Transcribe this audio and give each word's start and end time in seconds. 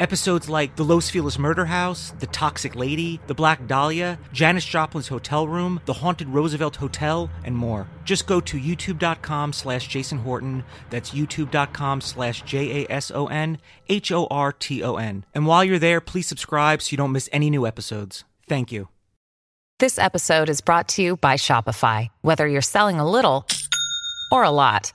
Episodes 0.00 0.48
like 0.48 0.76
The 0.76 0.84
Los 0.84 1.10
Feliz 1.10 1.38
Murder 1.38 1.66
House, 1.66 2.12
The 2.20 2.26
Toxic 2.28 2.76
Lady, 2.76 3.20
The 3.26 3.34
Black 3.34 3.66
Dahlia, 3.66 4.18
Janis 4.32 4.64
Joplin's 4.64 5.08
Hotel 5.08 5.48
Room, 5.48 5.80
The 5.86 5.94
Haunted 5.94 6.28
Roosevelt 6.28 6.76
Hotel, 6.76 7.28
and 7.44 7.56
more. 7.56 7.88
Just 8.04 8.26
go 8.26 8.40
to 8.40 8.58
youtube.com 8.58 9.52
slash 9.52 9.88
Jason 9.88 10.18
Horton. 10.18 10.64
That's 10.90 11.10
youtube.com 11.10 12.00
slash 12.00 12.42
J 12.42 12.84
A 12.84 12.92
S 12.92 13.10
O 13.10 13.26
N 13.26 13.58
H 13.88 14.12
O 14.12 14.26
R 14.30 14.52
T 14.52 14.82
O 14.82 14.96
N. 14.96 15.24
And 15.34 15.46
while 15.46 15.64
you're 15.64 15.78
there, 15.78 16.00
please 16.00 16.26
subscribe 16.28 16.80
so 16.82 16.92
you 16.92 16.96
don't 16.96 17.12
miss 17.12 17.28
any 17.32 17.50
new 17.50 17.66
episodes. 17.66 18.24
Thank 18.48 18.72
you. 18.72 18.88
This 19.78 19.98
episode 19.98 20.48
is 20.48 20.60
brought 20.60 20.88
to 20.88 21.02
you 21.02 21.16
by 21.18 21.34
Shopify. 21.34 22.08
Whether 22.22 22.48
you're 22.48 22.62
selling 22.62 22.98
a 22.98 23.08
little 23.08 23.46
or 24.32 24.42
a 24.42 24.50
lot, 24.50 24.92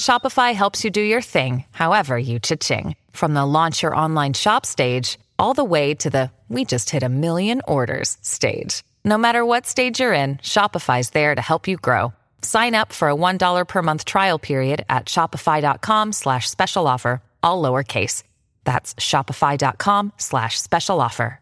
Shopify 0.00 0.54
helps 0.54 0.82
you 0.82 0.90
do 0.90 1.02
your 1.02 1.20
thing, 1.20 1.64
however 1.72 2.18
you 2.18 2.38
cha-ching. 2.38 2.96
From 3.10 3.34
the 3.34 3.44
launch 3.44 3.82
your 3.82 3.94
online 3.94 4.32
shop 4.32 4.64
stage, 4.64 5.18
all 5.38 5.52
the 5.52 5.62
way 5.62 5.94
to 5.96 6.08
the 6.08 6.30
we 6.48 6.64
just 6.64 6.88
hit 6.88 7.02
a 7.02 7.08
million 7.08 7.60
orders 7.68 8.16
stage. 8.22 8.82
No 9.04 9.18
matter 9.18 9.44
what 9.44 9.66
stage 9.66 10.00
you're 10.00 10.14
in, 10.14 10.38
Shopify's 10.38 11.10
there 11.10 11.34
to 11.34 11.40
help 11.42 11.68
you 11.68 11.76
grow. 11.76 12.14
Sign 12.40 12.74
up 12.74 12.94
for 12.94 13.10
a 13.10 13.14
$1 13.14 13.68
per 13.68 13.82
month 13.82 14.04
trial 14.06 14.38
period 14.38 14.86
at 14.88 15.04
shopify.com 15.06 16.12
slash 16.12 16.48
special 16.48 16.88
offer, 16.88 17.20
all 17.42 17.62
lowercase. 17.62 18.22
That's 18.64 18.94
shopify.com 18.94 20.14
slash 20.16 20.60
special 20.60 21.00
offer. 21.00 21.40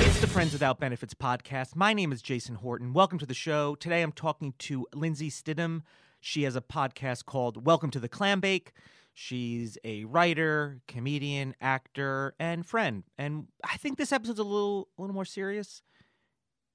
It's 0.00 0.20
the 0.20 0.26
Friends 0.26 0.52
Without 0.52 0.78
Benefits 0.78 1.14
podcast. 1.14 1.74
My 1.74 1.92
name 1.92 2.12
is 2.12 2.22
Jason 2.22 2.56
Horton. 2.56 2.92
Welcome 2.92 3.18
to 3.18 3.26
the 3.26 3.34
show. 3.34 3.74
Today 3.74 4.02
I'm 4.02 4.12
talking 4.12 4.54
to 4.60 4.86
Lindsay 4.94 5.30
Stidham. 5.30 5.82
She 6.20 6.42
has 6.44 6.56
a 6.56 6.60
podcast 6.60 7.24
called 7.26 7.66
Welcome 7.66 7.90
to 7.90 8.00
the 8.00 8.08
Clam 8.08 8.40
Bake. 8.40 8.72
She's 9.14 9.76
a 9.84 10.04
writer, 10.04 10.80
comedian, 10.88 11.54
actor, 11.60 12.34
and 12.38 12.64
friend. 12.64 13.04
And 13.18 13.48
I 13.64 13.76
think 13.76 13.98
this 13.98 14.12
episode's 14.12 14.38
a 14.38 14.44
little 14.44 14.88
a 14.96 15.02
little 15.02 15.14
more 15.14 15.24
serious 15.24 15.82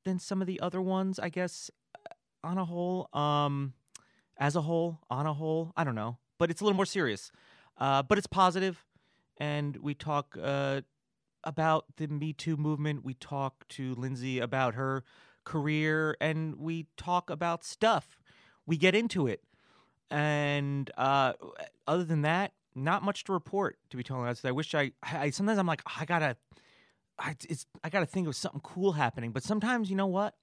than 0.06 0.20
some 0.20 0.42
of 0.42 0.48
the 0.48 0.60
other 0.60 0.82
ones, 0.82 1.20
I 1.20 1.30
guess, 1.30 1.72
uh, 1.96 2.14
on 2.48 2.58
a 2.58 2.66
whole. 2.66 3.10
Um 3.14 3.74
as 4.38 4.56
a 4.56 4.62
whole, 4.62 5.00
on 5.10 5.26
a 5.26 5.34
whole, 5.34 5.72
I 5.78 5.84
don't 5.84 5.96
know. 5.96 6.18
But 6.40 6.50
it's 6.50 6.62
a 6.62 6.64
little 6.64 6.76
more 6.76 6.86
serious. 6.86 7.32
Uh, 7.78 8.04
but 8.04 8.18
it's 8.18 8.28
positive, 8.28 8.84
and 9.38 9.78
we 9.78 9.94
talk 9.94 10.38
uh, 10.42 10.82
about 11.44 11.86
the 11.98 12.08
Me 12.08 12.34
Too 12.34 12.58
movement. 12.58 13.04
We 13.04 13.14
talk 13.14 13.68
to 13.70 13.96
Lindsay 13.96 14.40
about 14.40 14.76
her 14.76 15.04
career, 15.44 16.16
and 16.22 16.56
we 16.56 16.88
talk 16.98 17.30
about 17.30 17.64
stuff. 17.64 18.18
We 18.66 18.78
get 18.78 18.96
into 18.96 19.28
it, 19.28 19.44
and 20.10 20.90
uh, 20.98 21.34
other 21.88 22.04
than 22.04 22.22
that, 22.22 22.54
not 22.76 23.04
much 23.04 23.24
to 23.26 23.34
report. 23.34 23.78
To 23.90 23.98
be 23.98 24.04
totally 24.04 24.28
honest, 24.28 24.46
I 24.46 24.52
wish 24.52 24.74
I, 24.74 24.92
I. 25.04 25.30
Sometimes 25.30 25.60
I'm 25.60 25.68
like, 25.68 25.82
I 26.00 26.06
gotta, 26.06 26.38
I, 27.20 27.36
it's, 27.50 27.66
I 27.84 27.90
gotta 27.90 28.06
think 28.06 28.28
of 28.28 28.36
something 28.36 28.62
cool 28.62 28.94
happening. 28.94 29.32
But 29.32 29.44
sometimes, 29.44 29.90
you 29.90 29.96
know 29.96 30.08
what? 30.08 30.36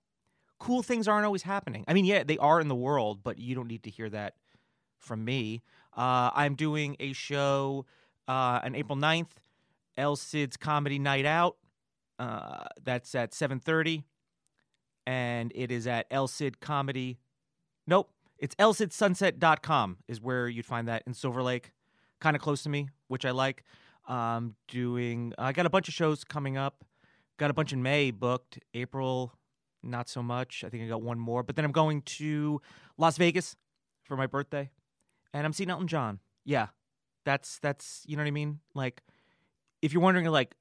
Cool 0.59 0.83
things 0.83 1.09
aren't 1.09 1.25
always 1.25 1.43
happening. 1.43 1.85
I 1.89 1.95
mean, 1.95 2.05
yeah, 2.05 2.23
they 2.23 2.37
are 2.37 2.61
in 2.61 2.69
the 2.69 2.75
world, 2.75 3.21
but 3.23 3.39
you 3.39 3.55
don't 3.55 3.69
need 3.69 3.83
to 3.85 3.91
hear 3.91 4.11
that 4.11 4.35
from 4.99 5.25
me. 5.25 5.63
Uh, 5.97 6.31
I'm 6.35 6.55
doing 6.55 6.97
a 7.01 7.13
show 7.13 7.87
uh, 8.29 8.61
on 8.63 8.75
April 8.75 8.97
9th, 8.97 9.31
El 9.97 10.17
Cid's 10.17 10.57
Comedy 10.57 10.99
Night 10.99 11.27
Out. 11.27 11.57
Uh, 12.19 12.65
that's 12.83 13.15
at 13.15 13.33
7.30. 13.33 14.05
And 15.07 15.53
it 15.55 15.71
is 15.71 15.87
at 15.87 16.07
El 16.11 16.29
Cid 16.29 16.61
Comedy. 16.61 17.19
Nope. 17.87 18.11
It's 18.39 18.55
elcidsunset.com 18.57 19.99
is 20.09 20.21
where 20.21 20.49
you'd 20.49 20.67
find 20.67 20.89
that 20.89 21.03
in 21.07 21.15
Silver 21.15 21.43
Lake. 21.43 21.73
Kind 22.21 22.37
of 22.37 22.43
close 22.43 22.63
to 22.63 22.69
me, 22.69 22.89
which 23.09 23.25
I 23.25 23.31
like. 23.33 23.65
Um, 24.09 24.55
doing, 24.69 25.35
I 25.39 25.53
got 25.53 25.67
a 25.67 25.71
bunch 25.71 25.89
of 25.89 25.95
shows 25.95 26.25
coming 26.25 26.57
up. 26.57 26.85
Got 27.39 27.51
a 27.51 27.55
bunch 27.55 27.73
in 27.73 27.83
May 27.83 28.11
booked. 28.11 28.59
April, 28.75 29.33
not 29.83 30.09
so 30.09 30.23
much. 30.23 30.65
I 30.65 30.69
think 30.69 30.85
I 30.85 30.89
got 30.89 31.03
one 31.03 31.19
more. 31.19 31.43
But 31.43 31.57
then 31.57 31.65
I'm 31.65 31.73
going 31.73 32.03
to 32.03 32.61
Las 32.97 33.17
Vegas 33.19 33.57
for 34.05 34.17
my 34.17 34.27
birthday 34.27 34.71
and 35.33 35.47
I'm 35.47 35.53
seeing 35.53 35.71
Elton 35.71 35.89
John. 35.89 36.19
Yeah, 36.45 36.69
that's 37.25 37.59
that's 37.59 38.03
you 38.07 38.17
know 38.17 38.23
what 38.23 38.29
I 38.29 38.33
mean. 38.33 38.61
Like, 38.75 39.03
if 39.83 39.93
you're 39.93 40.03
wondering, 40.03 40.27
like, 40.27 40.55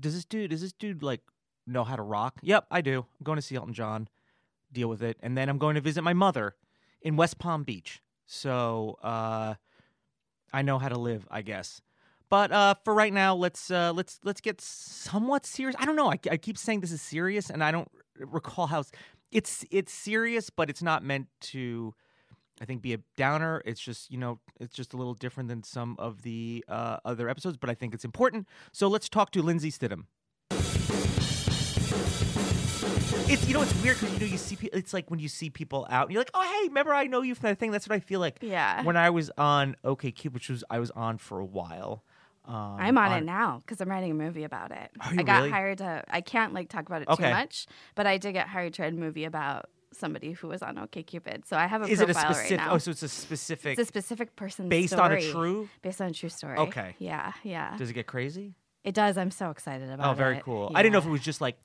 does 0.00 0.14
this 0.14 0.24
dude 0.24 0.50
does 0.50 0.60
this 0.60 0.72
dude 0.72 1.02
like 1.02 1.20
know 1.66 1.84
how 1.84 1.96
to 1.96 2.02
rock? 2.02 2.38
Yep, 2.42 2.66
I 2.70 2.80
do. 2.80 2.98
I'm 2.98 3.24
going 3.24 3.36
to 3.36 3.42
see 3.42 3.56
Elton 3.56 3.74
John, 3.74 4.08
deal 4.72 4.88
with 4.88 5.02
it, 5.02 5.16
and 5.22 5.36
then 5.36 5.48
I'm 5.48 5.58
going 5.58 5.74
to 5.74 5.80
visit 5.80 6.02
my 6.02 6.12
mother 6.12 6.54
in 7.00 7.16
West 7.16 7.38
Palm 7.38 7.62
Beach. 7.62 8.02
So 8.26 8.98
uh, 9.02 9.54
I 10.52 10.62
know 10.62 10.78
how 10.78 10.88
to 10.88 10.98
live, 10.98 11.26
I 11.30 11.42
guess. 11.42 11.80
But 12.30 12.50
uh, 12.52 12.74
for 12.84 12.94
right 12.94 13.12
now, 13.12 13.34
let's 13.34 13.70
uh, 13.70 13.92
let's 13.92 14.18
let's 14.24 14.40
get 14.40 14.60
somewhat 14.60 15.46
serious. 15.46 15.76
I 15.78 15.84
don't 15.84 15.96
know. 15.96 16.10
I, 16.10 16.18
I 16.30 16.36
keep 16.36 16.58
saying 16.58 16.80
this 16.80 16.90
is 16.90 17.02
serious, 17.02 17.50
and 17.50 17.62
I 17.62 17.70
don't 17.70 17.88
recall 18.18 18.66
how 18.66 18.82
it's 19.30 19.64
it's 19.70 19.92
serious, 19.92 20.50
but 20.50 20.70
it's 20.70 20.82
not 20.82 21.02
meant 21.02 21.28
to. 21.52 21.94
I 22.60 22.64
think 22.64 22.82
be 22.82 22.92
a 22.94 22.98
downer. 23.16 23.62
It's 23.64 23.80
just 23.80 24.10
you 24.10 24.18
know 24.18 24.38
it's 24.60 24.74
just 24.74 24.94
a 24.94 24.96
little 24.96 25.14
different 25.14 25.48
than 25.48 25.62
some 25.62 25.96
of 25.98 26.22
the 26.22 26.64
uh, 26.68 26.98
other 27.04 27.28
episodes, 27.28 27.56
but 27.56 27.68
I 27.70 27.74
think 27.74 27.94
it's 27.94 28.04
important. 28.04 28.46
So 28.72 28.88
let's 28.88 29.08
talk 29.08 29.30
to 29.32 29.42
Lindsay 29.42 29.70
Stidham. 29.70 30.04
It's 33.26 33.48
you 33.48 33.54
know 33.54 33.62
it's 33.62 33.74
weird 33.82 33.98
because 33.98 34.12
you 34.14 34.20
know 34.20 34.26
you 34.26 34.36
see 34.38 34.56
pe- 34.56 34.68
it's 34.72 34.92
like 34.92 35.10
when 35.10 35.18
you 35.18 35.28
see 35.28 35.50
people 35.50 35.86
out 35.90 36.04
and 36.06 36.12
you're 36.12 36.20
like 36.20 36.30
oh 36.34 36.42
hey 36.42 36.68
remember 36.68 36.92
I 36.92 37.06
know 37.06 37.22
you 37.22 37.34
from 37.34 37.48
that 37.48 37.58
thing 37.58 37.70
that's 37.70 37.88
what 37.88 37.96
I 37.96 38.00
feel 38.00 38.20
like 38.20 38.38
Yeah. 38.42 38.82
when 38.84 38.96
I 38.96 39.10
was 39.10 39.30
on 39.38 39.76
OK 39.82 40.10
Cupid 40.12 40.34
which 40.34 40.50
was 40.50 40.62
I 40.70 40.78
was 40.78 40.90
on 40.92 41.18
for 41.18 41.40
a 41.40 41.44
while. 41.44 42.04
Um, 42.46 42.76
I'm 42.78 42.98
on, 42.98 43.10
it 43.12 43.24
now 43.24 43.58
because 43.60 43.80
I'm 43.80 43.88
writing 43.88 44.10
a 44.10 44.14
movie 44.14 44.44
about 44.44 44.70
it. 44.70 44.90
Are 45.00 45.14
you 45.14 45.20
I 45.20 45.22
got 45.22 45.36
really? 45.38 45.50
hired 45.50 45.78
to. 45.78 46.04
I 46.10 46.20
can't 46.20 46.52
like 46.52 46.68
talk 46.68 46.86
about 46.86 47.00
it 47.00 47.08
Okay. 47.08 47.24
too 47.24 47.30
much, 47.30 47.66
but 47.94 48.06
I 48.06 48.18
did 48.18 48.32
get 48.34 48.48
hired 48.48 48.74
to 48.74 48.82
write 48.82 48.92
a 48.92 48.96
movie 48.96 49.24
about 49.24 49.70
somebody 49.96 50.32
who 50.32 50.48
was 50.48 50.62
on 50.62 50.76
OkCupid. 50.76 51.46
So 51.46 51.56
I 51.56 51.66
have 51.66 51.82
a 51.82 51.86
Is 51.86 52.00
it 52.00 52.10
a 52.10 52.12
profile 52.14 52.34
specific? 52.34 52.58
right 52.58 52.66
now. 52.66 52.74
Oh, 52.74 52.78
so 52.78 52.90
it's 52.90 53.02
a 53.02 53.08
specific. 53.08 53.78
it's 53.78 53.88
a 53.88 53.90
specific 53.90 54.36
person 54.36 54.68
based 54.68 54.94
on 54.94 55.12
a 55.12 55.20
true- 55.30 55.68
based 55.82 56.00
on 56.00 56.08
a 56.10 56.12
true 56.12 56.28
story. 56.28 56.58
Okay. 56.58 56.94
Yeah, 56.98 57.32
yeah. 57.42 57.76
Does 57.76 57.90
it 57.90 57.94
get 57.94 58.06
crazy? 58.06 58.54
it 58.84 58.94
does. 58.94 59.16
I'm 59.16 59.30
so 59.30 59.50
excited 59.50 59.90
about 59.90 60.06
oh, 60.06 60.10
it. 60.10 60.12
Oh, 60.12 60.16
very 60.16 60.40
cool. 60.40 60.70
I 60.74 60.82
didn't 60.82 60.92
know 60.92 60.98
if 60.98 61.06
it 61.06 61.10
was 61.10 61.22
just 61.22 61.40
like 61.40 61.56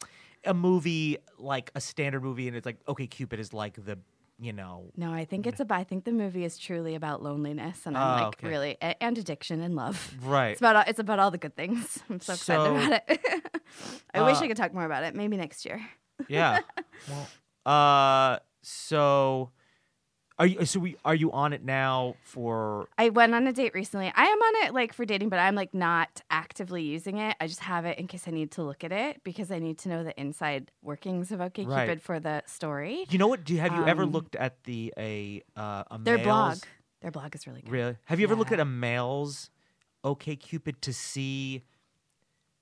a 0.45 0.53
movie, 0.53 1.17
like 1.38 1.69
a 1.75 1.81
standard 1.81 2.23
movie, 2.23 2.47
and 2.47 2.56
it's 2.56 2.66
like 2.66 2.78
OK 2.88 3.07
Cupid 3.07 3.40
is 3.40 3.53
like 3.53 3.84
the 3.84 4.00
you 4.41 4.53
know 4.53 4.90
No, 4.96 5.11
I 5.11 5.25
think 5.25 5.46
it's 5.46 5.59
about. 5.59 5.79
I 5.79 5.84
think 5.84 6.06
the 6.06 6.13
movie 6.13 6.46
is 6.46 6.57
truly 6.57 6.96
about 6.96 7.22
loneliness, 7.22 7.85
and 7.85 7.97
ah, 7.97 8.00
I'm 8.00 8.22
Oh, 8.22 8.25
like 8.28 8.38
okay. 8.40 8.47
really 8.47 8.78
a- 8.81 9.03
and 9.03 9.17
addiction 9.17 9.59
and 9.59 9.75
love. 9.75 10.16
right. 10.23 10.51
It's 10.51 10.61
about 10.61 10.78
all, 10.78 10.84
it's 10.88 11.00
about 11.00 11.19
all 11.19 11.29
the 11.29 11.38
good 11.38 11.57
things. 11.57 12.00
I'm 12.09 12.22
so 12.22 12.34
excited 12.34 12.63
So, 12.63 12.75
about 12.88 13.01
it. 13.09 13.19
I 14.13 14.22
wish 14.22 14.38
I 14.38 14.46
ah. 14.46 14.47
could 14.47 14.56
talk 14.57 14.73
more 14.73 14.85
about 14.85 15.03
it. 15.03 15.13
Maybe 15.13 15.35
next 15.35 15.66
year. 15.66 15.81
yeah. 16.29 16.59
Well, 17.09 17.28
uh, 17.69 18.40
so 18.62 19.52
are 20.38 20.46
you? 20.46 20.66
So 20.66 20.80
we 20.80 20.96
are 21.03 21.16
you 21.16 21.31
on 21.34 21.52
it 21.53 21.63
now 21.66 22.16
for? 22.24 22.88
I 22.97 23.09
went 23.09 23.35
on 23.35 23.46
a 23.46 23.52
date 23.53 23.74
recently. 23.74 24.12
I 24.16 24.24
am 24.24 24.38
on 24.40 24.68
it 24.68 24.74
like 24.74 24.94
for 24.94 25.03
dating, 25.06 25.28
but 25.30 25.38
I'm 25.40 25.53
like 25.56 25.74
not 25.74 26.22
actively 26.29 26.81
using 26.84 27.18
it. 27.18 27.35
I 27.41 27.47
just 27.47 27.59
have 27.59 27.84
it 27.85 28.00
in 28.00 28.08
case 28.08 28.25
I 28.28 28.31
need 28.31 28.52
to 28.52 28.63
look 28.63 28.84
at 28.85 28.91
it 28.94 29.22
because 29.24 29.52
I 29.52 29.59
need 29.59 29.78
to 29.79 29.90
know 29.90 30.03
the 30.03 30.17
inside 30.20 30.72
workings 30.82 31.32
of 31.34 31.40
OkCupid 31.41 31.67
Right. 31.67 32.02
for 32.02 32.20
the 32.22 32.41
story. 32.46 33.05
You 33.09 33.17
know 33.17 33.28
what? 33.28 33.44
Do 33.44 33.53
you, 33.53 33.59
have 33.59 33.73
you 33.76 33.85
ever 33.85 34.03
Um, 34.03 34.11
looked 34.11 34.35
at 34.38 34.64
the 34.64 34.94
a 34.97 35.44
uh, 35.58 35.84
a 35.91 35.99
Their 35.99 36.20
blog, 36.20 36.59
their 37.02 37.11
blog 37.11 37.35
is 37.35 37.46
really 37.46 37.61
good. 37.61 37.72
Really? 37.72 37.97
Have 38.05 38.20
you 38.22 38.26
ever 38.26 38.35
looked 38.35 38.53
at 38.53 38.61
a 38.61 38.66
male's 38.66 39.49
OkCupid 40.05 40.79
to 40.82 40.94
see 40.94 41.64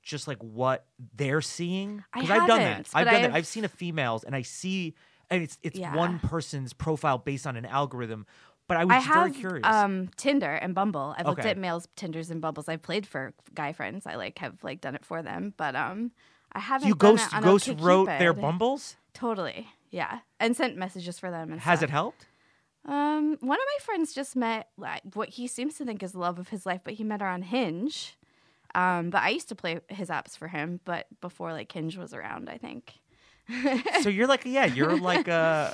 just 0.08 0.28
like 0.28 0.42
what 0.42 0.86
they're 1.16 1.42
seeing? 1.42 2.04
I 2.14 2.22
I've 2.22 2.28
done 2.28 2.48
that. 2.48 2.88
I've 2.94 3.06
done 3.06 3.14
that. 3.14 3.24
I've- 3.26 3.34
I've 3.40 3.48
seen 3.48 3.66
a 3.66 3.70
female's 3.70 4.24
and 4.24 4.36
I 4.36 4.42
see 4.42 4.96
and 5.30 5.44
it's 5.44 5.58
it's 5.62 5.78
Yeah. 5.78 5.94
one 5.96 6.20
person's 6.20 6.74
profile 6.74 7.18
based 7.18 7.46
on 7.46 7.56
an 7.58 7.66
algorithm. 7.66 8.26
But 8.68 8.78
I 8.78 8.84
was 8.86 8.96
I 8.96 9.00
just 9.00 9.14
very 9.14 9.32
curious. 9.32 9.66
um, 9.66 10.10
Tinder 10.18 10.52
and 10.52 10.76
Bumble. 10.76 11.16
I've 11.18 11.26
looked 11.26 11.40
Okay. 11.40 11.52
at 11.52 11.58
males, 11.58 11.88
Tinders, 11.96 12.30
and 12.30 12.42
Bumbles. 12.42 12.68
I've 12.68 12.82
played 12.82 13.08
for 13.08 13.34
guy 13.54 13.72
friends. 13.72 14.06
I 14.06 14.16
like 14.16 14.40
have 14.40 14.62
like 14.64 14.82
done 14.82 14.96
it 14.96 15.06
for 15.06 15.22
them, 15.22 15.54
but 15.56 15.74
um, 15.76 16.12
I 16.52 16.60
haven't. 16.60 16.88
you 16.88 16.96
ghost 16.96 17.30
ghost 17.42 17.70
wrote 17.80 18.08
their 18.08 18.34
bumbles? 18.34 18.98
Totally, 19.14 19.68
yeah, 19.90 20.20
and 20.40 20.56
sent 20.56 20.76
messages 20.76 21.18
for 21.18 21.32
them. 21.32 21.52
And 21.54 21.62
Has 21.62 21.80
stuff. 21.80 21.90
it 21.90 21.92
helped? 21.92 22.26
Um, 22.86 23.38
one 23.42 23.58
of 23.58 23.66
my 23.66 23.86
friends 23.86 24.14
just 24.14 24.36
met 24.36 24.68
like 24.78 25.02
what 25.14 25.30
he 25.30 25.48
seems 25.48 25.76
to 25.76 25.86
think 25.86 26.04
is 26.04 26.12
the 26.12 26.20
love 26.20 26.38
of 26.40 26.50
his 26.50 26.66
life, 26.66 26.82
but 26.84 26.94
he 26.96 27.04
met 27.06 27.22
her 27.22 27.28
on 27.28 27.44
Hinge. 27.44 28.17
Um, 28.78 29.10
but 29.10 29.24
I 29.24 29.30
used 29.30 29.50
to 29.50 29.56
play 29.56 29.80
his 29.90 30.10
apps 30.10 30.38
for 30.38 30.48
him, 30.48 30.80
but 30.86 31.08
before 31.20 31.52
like 31.52 31.72
Hinge 31.72 31.98
was 31.98 32.14
around, 32.14 32.50
I 32.50 32.58
think. 32.58 32.94
so 34.02 34.10
you're 34.10 34.28
like, 34.28 34.44
yeah, 34.46 34.66
you're 34.66 34.98
like 35.12 35.28
a 35.28 35.74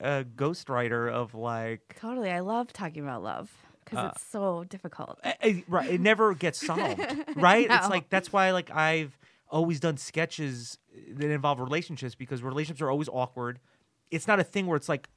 a, 0.00 0.10
a 0.20 0.24
ghostwriter 0.24 1.12
of 1.12 1.34
like. 1.34 1.96
Totally, 2.00 2.30
I 2.30 2.40
love 2.40 2.72
talking 2.72 3.02
about 3.02 3.22
love 3.22 3.50
because 3.84 3.98
Uh, 3.98 4.10
it's 4.14 4.22
so 4.26 4.64
difficult. 4.64 5.18
eh, 5.24 5.32
eh, 5.42 5.60
right, 5.68 5.90
it 5.90 6.00
never 6.00 6.34
gets 6.34 6.64
solved, 6.66 7.00
right? 7.36 7.66
It's 7.70 7.88
like 7.90 8.08
that's 8.08 8.32
why 8.32 8.50
like 8.52 8.70
I've 8.70 9.18
always 9.50 9.80
done 9.80 9.96
sketches 9.96 10.78
that 11.10 11.30
involve 11.30 11.60
relationships 11.60 12.14
because 12.14 12.42
relationships 12.42 12.80
are 12.82 12.90
always 12.90 13.08
awkward. 13.08 13.60
It's 14.10 14.26
not 14.26 14.40
a 14.40 14.44
thing 14.44 14.66
where 14.66 14.76
it's 14.76 14.88
like 14.88 15.08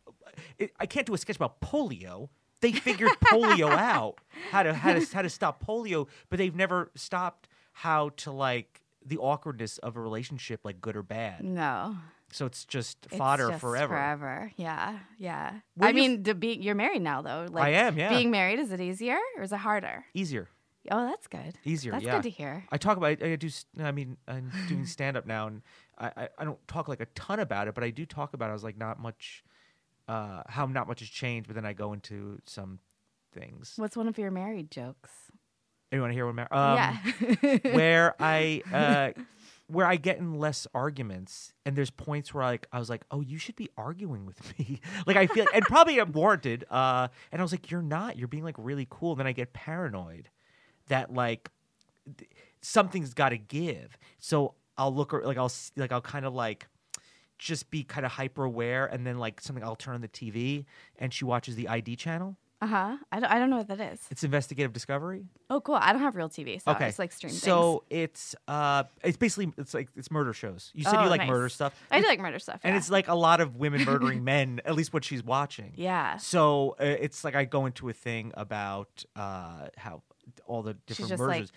it, 0.58 0.72
I 0.80 0.86
can't 0.86 1.06
do 1.06 1.14
a 1.14 1.18
sketch 1.18 1.36
about 1.38 1.62
polio. 1.62 2.30
They 2.62 2.72
figured 2.72 3.12
polio 3.24 3.70
out 3.72 4.16
how 4.52 4.64
to 4.64 4.74
how 4.74 4.94
to 4.94 5.06
how 5.14 5.22
to 5.22 5.30
stop 5.30 5.66
polio, 5.66 6.08
but 6.30 6.38
they've 6.38 6.56
never 6.56 6.92
stopped 6.96 7.48
how 7.74 8.10
to 8.18 8.32
like 8.32 8.82
the 9.06 9.18
awkwardness 9.18 9.78
of 9.80 9.98
a 9.98 10.02
relationship, 10.02 10.62
like 10.64 10.80
good 10.80 10.96
or 10.96 11.04
bad. 11.04 11.44
No, 11.44 11.98
So 12.32 12.46
it's 12.46 12.66
just 12.66 12.98
it's 13.08 13.18
fodder 13.18 13.50
just 13.50 13.62
forever. 13.62 13.96
Forever, 13.96 14.52
yeah, 14.58 15.00
yeah. 15.18 15.54
I 15.80 15.92
mean, 15.92 16.24
to 16.26 16.36
be 16.36 16.54
you're 16.54 16.76
married 16.76 17.02
now 17.02 17.22
though. 17.24 17.48
Like, 17.50 17.64
I 17.64 17.70
am, 17.70 17.98
yeah. 17.98 18.10
Being 18.10 18.30
married 18.32 18.60
is 18.60 18.72
it 18.72 18.80
easier 18.80 19.18
or 19.38 19.44
is 19.44 19.52
it 19.52 19.58
harder? 19.58 20.06
Easier, 20.14 20.48
Oh, 20.92 21.06
that's 21.08 21.28
good. 21.28 21.56
easier. 21.66 21.92
That's 21.94 22.04
yeah. 22.04 22.16
good 22.18 22.24
to 22.24 22.30
hear. 22.30 22.66
I 22.72 22.78
talk 22.78 22.98
about. 22.98 23.22
I 23.24 23.36
do. 23.36 23.50
I 23.80 23.92
mean, 23.92 24.18
I'm 24.28 24.52
doing 24.68 24.86
stand 24.86 25.18
up 25.18 25.26
now, 25.26 25.48
and 25.48 25.62
I, 25.98 26.08
I 26.18 26.30
I 26.40 26.44
don't 26.46 26.60
talk 26.68 26.88
like 26.88 27.02
a 27.02 27.06
ton 27.16 27.40
about 27.40 27.68
it, 27.68 27.76
but 27.76 27.84
I 27.84 27.90
do 27.90 28.06
talk 28.06 28.34
about. 28.34 28.48
It. 28.48 28.52
I 28.52 28.54
was 28.54 28.64
like 28.64 28.78
not 28.78 29.00
much, 29.00 29.44
uh, 30.12 30.44
how 30.48 30.66
not 30.66 30.88
much 30.88 31.00
has 31.00 31.10
changed. 31.10 31.48
But 31.48 31.56
then 31.56 31.66
I 31.66 31.74
go 31.74 31.94
into 31.94 32.40
some 32.46 32.80
things. 33.34 33.74
What's 33.78 33.96
one 33.96 34.08
of 34.08 34.18
your 34.18 34.32
married 34.32 34.72
jokes? 34.72 35.12
You 35.92 36.00
want 36.02 36.12
to 36.12 36.16
hear 36.16 36.26
one? 36.26 36.36
Mar- 36.36 36.48
Um, 36.52 36.76
yeah. 36.78 37.58
where 37.74 38.16
I 38.20 38.62
uh, 38.74 39.22
where 39.68 39.86
I 39.86 39.96
get 39.98 40.18
in 40.20 40.36
less 40.36 40.66
arguments, 40.74 41.54
and 41.66 41.76
there's 41.76 41.90
points 41.92 42.34
where 42.34 42.44
like 42.46 42.66
I 42.72 42.80
was 42.80 42.90
like, 42.90 43.04
oh, 43.12 43.20
you 43.22 43.38
should 43.38 43.56
be 43.58 43.70
arguing 43.78 44.26
with 44.26 44.58
me. 44.58 44.80
like 45.06 45.18
I 45.18 45.28
feel, 45.28 45.46
and 45.54 45.64
probably 45.66 46.00
I'm 46.00 46.12
warranted. 46.14 46.66
Uh, 46.70 47.10
and 47.32 47.42
I 47.42 47.44
was 47.44 47.52
like, 47.52 47.70
you're 47.72 47.82
not. 47.82 48.18
You're 48.18 48.28
being 48.30 48.44
like 48.44 48.56
really 48.58 48.88
cool. 48.90 49.12
And 49.12 49.20
then 49.20 49.28
I 49.28 49.32
get 49.34 49.52
paranoid 49.54 50.30
that 50.88 51.14
like 51.14 51.50
th- 52.18 52.30
something's 52.62 53.14
got 53.14 53.30
to 53.30 53.38
give. 53.38 53.98
So 54.20 54.56
I'll 54.78 54.94
look 54.96 55.14
or 55.14 55.24
like 55.26 55.38
I'll 55.38 55.52
like 55.76 55.92
I'll 55.92 56.00
kind 56.02 56.26
of 56.26 56.34
like 56.34 56.68
just 57.42 57.72
be 57.72 57.84
kind 57.84 58.06
of 58.06 58.12
hyper 58.14 58.44
aware, 58.44 58.86
and 58.86 59.06
then 59.06 59.18
like 59.18 59.42
something 59.42 59.64
I'll 59.64 59.76
turn 59.76 59.96
on 59.96 60.02
the 60.02 60.08
TV, 60.08 60.66
and 61.00 61.12
she 61.12 61.26
watches 61.26 61.56
the 61.56 61.68
ID 61.68 61.96
channel. 61.96 62.38
Uh 62.62 62.68
huh. 62.68 62.98
I 63.12 63.20
don't, 63.20 63.32
I 63.32 63.40
don't 63.40 63.50
know 63.50 63.58
what 63.58 63.70
that 63.70 63.82
is. 63.82 64.00
It's 64.12 64.24
investigative 64.24 64.72
discovery. 64.72 65.26
Oh, 65.50 65.60
cool. 65.60 65.74
I 65.74 65.92
don't 65.94 66.02
have 66.04 66.16
real 66.16 66.30
TV, 66.30 66.62
so 66.64 66.72
okay, 66.74 66.86
I 66.86 66.88
just 66.90 67.00
like 67.00 67.12
stream 67.12 67.34
So 67.34 67.84
it's 67.90 68.36
uh, 68.48 68.84
it's 69.04 69.18
basically 69.18 69.52
it's 69.58 69.74
like 69.74 69.90
it's 69.96 70.12
murder 70.12 70.32
shows. 70.32 70.72
You 70.76 70.84
said 70.84 70.94
Oh, 70.98 71.04
you 71.06 71.10
like 71.10 71.22
nice. 71.22 71.30
murder 71.30 71.50
stuff. 71.50 71.74
I 71.90 72.00
do 72.00 72.06
like 72.06 72.20
murder 72.20 72.38
stuff. 72.38 72.60
and 72.64 72.74
yeah. 72.74 72.78
it's 72.78 72.92
like 72.92 73.08
a 73.08 73.16
lot 73.16 73.42
of 73.42 73.56
women 73.56 73.84
murdering 73.84 74.24
men. 74.34 74.62
At 74.64 74.76
least 74.76 74.94
what 74.94 75.04
she's 75.04 75.24
watching. 75.24 75.74
yeah. 75.76 76.18
So 76.18 76.76
uh, 76.80 76.84
it's 76.86 77.24
like 77.24 77.34
I 77.34 77.46
go 77.46 77.66
into 77.66 77.90
a 77.90 77.94
thing 77.94 78.32
about 78.36 79.04
uh, 79.16 79.70
how 79.76 80.04
all 80.46 80.62
the 80.62 80.76
different 80.86 81.18
murders. 81.18 81.28
like 81.28 81.50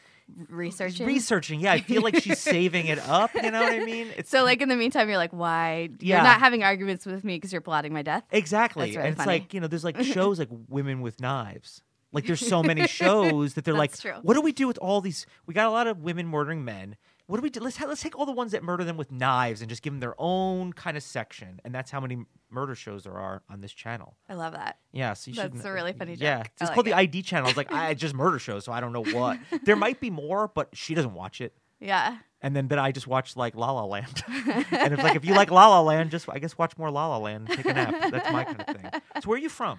researching. 0.48 1.06
Researching, 1.06 1.60
yeah. 1.60 1.72
I 1.72 1.80
feel 1.80 2.02
like 2.02 2.22
she's 2.22 2.38
saving 2.38 2.86
it 2.86 2.98
up. 3.00 3.34
You 3.34 3.50
know 3.50 3.62
what 3.62 3.72
I 3.72 3.80
mean? 3.84 4.08
It's 4.16 4.30
So, 4.30 4.44
like 4.44 4.60
in 4.62 4.68
the 4.68 4.76
meantime, 4.76 5.08
you're 5.08 5.18
like, 5.18 5.32
why? 5.32 5.90
Yeah. 6.00 6.16
You're 6.16 6.24
not 6.24 6.40
having 6.40 6.62
arguments 6.62 7.04
with 7.06 7.24
me 7.24 7.36
because 7.36 7.52
you're 7.52 7.60
plotting 7.60 7.92
my 7.92 8.02
death. 8.02 8.24
exactly, 8.30 8.86
That's 8.86 8.96
really 8.96 9.08
and 9.08 9.16
it's 9.16 9.24
funny. 9.24 9.38
like 9.40 9.54
you 9.54 9.60
know, 9.60 9.66
there's 9.66 9.84
like 9.84 10.00
shows 10.02 10.38
like 10.38 10.48
Women 10.68 11.00
with 11.00 11.20
Knives. 11.20 11.82
Like 12.12 12.26
there's 12.26 12.46
so 12.46 12.62
many 12.62 12.86
shows 13.02 13.54
that 13.54 13.64
they're 13.64 13.74
like, 13.74 13.98
true. 13.98 14.12
what 14.22 14.34
do 14.34 14.40
we 14.40 14.52
do 14.52 14.66
with 14.68 14.78
all 14.78 15.00
these? 15.00 15.26
We 15.46 15.54
got 15.54 15.66
a 15.66 15.70
lot 15.70 15.86
of 15.88 15.98
women 16.02 16.28
murdering 16.28 16.64
men. 16.64 16.96
What 17.26 17.38
do 17.38 17.42
we 17.42 17.48
do? 17.48 17.60
Let's 17.60 17.78
ha- 17.78 17.86
let's 17.86 18.02
take 18.02 18.18
all 18.18 18.26
the 18.26 18.32
ones 18.32 18.52
that 18.52 18.62
murder 18.62 18.84
them 18.84 18.96
with 18.98 19.10
knives 19.10 19.62
and 19.62 19.68
just 19.70 19.82
give 19.82 19.92
them 19.94 20.00
their 20.00 20.14
own 20.18 20.74
kind 20.74 20.94
of 20.96 21.02
section. 21.02 21.58
And 21.64 21.74
that's 21.74 21.90
how 21.90 21.98
many 22.00 22.18
murder 22.50 22.74
shows 22.74 23.04
there 23.04 23.18
are 23.18 23.42
on 23.48 23.62
this 23.62 23.72
channel. 23.72 24.16
I 24.28 24.34
love 24.34 24.52
that. 24.52 24.76
Yeah, 24.92 25.14
so 25.14 25.30
you 25.30 25.36
That's 25.36 25.56
should. 25.56 25.66
a 25.66 25.72
really 25.72 25.94
funny 25.94 26.14
Yeah, 26.14 26.38
joke. 26.38 26.46
it's 26.52 26.62
like 26.62 26.74
called 26.74 26.86
the. 26.86 26.92
ID 26.92 27.22
channel. 27.22 27.48
It's 27.48 27.56
like 27.56 27.72
I 27.72 27.94
just 28.04 28.14
murder 28.14 28.38
shows, 28.38 28.64
so 28.66 28.72
I 28.72 28.80
don't 28.80 28.92
know 28.92 29.04
what. 29.04 29.38
there 29.64 29.76
might 29.76 30.00
be 30.00 30.10
more, 30.10 30.48
but 30.48 30.68
she 30.74 30.94
doesn't 30.94 31.14
watch 31.14 31.40
it. 31.40 31.54
Yeah. 31.80 32.18
And 32.42 32.54
then, 32.54 32.66
but 32.66 32.78
I 32.78 32.92
just 32.92 33.06
watch 33.06 33.36
like 33.36 33.56
La 33.56 33.70
La 33.72 33.84
Land. 33.84 34.22
and 34.28 34.92
it's 34.92 35.02
like 35.02 35.16
if 35.16 35.24
you 35.24 35.32
like 35.34 35.50
La 35.50 35.66
La 35.68 35.80
Land, 35.80 36.10
just 36.10 36.28
I 36.28 36.38
guess 36.38 36.58
watch 36.58 36.76
more 36.76 36.90
La 36.90 37.08
La 37.08 37.16
Land 37.16 37.48
and 37.48 37.56
take 37.56 37.64
a 37.66 37.72
nap. 37.72 38.10
That's 38.10 38.30
my 38.30 38.44
kind 38.44 38.60
of 38.60 38.66
thing. 38.66 38.90
So 39.22 39.28
where 39.30 39.36
are 39.36 39.40
you 39.40 39.48
from? 39.48 39.78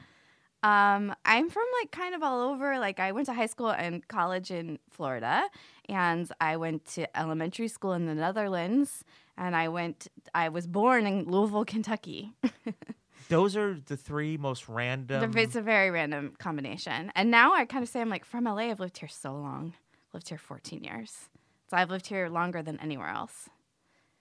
Um, 0.66 1.14
I'm 1.26 1.48
from 1.52 1.64
like 1.80 1.92
kind 1.92 2.16
of 2.16 2.24
all 2.24 2.42
over. 2.50 2.80
Like 2.80 3.00
I 3.00 3.12
went 3.12 3.28
to 3.28 3.34
high 3.34 3.46
school 3.46 3.70
and 3.70 4.06
college 4.08 4.50
in 4.50 4.80
Florida, 4.90 5.44
and 5.88 6.28
I 6.42 6.58
went 6.58 6.88
to 6.96 7.18
elementary 7.18 7.68
school 7.68 7.94
in 7.94 8.08
the 8.08 8.16
Netherlands, 8.16 9.04
and 9.38 9.56
I 9.56 9.68
went. 9.68 10.08
I 10.34 10.50
was 10.50 10.66
born 10.66 11.06
in 11.06 11.26
Louisville, 11.26 11.66
Kentucky. 11.66 12.34
Those 13.30 13.56
are 13.56 13.80
the 13.86 13.96
three 13.96 14.38
most 14.38 14.68
random. 14.68 15.38
it's 15.38 15.56
a 15.56 15.62
very 15.62 15.92
random 15.92 16.34
combination. 16.40 17.12
And 17.16 17.30
now 17.30 17.54
I 17.54 17.66
kind 17.66 17.84
of 17.84 17.90
say 17.90 18.02
I'm 18.02 18.10
like 18.10 18.26
from 18.26 18.46
LA. 18.46 18.72
I've 18.72 18.80
lived 18.80 18.98
here 18.98 19.10
so 19.10 19.34
long. 19.34 19.74
Lived 20.14 20.30
here 20.30 20.38
14 20.40 20.84
years, 20.84 21.30
so 21.70 21.78
I've 21.78 21.92
lived 21.92 22.08
here 22.08 22.28
longer 22.28 22.64
than 22.64 22.80
anywhere 22.80 23.10
else. 23.10 23.50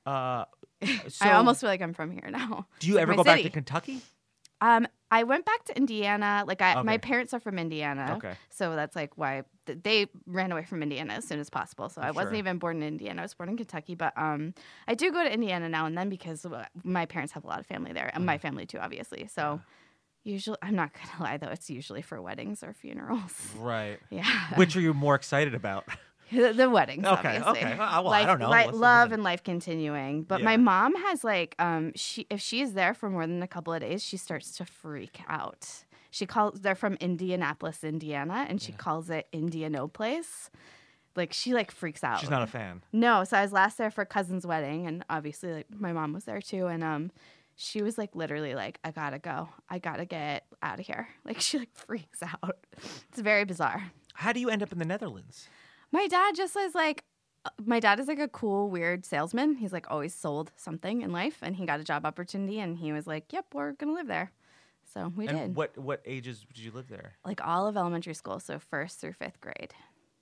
Uh, 0.05 0.44
so 1.08 1.25
I 1.25 1.32
almost 1.32 1.62
feel 1.62 1.70
like 1.70 1.81
I'm 1.81 1.94
from 1.94 2.11
here 2.11 2.29
now. 2.31 2.67
Do 2.81 2.88
you 2.88 2.99
ever 2.99 3.14
go 3.14 3.25
back 3.25 3.41
to 3.41 3.49
Kentucky? 3.49 4.02
Um, 4.64 4.87
I 5.11 5.22
went 5.25 5.44
back 5.44 5.64
to 5.66 5.76
Indiana. 5.76 6.43
Like 6.46 6.62
I, 6.62 6.81
my 6.82 6.96
parents 6.99 7.34
are 7.34 7.38
from 7.40 7.58
Indiana. 7.58 8.14
Okay. 8.16 8.34
So 8.50 8.75
that's 8.75 8.96
like 8.96 9.16
why 9.16 9.43
th- 9.66 9.78
they 9.82 10.06
ran 10.26 10.50
away 10.52 10.64
from 10.64 10.82
Indiana 10.82 11.12
as 11.12 11.25
soon 11.25 11.38
as 11.38 11.50
possible. 11.50 11.88
So 11.88 12.00
I 12.00 12.11
wasn't 12.11 12.37
even 12.37 12.58
born 12.58 12.78
in 12.78 12.88
Indiana. 12.88 13.20
I 13.22 13.25
was 13.25 13.34
born 13.34 13.50
in 13.50 13.56
Kentucky, 13.58 13.94
but 13.94 14.12
um, 14.16 14.55
I 14.88 14.94
do 14.94 15.12
go 15.12 15.22
to 15.22 15.32
Indiana 15.32 15.69
now 15.69 15.84
and 15.87 15.96
then 15.96 16.08
because 16.08 16.44
uh, 16.46 16.64
my 16.82 17.05
parents 17.06 17.32
have 17.34 17.44
a 17.44 17.46
lot 17.46 17.61
of 17.61 17.66
family 17.66 17.93
there, 17.93 18.11
and 18.14 18.22
Mm. 18.22 18.26
my 18.26 18.38
family 18.38 18.64
too, 18.66 18.78
obviously. 18.78 19.28
So 19.28 19.61
usually, 20.25 20.56
I'm 20.62 20.75
not 20.75 20.90
gonna 20.94 21.22
lie 21.22 21.37
though, 21.37 21.49
it's 21.52 21.69
usually 21.70 22.02
for 22.02 22.20
weddings 22.22 22.62
or 22.64 22.72
funerals. 22.72 23.34
Right. 23.58 24.00
Yeah. 24.10 24.25
Which 24.56 24.75
are 24.76 24.81
you 24.81 24.94
more 24.94 25.14
excited 25.14 25.55
about? 25.55 25.84
The, 26.34 26.52
the 26.52 26.70
weddings, 26.70 27.04
Okay, 27.06 27.38
obviously. 27.38 27.50
okay. 27.69 27.78
Well, 27.78 28.04
well, 28.04 28.12
I 28.12 28.25
don't 28.25 28.38
know. 28.38 28.50
li- 28.50 28.66
love 28.72 29.12
and 29.12 29.22
life 29.22 29.42
continuing. 29.44 30.22
But 30.22 30.40
Yeah. 30.40 30.44
my 30.46 30.56
mom 30.56 30.94
has 30.96 31.22
like, 31.25 31.54
um, 31.58 31.92
she 31.94 32.26
if 32.31 32.40
she's 32.40 32.72
there 32.75 32.94
for 32.94 33.08
more 33.10 33.26
than 33.26 33.42
a 33.42 33.48
couple 33.48 33.72
of 33.72 33.81
days, 33.81 34.02
she 34.02 34.16
starts 34.16 34.56
to 34.58 34.64
freak 34.64 35.20
out. 35.28 35.84
She 36.10 36.26
calls. 36.26 36.60
They're 36.60 36.75
from 36.75 36.94
Indianapolis, 37.00 37.82
Indiana, 37.84 38.46
and 38.48 38.60
she 38.62 38.72
calls 38.72 39.10
it 39.10 39.26
Indianopolis. 39.32 40.50
Like 41.16 41.32
she 41.32 41.54
like 41.54 41.70
freaks 41.70 42.02
out. 42.02 42.20
She's 42.20 42.31
not 42.31 42.42
a 42.42 42.46
fan. 42.46 42.82
No, 42.92 43.25
so 43.25 43.36
I 43.36 43.42
was 43.42 43.52
last 43.52 43.78
there 43.78 43.90
for 43.90 44.02
a 44.02 44.06
cousin's 44.06 44.46
wedding, 44.46 44.86
and 44.86 45.04
obviously, 45.10 45.52
like 45.52 45.66
my 45.70 45.92
mom 45.92 46.12
was 46.12 46.24
there 46.24 46.41
too, 46.41 46.67
and 46.67 46.82
um, 46.82 47.10
she 47.56 47.82
was 47.82 47.96
like 47.98 48.14
literally 48.17 48.55
like, 48.55 48.79
"I 48.84 48.91
gotta 48.91 49.19
go, 49.19 49.48
I 49.69 49.79
gotta 49.79 50.05
get 50.05 50.44
out 50.62 50.81
of 50.81 50.86
here." 50.86 51.08
Like 51.24 51.41
she 51.41 51.58
like 51.58 51.72
freaks 51.74 52.22
out. 52.22 52.56
It's 53.10 53.20
very 53.20 53.44
bizarre. 53.44 53.91
How 54.14 54.32
do 54.32 54.41
you 54.41 54.48
end 54.50 54.62
up 54.62 54.72
in 54.72 54.79
the 54.79 54.84
Netherlands? 54.84 55.48
My 55.94 56.08
dad 56.08 56.34
just 56.34 56.56
was 56.56 56.74
like, 56.74 57.05
uh, 57.44 57.51
my 57.65 57.79
dad 57.79 58.01
is 58.01 58.08
like 58.08 58.19
a 58.19 58.27
cool, 58.27 58.69
weird 58.69 59.05
salesman. 59.05 59.55
He's 59.55 59.72
like 59.72 59.89
always 59.93 60.13
sold 60.13 60.51
something 60.56 61.03
in 61.03 61.13
life, 61.13 61.39
and 61.41 61.55
he 61.55 61.65
got 61.67 61.79
a 61.79 61.84
job 61.84 62.05
opportunity, 62.05 62.58
and 62.58 62.77
he 62.77 62.91
was 62.93 63.06
like, 63.06 63.32
"Yep, 63.32 63.55
we're 63.55 63.72
gonna 63.74 63.93
live 63.93 64.08
there." 64.08 64.32
So 64.93 65.13
we 65.15 65.29
and 65.29 65.39
did. 65.39 65.56
what 65.56 65.79
what 65.79 66.03
ages 66.05 66.44
did 66.53 66.65
you 66.65 66.72
live 66.72 66.89
there? 66.89 67.13
Like 67.24 67.46
all 67.46 67.69
of 67.69 67.77
elementary 67.77 68.15
school, 68.15 68.41
so 68.41 68.58
first 68.58 68.98
through 68.98 69.13
fifth 69.13 69.41
grade. 69.41 69.72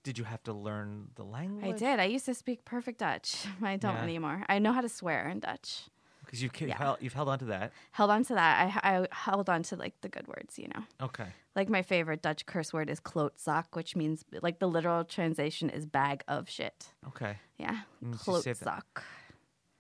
Did 0.03 0.19
you 0.19 0.25
have 0.25 0.43
to 0.43 0.53
learn 0.53 1.09
the 1.15 1.25
language? 1.25 1.65
I 1.65 1.79
did. 1.79 2.01
I 2.01 2.05
used 2.05 2.27
to 2.27 2.35
speak 2.35 2.67
perfect 2.67 2.99
Dutch. 2.99 3.47
I 3.63 3.77
don't 3.77 3.95
Yeah. 3.95 4.03
anymore. 4.03 4.45
I 4.51 4.59
know 4.59 4.73
how 4.73 4.83
to 4.83 4.91
swear 4.91 5.27
in 5.27 5.41
Dutch. 5.41 5.89
Because 6.33 6.43
you've, 6.43 6.59
Yeah. 6.63 6.79
held, 6.79 6.97
you've 7.03 7.13
held 7.13 7.29
on 7.29 7.39
to 7.41 7.45
that. 7.47 7.73
Held 7.91 8.09
on 8.11 8.25
to 8.25 8.35
that. 8.35 8.81
I, 8.83 8.95
I 9.03 9.07
held 9.13 9.51
on 9.51 9.63
to 9.65 9.77
like 9.77 10.01
the 10.01 10.09
good 10.09 10.27
words, 10.27 10.59
you 10.59 10.69
know. 10.75 10.83
Okay. 11.03 11.27
Like 11.55 11.69
my 11.69 11.83
favorite 11.83 12.23
Dutch 12.23 12.47
curse 12.47 12.73
word 12.73 12.89
is 12.89 13.01
klootzak, 13.01 13.65
which 13.75 13.95
means 13.95 14.25
like 14.41 14.59
the 14.59 14.67
literal 14.67 15.05
translation 15.05 15.69
is 15.69 15.85
bag 15.85 16.25
of 16.29 16.49
shit. 16.49 16.87
Okay. 17.09 17.37
Yeah, 17.59 17.81
Mm, 18.03 18.19
so 18.19 18.41
save 18.41 18.61
that. 18.61 18.83
klootzak. 18.97 19.03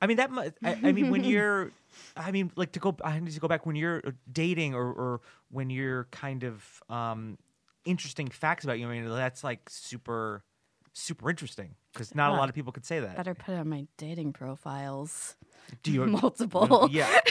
I 0.02 0.06
mean 0.06 0.18
that. 0.18 0.30
mu- 0.30 0.50
I, 0.62 0.76
I 0.84 0.92
mean 0.92 1.08
when 1.10 1.24
you're, 1.32 1.70
I 2.16 2.30
mean 2.32 2.50
like 2.54 2.72
to 2.72 2.80
go. 2.80 2.94
I 3.02 3.18
need 3.18 3.32
to 3.32 3.40
go 3.40 3.48
back 3.48 3.64
when 3.64 3.76
you're 3.76 4.02
dating 4.30 4.74
or 4.74 4.84
or 4.92 5.20
when 5.50 5.70
you're 5.70 6.04
kind 6.10 6.42
of 6.44 6.82
um 6.90 7.38
interesting 7.86 8.28
facts 8.28 8.64
about 8.64 8.78
you. 8.78 8.86
I 8.86 8.90
mean 8.92 9.08
that's 9.08 9.42
like 9.42 9.70
super 9.70 10.44
super 10.92 11.30
interesting 11.30 11.76
because 11.94 12.14
not 12.14 12.30
a 12.30 12.34
lot 12.34 12.50
of 12.50 12.54
people 12.54 12.72
could 12.72 12.84
say 12.84 13.00
that. 13.00 13.16
Better 13.16 13.34
put 13.34 13.54
it 13.54 13.58
on 13.58 13.68
my 13.70 13.86
dating 13.96 14.34
profiles. 14.34 15.36
Do 15.82 15.92
you 15.92 16.06
Multiple. 16.22 16.88
Yeah. 16.90 17.08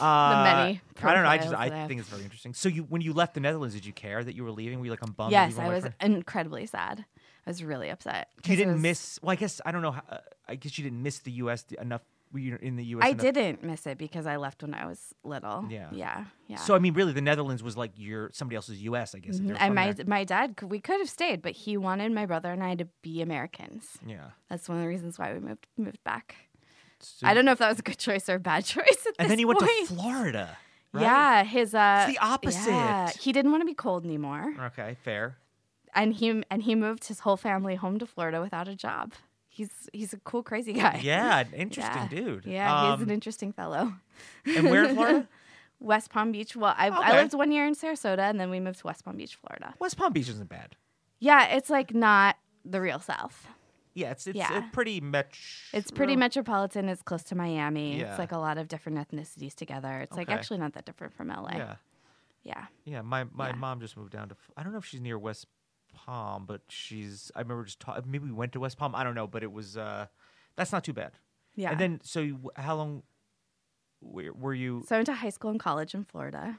Uh, 0.00 0.42
many 0.44 0.80
I 1.02 1.14
don't 1.14 1.22
know. 1.22 1.28
I 1.28 1.38
just 1.38 1.54
I 1.54 1.66
I 1.84 1.86
think 1.86 2.00
it's 2.00 2.08
very 2.08 2.24
interesting. 2.24 2.52
So 2.54 2.68
you 2.68 2.82
when 2.84 3.00
you 3.00 3.12
left 3.12 3.34
the 3.34 3.40
Netherlands, 3.40 3.74
did 3.74 3.86
you 3.86 3.92
care 3.92 4.24
that 4.24 4.34
you 4.34 4.42
were 4.42 4.50
leaving? 4.50 4.78
Were 4.78 4.86
you 4.86 4.90
like 4.90 5.02
I'm 5.02 5.12
bummed? 5.12 5.32
yes, 5.32 5.58
I 5.58 5.68
was 5.68 5.86
incredibly 6.00 6.66
sad. 6.66 7.04
I 7.46 7.50
was 7.50 7.62
really 7.62 7.90
upset. 7.90 8.28
You 8.46 8.56
didn't 8.56 8.74
was- 8.74 8.82
miss. 8.82 9.18
Well, 9.22 9.32
I 9.32 9.36
guess 9.36 9.60
I 9.64 9.70
don't 9.72 9.82
know. 9.82 9.92
how- 9.92 10.02
Uh, 10.08 10.18
I 10.48 10.54
guess 10.56 10.78
you 10.78 10.84
didn't 10.84 11.02
miss 11.02 11.18
the 11.20 11.32
U.S. 11.32 11.64
enough 11.80 12.02
were 12.32 12.40
you 12.40 12.58
in 12.60 12.76
the 12.76 12.84
U.S. 12.86 13.06
I 13.06 13.12
the- 13.12 13.22
didn't 13.32 13.62
miss 13.62 13.86
it 13.86 13.98
because 13.98 14.26
I 14.26 14.36
left 14.36 14.62
when 14.62 14.74
I 14.74 14.86
was 14.86 15.14
little. 15.22 15.66
Yeah. 15.70 15.88
Yeah. 15.92 16.24
Yeah. 16.48 16.56
So 16.56 16.74
I 16.74 16.78
mean, 16.78 16.94
really, 16.94 17.12
the 17.12 17.20
Netherlands 17.20 17.62
was 17.62 17.76
like 17.76 17.92
your 17.96 18.30
somebody 18.32 18.56
else's 18.56 18.82
U.S. 18.84 19.14
I 19.14 19.18
guess. 19.20 19.38
Mm-hmm. 19.38 19.56
and 19.60 19.74
my 19.74 19.92
there. 19.92 20.06
my 20.06 20.24
dad, 20.24 20.60
we 20.62 20.80
could 20.80 20.98
have 20.98 21.10
stayed, 21.10 21.42
but 21.42 21.52
he 21.52 21.76
wanted 21.76 22.10
my 22.12 22.26
brother 22.26 22.50
and 22.50 22.64
I 22.64 22.74
to 22.76 22.86
be 23.02 23.22
Americans. 23.22 23.98
yeah. 24.06 24.30
That's 24.48 24.68
one 24.68 24.78
of 24.78 24.82
the 24.82 24.88
reasons 24.88 25.18
why 25.18 25.32
we 25.34 25.40
moved 25.40 25.66
moved 25.76 26.02
back. 26.04 26.36
So- 27.00 27.26
I 27.26 27.34
don't 27.34 27.44
know 27.44 27.52
if 27.52 27.58
that 27.58 27.68
was 27.68 27.78
a 27.78 27.82
good 27.82 27.98
choice 27.98 28.28
or 28.28 28.34
a 28.36 28.40
bad 28.40 28.64
choice. 28.74 29.06
At 29.06 29.14
And 29.18 29.30
then 29.30 29.38
you 29.38 29.46
went 29.48 29.60
to 29.60 29.66
Florida. 29.86 30.56
Right? 30.92 31.02
Yeah, 31.02 31.42
his 31.44 31.74
uh, 31.74 32.04
It's 32.08 32.18
the 32.18 32.24
opposite. 32.24 32.70
Yeah, 32.70 33.10
he 33.18 33.32
didn't 33.32 33.50
want 33.50 33.62
to 33.62 33.66
be 33.66 33.74
cold 33.74 34.04
anymore, 34.04 34.54
Okay, 34.66 34.96
fair. 35.02 35.36
and 35.94 36.14
he 36.14 36.42
and 36.50 36.62
he 36.62 36.74
moved 36.76 37.06
his 37.08 37.20
whole 37.20 37.36
family 37.36 37.74
home 37.74 37.98
to 37.98 38.06
Florida 38.06 38.40
without 38.40 38.68
a 38.68 38.76
job. 38.76 39.12
He's 39.48 39.88
he's 39.92 40.12
a 40.12 40.18
cool, 40.18 40.42
crazy 40.44 40.72
guy. 40.72 41.00
Yeah, 41.02 41.42
interesting 41.52 42.02
Yeah. 42.02 42.08
dude. 42.08 42.44
Yeah, 42.46 42.90
he's 42.92 43.02
Um, 43.02 43.08
an 43.08 43.10
interesting 43.10 43.52
fellow. 43.52 43.92
and 44.46 44.70
where 44.70 44.84
in 44.84 44.94
Florida? 44.94 45.28
West 45.80 46.10
Palm 46.10 46.30
Beach. 46.32 46.54
Well, 46.56 46.74
I, 46.78 46.88
Okay. 46.88 46.96
I 47.02 47.12
lived 47.20 47.34
one 47.34 47.50
year 47.50 47.66
in 47.66 47.74
Sarasota, 47.74 48.20
and 48.30 48.38
then 48.38 48.48
we 48.48 48.60
moved 48.60 48.78
to 48.78 48.86
West 48.86 49.04
Palm 49.04 49.16
Beach, 49.16 49.34
Florida. 49.34 49.74
West 49.80 49.96
Palm 49.96 50.12
Beach 50.12 50.28
isn't 50.28 50.48
bad. 50.48 50.76
Yeah, 51.18 51.46
it's 51.46 51.70
like 51.70 51.92
not 51.92 52.36
the 52.64 52.80
real 52.80 53.00
South. 53.00 53.48
Yeah, 53.94 54.10
it's 54.10 54.26
it's 54.26 54.36
Yeah. 54.36 54.58
a 54.58 54.70
pretty 54.72 55.00
metro. 55.00 55.38
It's 55.72 55.90
pretty 55.90 56.16
metropolitan. 56.16 56.88
It's 56.88 57.02
close 57.02 57.22
to 57.24 57.34
Miami. 57.36 57.98
Yeah. 58.00 58.10
It's 58.10 58.18
like 58.18 58.32
a 58.32 58.38
lot 58.38 58.58
of 58.58 58.66
different 58.68 58.98
ethnicities 58.98 59.54
together. 59.54 60.00
It's 60.00 60.16
like 60.16 60.28
actually 60.30 60.58
not 60.58 60.72
that 60.74 60.84
different 60.84 61.14
from 61.14 61.28
LA. 61.28 61.52
Yeah, 61.56 61.76
Yeah. 62.42 62.66
yeah. 62.84 63.02
My 63.02 63.24
my 63.32 63.50
Yeah. 63.50 63.54
mom 63.56 63.80
just 63.80 63.96
moved 63.96 64.12
down 64.12 64.28
to. 64.30 64.36
I 64.56 64.62
don't 64.62 64.72
know 64.72 64.78
if 64.78 64.84
she's 64.84 65.00
near 65.00 65.18
West 65.18 65.46
Palm, 65.94 66.44
but 66.44 66.62
she's. 66.68 67.30
I 67.36 67.40
remember 67.42 67.64
just 67.64 67.78
ta- 67.80 68.00
maybe 68.04 68.24
we 68.26 68.32
went 68.32 68.52
to 68.54 68.60
West 68.60 68.76
Palm. 68.78 68.94
I 68.96 69.04
don't 69.04 69.14
know, 69.14 69.26
but 69.28 69.42
it 69.44 69.52
was. 69.52 69.76
uh 69.76 70.06
That's 70.56 70.72
not 70.72 70.82
too 70.84 70.92
bad. 70.92 71.12
Yeah. 71.54 71.70
And 71.70 71.78
then, 71.80 72.00
so 72.02 72.18
you, 72.20 72.50
how 72.56 72.74
long 72.74 73.04
were, 74.00 74.32
were 74.32 74.54
you? 74.54 74.82
So 74.88 74.96
I 74.96 74.98
went 74.98 75.06
to 75.06 75.14
high 75.14 75.30
school 75.30 75.50
and 75.52 75.60
college 75.60 75.94
in 75.94 76.04
Florida, 76.04 76.58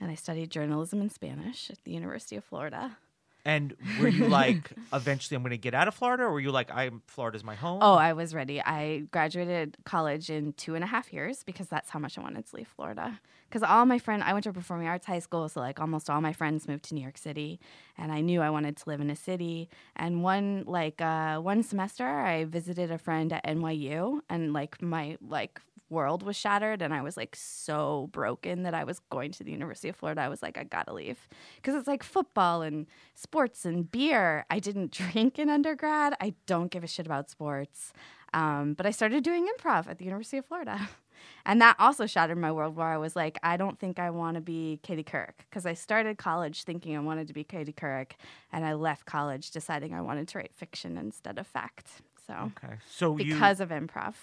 and 0.00 0.10
I 0.12 0.14
studied 0.14 0.50
journalism 0.50 1.00
and 1.00 1.10
Spanish 1.10 1.70
at 1.70 1.82
the 1.84 1.90
University 1.92 2.36
of 2.36 2.44
Florida. 2.44 2.98
And 3.46 3.76
were 4.00 4.08
you 4.08 4.26
like, 4.26 4.72
eventually, 4.92 5.36
I'm 5.36 5.42
going 5.42 5.52
to 5.52 5.56
get 5.56 5.72
out 5.72 5.86
of 5.86 5.94
Florida, 5.94 6.24
or 6.24 6.32
were 6.32 6.40
you 6.40 6.50
like, 6.50 6.68
I'm 6.74 7.00
Florida's 7.06 7.44
my 7.44 7.54
home? 7.54 7.78
Oh, 7.80 7.94
I 7.94 8.12
was 8.12 8.34
ready. 8.34 8.60
I 8.60 9.04
graduated 9.12 9.76
college 9.84 10.30
in 10.30 10.52
two 10.54 10.74
and 10.74 10.82
a 10.82 10.86
half 10.88 11.12
years 11.12 11.44
because 11.44 11.68
that's 11.68 11.88
how 11.88 12.00
much 12.00 12.18
I 12.18 12.22
wanted 12.22 12.44
to 12.44 12.56
leave 12.56 12.66
Florida. 12.66 13.20
Because 13.48 13.62
all 13.62 13.86
my 13.86 13.98
friends, 13.98 14.24
I 14.26 14.32
went 14.32 14.44
to 14.44 14.50
a 14.50 14.52
performing 14.52 14.88
arts 14.88 15.06
high 15.06 15.20
school, 15.20 15.48
so 15.48 15.60
like 15.60 15.80
almost 15.80 16.10
all 16.10 16.20
my 16.20 16.32
friends 16.32 16.66
moved 16.66 16.84
to 16.84 16.94
New 16.94 17.00
York 17.00 17.18
City, 17.18 17.60
and 17.96 18.10
I 18.12 18.20
knew 18.20 18.40
I 18.40 18.50
wanted 18.50 18.76
to 18.78 18.88
live 18.88 19.00
in 19.00 19.10
a 19.10 19.16
city. 19.16 19.68
And 19.94 20.22
one 20.22 20.64
like 20.66 21.00
uh, 21.00 21.38
one 21.38 21.62
semester, 21.62 22.06
I 22.06 22.44
visited 22.44 22.90
a 22.90 22.98
friend 22.98 23.32
at 23.32 23.44
NYU, 23.44 24.20
and 24.28 24.52
like 24.52 24.82
my 24.82 25.16
like 25.20 25.60
world 25.88 26.22
was 26.22 26.36
shattered, 26.36 26.82
and 26.82 26.92
I 26.92 27.02
was 27.02 27.16
like 27.16 27.36
so 27.36 28.08
broken 28.12 28.64
that 28.64 28.74
I 28.74 28.84
was 28.84 28.98
going 29.10 29.32
to 29.32 29.44
the 29.44 29.52
University 29.52 29.88
of 29.88 29.96
Florida. 29.96 30.22
I 30.22 30.28
was 30.28 30.42
like, 30.42 30.58
I 30.58 30.64
gotta 30.64 30.92
leave 30.92 31.28
because 31.56 31.74
it's 31.74 31.86
like 31.86 32.02
football 32.02 32.62
and 32.62 32.86
sports 33.14 33.64
and 33.64 33.90
beer. 33.90 34.44
I 34.50 34.58
didn't 34.58 34.90
drink 35.12 35.38
in 35.38 35.48
undergrad. 35.48 36.14
I 36.20 36.34
don't 36.46 36.70
give 36.70 36.84
a 36.84 36.88
shit 36.88 37.06
about 37.06 37.30
sports. 37.30 37.92
Um, 38.34 38.74
but 38.74 38.86
I 38.86 38.90
started 38.90 39.22
doing 39.24 39.46
improv 39.46 39.88
at 39.88 39.98
the 39.98 40.04
University 40.04 40.38
of 40.38 40.46
Florida. 40.46 40.88
And 41.44 41.60
that 41.60 41.76
also 41.78 42.06
shattered 42.06 42.38
my 42.38 42.50
world 42.52 42.76
where 42.76 42.86
I 42.88 42.96
was 42.98 43.14
like, 43.16 43.38
I 43.42 43.56
don't 43.56 43.78
think 43.78 43.98
I 43.98 44.10
want 44.10 44.34
to 44.36 44.40
be 44.40 44.80
Katie 44.82 45.04
Couric. 45.04 45.32
Because 45.48 45.66
I 45.66 45.74
started 45.74 46.18
college 46.18 46.64
thinking 46.64 46.96
I 46.96 47.00
wanted 47.00 47.26
to 47.28 47.32
be 47.34 47.44
Katie 47.44 47.72
Couric, 47.72 48.12
and 48.52 48.64
I 48.64 48.74
left 48.74 49.06
college 49.06 49.50
deciding 49.50 49.94
I 49.94 50.00
wanted 50.00 50.28
to 50.28 50.38
write 50.38 50.52
fiction 50.54 50.96
instead 50.96 51.38
of 51.38 51.46
fact. 51.46 51.88
So, 52.26 52.50
Okay. 52.64 52.74
So 52.90 53.14
because 53.14 53.60
of 53.60 53.68
improv, 53.68 54.14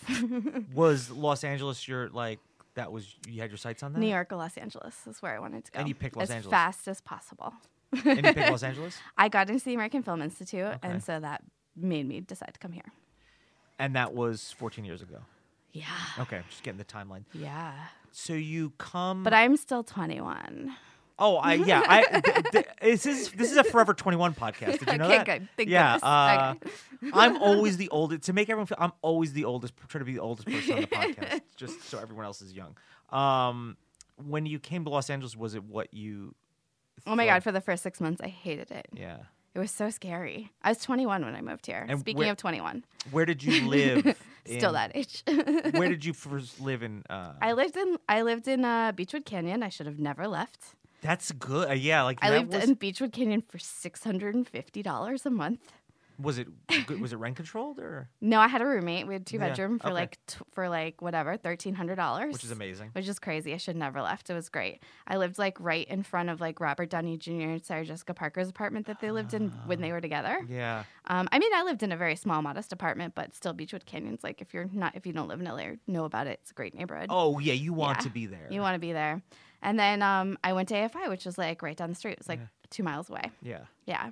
was 0.73 1.09
Los 1.09 1.43
Angeles 1.43 1.87
your 1.87 2.09
like 2.09 2.39
that 2.75 2.91
was 2.91 3.15
you 3.27 3.39
had 3.39 3.49
your 3.51 3.57
sights 3.57 3.83
on 3.83 3.93
that? 3.93 3.99
New 3.99 4.07
York 4.07 4.31
or 4.33 4.35
Los 4.37 4.57
Angeles 4.57 4.95
is 5.07 5.21
where 5.21 5.33
I 5.35 5.39
wanted 5.39 5.63
to 5.65 5.71
go. 5.71 5.79
And 5.79 5.87
you 5.87 5.95
picked 5.95 6.17
Los 6.17 6.25
as 6.29 6.31
Angeles. 6.35 6.51
fast 6.51 6.87
as 6.87 6.99
possible. 7.01 7.53
And 8.03 8.25
you 8.25 8.33
picked 8.33 8.49
Los 8.51 8.63
Angeles? 8.71 8.97
I 9.17 9.29
got 9.29 9.49
into 9.49 9.63
the 9.63 9.73
American 9.75 10.03
Film 10.03 10.21
Institute, 10.21 10.65
Okay. 10.65 10.79
and 10.81 11.01
so 11.03 11.19
that 11.19 11.43
made 11.75 12.07
me 12.07 12.19
decide 12.19 12.51
to 12.55 12.59
come 12.59 12.71
here. 12.73 12.91
And 13.79 13.95
that 13.95 14.13
was 14.13 14.51
14 14.57 14.83
years 14.85 15.01
ago. 15.01 15.19
Yeah. 15.73 15.85
Okay, 16.19 16.41
just 16.49 16.63
getting 16.63 16.77
the 16.77 16.85
timeline. 16.85 17.23
Yeah. 17.33 17.73
So 18.11 18.33
you 18.33 18.71
come 18.77 19.23
But 19.23 19.33
I'm 19.33 19.57
still 19.57 19.83
21. 19.83 20.73
Oh, 21.19 21.37
I 21.37 21.53
yeah, 21.55 21.83
I 21.87 22.03
th- 22.21 22.45
th- 22.51 22.65
this 22.81 23.05
is 23.05 23.31
this 23.31 23.51
is 23.51 23.57
a 23.57 23.63
Forever 23.63 23.93
21 23.93 24.33
podcast. 24.33 24.79
Did 24.79 24.87
you 24.91 24.97
know 24.97 25.05
Okay, 25.05 25.17
that? 25.17 25.25
good. 25.25 25.47
Thank 25.57 25.69
yeah, 25.69 25.93
goodness. 25.99 26.73
uh. 27.03 27.09
I'm 27.13 27.37
always 27.41 27.77
the 27.83 27.89
oldest. 27.89 28.23
To 28.23 28.33
make 28.33 28.49
everyone 28.49 28.65
feel, 28.65 28.77
I'm 28.79 28.93
always 29.01 29.31
the 29.33 29.45
oldest. 29.45 29.73
Trying 29.87 30.01
to 30.01 30.05
be 30.05 30.13
the 30.13 30.21
oldest 30.21 30.47
person 30.47 30.73
on 30.73 30.81
the 30.81 30.87
podcast, 30.87 31.41
just 31.55 31.81
so 31.83 31.99
everyone 31.99 32.25
else 32.25 32.41
is 32.41 32.53
young. 32.53 32.75
Um, 33.11 33.77
when 34.27 34.45
you 34.47 34.57
came 34.59 34.83
to 34.85 34.89
Los 34.89 35.09
Angeles, 35.11 35.35
was 35.37 35.53
it 35.55 35.63
what 35.63 35.93
you? 35.93 36.33
Oh 37.05 37.15
my 37.15 37.23
thought- 37.25 37.33
God, 37.33 37.43
for 37.43 37.51
the 37.51 37.61
first 37.61 37.83
six 37.83 38.01
months, 38.01 38.19
I 38.23 38.27
hated 38.29 38.71
it. 38.71 38.87
Yeah. 38.93 39.17
It 39.55 39.59
was 39.59 39.71
so 39.71 39.89
scary. 39.89 40.51
I 40.63 40.69
was 40.69 40.79
21 40.79 41.23
when 41.23 41.35
I 41.35 41.41
moved 41.41 41.65
here. 41.67 41.85
And 41.87 41.99
Speaking 41.99 42.19
where- 42.19 42.31
of 42.31 42.37
21, 42.37 42.83
Where 43.11 43.25
did 43.25 43.43
you 43.43 43.67
live? 43.67 44.17
still 44.45 44.69
in- 44.69 44.73
that 44.73 44.91
age. 44.95 45.23
Where 45.77 45.89
did 45.89 46.03
you 46.03 46.13
first 46.27 46.59
live 46.59 46.81
in? 46.83 47.03
Uh, 47.09 47.33
I 47.41 47.53
lived 47.53 47.77
in 47.77 47.97
I 48.09 48.23
lived 48.23 48.47
in 48.47 48.65
uh, 48.65 48.91
Beachwood 48.93 49.25
Canyon. 49.25 49.61
I 49.63 49.69
should 49.69 49.85
have 49.85 49.99
never 49.99 50.27
left. 50.27 50.75
that's 51.01 51.31
good. 51.31 51.69
Uh, 51.69 51.73
yeah, 51.73 52.01
like 52.03 52.19
I 52.21 52.29
lived 52.31 52.53
was, 52.53 52.63
in 52.63 52.75
Beachwood 52.75 53.13
Canyon 53.13 53.41
for 53.41 53.59
six 53.59 54.03
hundred 54.03 54.33
and 54.35 54.47
fifty 54.47 54.81
dollars 54.81 55.25
a 55.25 55.29
month. 55.29 55.71
Was 56.19 56.37
it 56.37 56.47
was 56.99 57.13
it 57.13 57.17
rent 57.17 57.35
controlled 57.35 57.79
or 57.79 58.09
No, 58.21 58.39
I 58.39 58.47
had 58.47 58.61
a 58.61 58.65
roommate. 58.65 59.07
We 59.07 59.13
had 59.13 59.25
two 59.25 59.37
Yeah, 59.37 59.49
bedroom 59.49 59.79
for 59.79 59.87
okay. 59.87 59.93
like 59.93 60.17
t- 60.27 60.37
for 60.51 60.69
like 60.69 61.01
whatever 61.01 61.37
thirteen 61.37 61.73
hundred 61.75 61.95
dollars, 61.95 62.33
which 62.33 62.43
is 62.43 62.51
amazing. 62.51 62.89
Which 62.93 63.07
is 63.07 63.19
crazy. 63.19 63.53
I 63.53 63.57
should 63.57 63.75
never 63.75 64.01
left. 64.01 64.29
It 64.29 64.33
was 64.33 64.49
great. 64.49 64.83
I 65.07 65.17
lived 65.17 65.37
like 65.39 65.59
right 65.59 65.87
in 65.87 66.03
front 66.03 66.29
of 66.29 66.39
like 66.41 66.59
Robert 66.59 66.89
Downey 66.89 67.17
Jr. 67.17 67.31
and 67.31 67.65
Sarah 67.65 67.85
Jessica 67.85 68.13
Parker's 68.13 68.49
apartment 68.49 68.85
that 68.87 68.99
they 68.99 69.11
lived 69.11 69.33
in 69.33 69.49
when 69.65 69.81
they 69.81 69.91
were 69.91 70.01
together. 70.01 70.37
Yeah. 70.49 70.83
Um, 71.07 71.27
I 71.31 71.39
mean, 71.39 71.51
I 71.53 71.63
lived 71.63 71.83
in 71.83 71.91
a 71.91 71.97
very 71.97 72.15
small, 72.15 72.41
modest 72.41 72.71
apartment, 72.71 73.13
but 73.15 73.33
still, 73.33 73.53
Beachwood 73.53 73.85
Canyon's 73.85 74.23
like 74.23 74.41
if 74.41 74.53
you're 74.53 74.69
not 74.71 74.95
if 74.95 75.05
you 75.07 75.13
don't 75.13 75.27
live 75.27 75.39
in 75.39 75.45
LA 75.47 75.75
know 75.87 76.05
about 76.05 76.27
it, 76.27 76.39
it's 76.41 76.51
a 76.51 76.53
great 76.53 76.73
neighborhood. 76.75 77.07
Oh 77.09 77.39
yeah, 77.39 77.53
you 77.53 77.73
want 77.73 77.97
Yeah. 77.99 78.03
to 78.03 78.09
be 78.09 78.25
there. 78.27 78.47
You 78.49 78.61
want 78.61 78.75
to 78.75 78.79
be 78.79 78.93
there. 78.93 79.21
And 79.61 79.79
then 79.79 80.01
um, 80.01 80.37
I 80.43 80.51
went 80.53 80.67
to 80.69 80.75
AFI, 80.75 81.07
which 81.09 81.25
was 81.25 81.37
like 81.37 81.61
right 81.61 81.77
down 81.77 81.89
the 81.89 81.95
street. 81.95 82.11
It 82.13 82.19
was 82.19 82.27
like 82.27 82.41
two 82.69 82.83
miles 82.83 83.09
away. 83.09 83.31
yeah. 83.41 83.59
Yeah. 83.85 84.09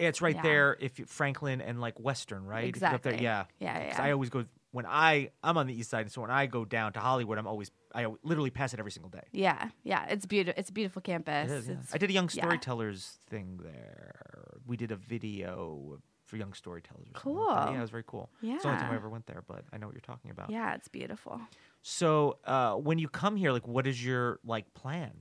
It's 0.00 0.20
right 0.22 0.34
Yeah. 0.34 0.42
there 0.42 0.76
if 0.80 0.98
you, 0.98 1.04
Franklin 1.06 1.60
and 1.60 1.80
like 1.80 1.98
Western, 2.00 2.44
right? 2.44 2.68
If 2.68 2.76
you 2.76 2.80
go 2.80 2.86
up 2.86 3.02
there- 3.02 3.12
Exactly. 3.12 3.24
yeah. 3.24 3.44
Yeah, 3.58 3.78
yeah, 3.78 3.86
yeah. 3.88 4.02
I 4.02 4.10
always 4.12 4.30
go 4.30 4.44
when 4.72 4.86
I 4.86 5.30
I'm 5.42 5.58
on 5.58 5.66
the 5.66 5.74
east 5.74 5.90
side, 5.90 6.02
and 6.02 6.12
so 6.12 6.20
when 6.20 6.30
I 6.30 6.46
go 6.46 6.64
down 6.64 6.92
to 6.94 7.00
Hollywood, 7.00 7.38
I'm 7.38 7.46
always 7.46 7.70
I 7.94 8.06
literally 8.22 8.50
pass 8.50 8.72
it 8.72 8.78
every 8.78 8.92
single 8.92 9.10
day. 9.10 9.24
Yeah. 9.32 9.70
Yeah. 9.82 10.06
It's 10.06 10.26
beautiful. 10.26 10.58
It's 10.58 10.70
a 10.70 10.72
beautiful 10.72 11.02
campus. 11.02 11.50
It 11.50 11.54
is, 11.54 11.68
yeah. 11.68 11.76
I 11.92 11.98
did 11.98 12.10
a 12.10 12.12
young 12.12 12.30
yeah. 12.32 12.42
storytellers 12.44 13.18
thing 13.28 13.60
there. 13.62 14.58
We 14.66 14.76
did 14.76 14.92
a 14.92 14.96
video 14.96 16.00
for 16.24 16.36
young 16.36 16.52
storytellers. 16.52 17.08
Or 17.14 17.20
something 17.20 17.34
like. 17.36 17.48
Cool. 17.56 17.72
Yeah, 17.72 17.78
it 17.78 17.80
was 17.80 17.90
very 17.90 18.04
cool. 18.06 18.30
Yeah, 18.40 18.54
it's 18.54 18.62
the 18.62 18.68
only 18.68 18.80
time 18.80 18.92
I 18.92 18.94
ever 18.94 19.08
went 19.08 19.26
there, 19.26 19.42
but 19.46 19.64
I 19.72 19.78
know 19.78 19.86
what 19.86 19.94
you're 19.94 20.00
talking 20.00 20.30
about. 20.30 20.50
Yeah, 20.50 20.74
it's 20.74 20.86
beautiful. 20.86 21.40
So 21.82 22.38
uh, 22.44 22.74
when 22.74 23.00
you 23.00 23.08
come 23.08 23.34
here, 23.36 23.50
like, 23.50 23.66
what 23.66 23.86
is 23.88 24.04
your 24.04 24.38
like 24.44 24.72
plan? 24.72 25.12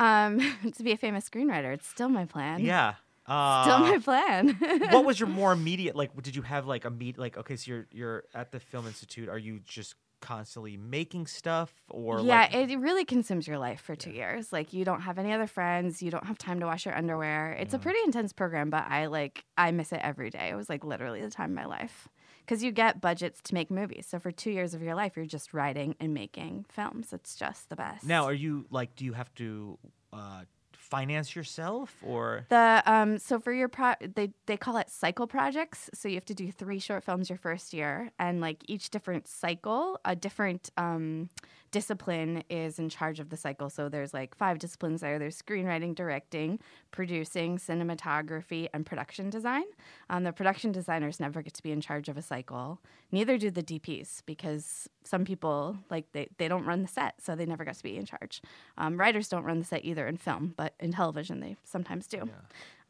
Um, 0.00 0.40
to 0.76 0.82
be 0.82 0.92
a 0.92 0.96
famous 0.96 1.28
screenwriter, 1.28 1.72
it's 1.72 1.86
still 1.86 2.08
my 2.08 2.24
plan. 2.24 2.60
Yeah. 2.60 2.94
Uh, 3.28 3.62
Still 3.62 3.78
my 3.80 3.98
plan. 3.98 4.48
what 4.90 5.04
was 5.04 5.20
your 5.20 5.28
more 5.28 5.52
immediate 5.52 5.94
like 5.94 6.10
did 6.22 6.34
you 6.34 6.42
have 6.42 6.66
like 6.66 6.84
a 6.86 6.90
meet 6.90 7.18
like 7.18 7.36
okay 7.36 7.56
so 7.56 7.70
you're 7.70 7.86
you're 7.92 8.24
at 8.34 8.50
the 8.52 8.58
film 8.58 8.86
institute 8.86 9.28
are 9.28 9.38
you 9.38 9.60
just 9.64 9.94
constantly 10.20 10.76
making 10.76 11.26
stuff 11.26 11.72
or 11.90 12.20
yeah, 12.20 12.48
like, 12.52 12.70
it 12.70 12.78
really 12.78 13.04
consumes 13.04 13.46
your 13.46 13.58
life 13.58 13.80
for 13.80 13.94
two 13.94 14.10
years. 14.10 14.52
Like 14.52 14.72
you 14.72 14.84
don't 14.84 15.02
have 15.02 15.18
any 15.18 15.32
other 15.32 15.46
friends, 15.46 16.02
you 16.02 16.10
don't 16.10 16.26
have 16.26 16.38
time 16.38 16.60
to 16.60 16.66
wash 16.66 16.86
your 16.86 16.96
underwear. 16.96 17.52
It's 17.52 17.74
a 17.74 17.78
pretty 17.78 18.00
intense 18.04 18.32
program, 18.32 18.70
but 18.70 18.84
I 18.88 19.06
like 19.06 19.44
I 19.56 19.70
miss 19.70 19.92
it 19.92 20.00
every 20.02 20.30
day. 20.30 20.48
It 20.50 20.56
was 20.56 20.68
like 20.68 20.84
literally 20.84 21.20
the 21.20 21.30
time 21.30 21.50
of 21.50 21.56
my 21.56 21.66
life. 21.66 22.08
Because 22.40 22.64
you 22.64 22.72
get 22.72 23.00
budgets 23.00 23.40
to 23.44 23.54
make 23.54 23.70
movies. 23.70 24.06
So 24.08 24.18
for 24.18 24.32
two 24.32 24.50
years 24.50 24.72
of 24.72 24.82
your 24.82 24.94
life, 24.94 25.16
you're 25.16 25.26
just 25.26 25.52
writing 25.52 25.94
and 26.00 26.14
making 26.14 26.64
films. 26.70 27.12
It's 27.12 27.36
just 27.36 27.68
the 27.68 27.76
best. 27.76 28.04
now 28.04 28.24
are 28.24 28.32
you 28.32 28.66
like 28.70 28.96
do 28.96 29.04
you 29.04 29.12
have 29.12 29.32
to 29.34 29.78
uh 30.12 30.42
finance 30.90 31.36
yourself 31.36 31.94
or 32.02 32.46
The 32.48 32.82
um 32.86 33.18
so 33.18 33.38
for 33.38 33.52
your 33.52 33.68
pro 33.68 33.94
they 34.00 34.30
they 34.46 34.56
call 34.56 34.76
it 34.76 34.90
cycle 34.90 35.26
projects. 35.26 35.90
So 35.94 36.08
you 36.08 36.14
have 36.14 36.24
to 36.26 36.34
do 36.34 36.50
three 36.50 36.78
short 36.78 37.04
films 37.04 37.28
your 37.28 37.38
first 37.38 37.72
year, 37.72 38.10
and 38.18 38.40
like 38.40 38.58
each 38.68 38.90
different 38.90 39.28
cycle, 39.28 40.00
a 40.04 40.16
different 40.16 40.70
um 40.76 41.28
discipline 41.70 42.42
is 42.48 42.78
in 42.78 42.88
charge 42.88 43.20
of 43.20 43.30
the 43.30 43.36
cycle. 43.36 43.70
So 43.70 43.88
there's 43.88 44.14
like 44.14 44.36
five 44.36 44.58
disciplines 44.58 45.00
there. 45.00 45.18
There's 45.18 45.40
screenwriting, 45.40 45.94
directing, 45.94 46.58
producing, 46.90 47.58
cinematography, 47.58 48.68
and 48.72 48.84
production 48.86 49.30
design. 49.30 49.64
Um, 50.10 50.24
the 50.24 50.32
production 50.32 50.72
designers 50.72 51.20
never 51.20 51.42
get 51.42 51.54
to 51.54 51.62
be 51.62 51.72
in 51.72 51.80
charge 51.80 52.08
of 52.08 52.16
a 52.16 52.22
cycle. 52.22 52.80
Neither 53.12 53.38
do 53.38 53.50
the 53.50 53.62
DPs 53.62 54.22
because 54.26 54.88
some 55.04 55.24
people 55.24 55.76
like 55.90 56.12
they, 56.12 56.28
they 56.38 56.48
don't 56.48 56.64
run 56.64 56.82
the 56.82 56.88
set, 56.88 57.14
so 57.22 57.34
they 57.34 57.46
never 57.46 57.64
get 57.64 57.76
to 57.76 57.82
be 57.82 57.96
in 57.96 58.04
charge. 58.04 58.42
Um, 58.76 58.98
writers 58.98 59.28
don't 59.28 59.44
run 59.44 59.58
the 59.58 59.64
set 59.64 59.84
either 59.84 60.06
in 60.06 60.16
film, 60.16 60.54
but 60.56 60.74
in 60.80 60.92
television 60.92 61.40
they 61.40 61.56
sometimes 61.64 62.06
do. 62.06 62.28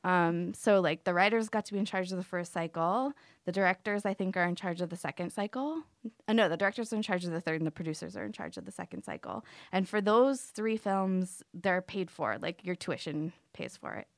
Um, 0.08 0.54
so 0.54 0.80
like 0.80 1.04
the 1.04 1.12
writers 1.12 1.50
got 1.50 1.66
to 1.66 1.74
be 1.74 1.78
in 1.78 1.84
charge 1.84 2.10
of 2.12 2.16
the 2.16 2.24
first 2.24 2.50
cycle. 2.50 3.12
The 3.44 3.52
directors, 3.52 4.06
I 4.06 4.14
think, 4.14 4.38
are 4.38 4.44
in 4.44 4.56
charge 4.56 4.80
of 4.80 4.88
the 4.88 4.96
second 4.96 5.34
cycle. 5.34 5.82
Uh, 6.26 6.32
no, 6.32 6.48
the 6.48 6.56
directors 6.56 6.94
are 6.94 6.96
in 6.96 7.02
charge 7.02 7.26
of 7.26 7.30
the 7.30 7.42
third, 7.42 7.60
and 7.60 7.66
the 7.66 7.70
producers 7.70 8.16
are 8.16 8.24
in 8.24 8.32
charge 8.32 8.56
of 8.56 8.64
the 8.64 8.72
second 8.72 9.02
cycle. 9.02 9.44
And 9.70 9.86
for 9.86 10.00
those 10.00 10.40
three 10.40 10.78
films, 10.78 11.42
they're 11.52 11.82
paid 11.82 12.10
for. 12.10 12.38
Like 12.40 12.64
your 12.64 12.74
tuition 12.74 13.34
pays 13.52 13.76
for 13.76 13.96
it. 13.96 14.08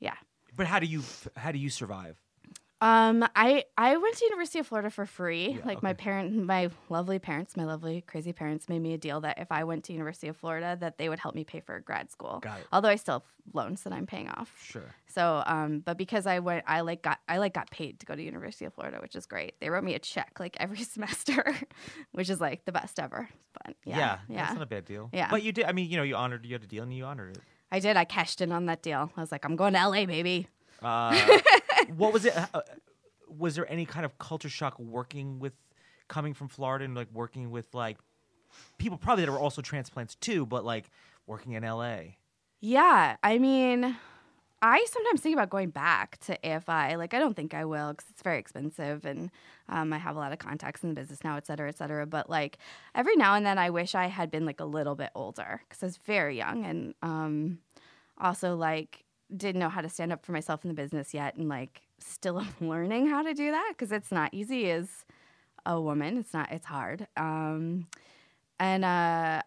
Yeah. 0.00 0.16
But 0.56 0.66
how 0.66 0.78
do 0.78 0.86
you 0.86 1.02
how 1.36 1.52
do 1.52 1.58
you 1.58 1.68
survive? 1.68 2.23
Um, 2.84 3.26
I 3.34 3.64
I 3.78 3.96
went 3.96 4.14
to 4.18 4.26
University 4.26 4.58
of 4.58 4.66
Florida 4.66 4.90
for 4.90 5.06
free. 5.06 5.52
Yeah, 5.52 5.64
like 5.64 5.82
my 5.82 5.92
okay. 5.92 6.04
parent, 6.04 6.44
my 6.44 6.68
lovely 6.90 7.18
parents, 7.18 7.56
my 7.56 7.64
lovely 7.64 8.02
crazy 8.02 8.34
parents 8.34 8.68
made 8.68 8.80
me 8.82 8.92
a 8.92 8.98
deal 8.98 9.22
that 9.22 9.38
if 9.38 9.50
I 9.50 9.64
went 9.64 9.84
to 9.84 9.94
University 9.94 10.28
of 10.28 10.36
Florida, 10.36 10.76
that 10.78 10.98
they 10.98 11.08
would 11.08 11.18
help 11.18 11.34
me 11.34 11.44
pay 11.44 11.60
for 11.60 11.80
grad 11.80 12.10
school. 12.10 12.40
Got 12.42 12.60
it. 12.60 12.66
Although 12.70 12.90
I 12.90 12.96
still 12.96 13.14
have 13.14 13.54
loans 13.54 13.84
that 13.84 13.94
I'm 13.94 14.04
paying 14.04 14.28
off. 14.28 14.52
Sure. 14.62 14.94
So, 15.06 15.42
um, 15.46 15.78
but 15.78 15.96
because 15.96 16.26
I 16.26 16.40
went, 16.40 16.64
I 16.66 16.82
like 16.82 17.00
got 17.00 17.20
I 17.26 17.38
like 17.38 17.54
got 17.54 17.70
paid 17.70 18.00
to 18.00 18.06
go 18.06 18.14
to 18.14 18.22
University 18.22 18.66
of 18.66 18.74
Florida, 18.74 18.98
which 19.00 19.16
is 19.16 19.24
great. 19.24 19.58
They 19.60 19.70
wrote 19.70 19.82
me 19.82 19.94
a 19.94 19.98
check 19.98 20.36
like 20.38 20.54
every 20.60 20.76
semester, 20.82 21.56
which 22.12 22.28
is 22.28 22.38
like 22.38 22.66
the 22.66 22.72
best 22.72 23.00
ever. 23.00 23.30
But 23.54 23.76
yeah, 23.86 23.96
Yeah, 23.96 24.18
yeah, 24.28 24.36
that's 24.42 24.54
not 24.56 24.62
a 24.62 24.66
bad 24.66 24.84
deal. 24.84 25.08
Yeah. 25.10 25.28
But 25.30 25.42
you 25.42 25.52
did. 25.52 25.64
I 25.64 25.72
mean, 25.72 25.88
you 25.88 25.96
know, 25.96 26.02
you 26.02 26.16
honored. 26.16 26.44
You 26.44 26.52
had 26.52 26.64
a 26.64 26.66
deal, 26.66 26.82
and 26.82 26.92
you 26.94 27.04
honored 27.06 27.38
it. 27.38 27.42
I 27.72 27.78
did. 27.78 27.96
I 27.96 28.04
cashed 28.04 28.42
in 28.42 28.52
on 28.52 28.66
that 28.66 28.82
deal. 28.82 29.10
I 29.16 29.20
was 29.22 29.32
like, 29.32 29.46
I'm 29.46 29.56
going 29.56 29.72
to 29.72 29.88
LA, 29.88 30.04
baby. 30.04 30.48
Uh, 30.82 31.38
what 31.96 32.12
was 32.12 32.24
it? 32.24 32.36
Uh, 32.36 32.62
was 33.28 33.56
there 33.56 33.70
any 33.70 33.86
kind 33.86 34.04
of 34.04 34.18
culture 34.18 34.48
shock 34.48 34.78
working 34.78 35.38
with 35.38 35.52
coming 36.08 36.34
from 36.34 36.48
Florida 36.48 36.84
and 36.84 36.94
like 36.94 37.08
working 37.12 37.50
with 37.50 37.74
like 37.74 37.98
people 38.78 38.98
probably 38.98 39.24
that 39.24 39.32
were 39.32 39.38
also 39.38 39.62
transplants 39.62 40.14
too, 40.14 40.46
but 40.46 40.64
like 40.64 40.90
working 41.26 41.52
in 41.52 41.62
LA? 41.62 41.98
Yeah, 42.60 43.16
I 43.22 43.38
mean, 43.38 43.96
I 44.62 44.86
sometimes 44.88 45.20
think 45.20 45.34
about 45.34 45.50
going 45.50 45.68
back 45.68 46.16
to 46.20 46.38
AFI. 46.42 46.96
Like, 46.96 47.12
I 47.12 47.18
don't 47.18 47.34
think 47.34 47.52
I 47.52 47.66
will 47.66 47.92
because 47.92 48.08
it's 48.10 48.22
very 48.22 48.38
expensive, 48.38 49.04
and 49.04 49.30
um, 49.68 49.92
I 49.92 49.98
have 49.98 50.16
a 50.16 50.18
lot 50.18 50.32
of 50.32 50.38
contacts 50.38 50.82
in 50.82 50.88
the 50.88 50.94
business 50.94 51.22
now, 51.22 51.36
et 51.36 51.46
cetera, 51.46 51.68
et 51.68 51.76
cetera. 51.76 52.06
But 52.06 52.30
like, 52.30 52.56
every 52.94 53.16
now 53.16 53.34
and 53.34 53.44
then, 53.44 53.58
I 53.58 53.68
wish 53.68 53.94
I 53.94 54.06
had 54.06 54.30
been 54.30 54.46
like 54.46 54.60
a 54.60 54.64
little 54.64 54.94
bit 54.94 55.10
older 55.14 55.60
because 55.68 55.82
I 55.82 55.86
was 55.86 55.98
very 55.98 56.38
young, 56.38 56.64
and 56.64 56.94
um, 57.02 57.58
also 58.18 58.56
like 58.56 59.04
didn't 59.34 59.60
know 59.60 59.68
how 59.68 59.80
to 59.80 59.88
stand 59.88 60.12
up 60.12 60.24
for 60.24 60.32
myself 60.32 60.64
in 60.64 60.68
the 60.68 60.74
business 60.74 61.14
yet, 61.14 61.36
and 61.36 61.48
like 61.48 61.82
still 61.98 62.40
am 62.60 62.68
learning 62.68 63.08
how 63.08 63.22
to 63.22 63.34
do 63.34 63.50
that 63.50 63.70
because 63.70 63.92
it's 63.92 64.12
not 64.12 64.32
easy 64.32 64.70
as 64.70 65.04
a 65.66 65.80
woman. 65.80 66.18
It's 66.18 66.34
not. 66.34 66.52
It's 66.52 66.66
hard. 66.66 67.06
Um, 67.16 67.86
and 68.60 68.84
uh, 68.84 69.42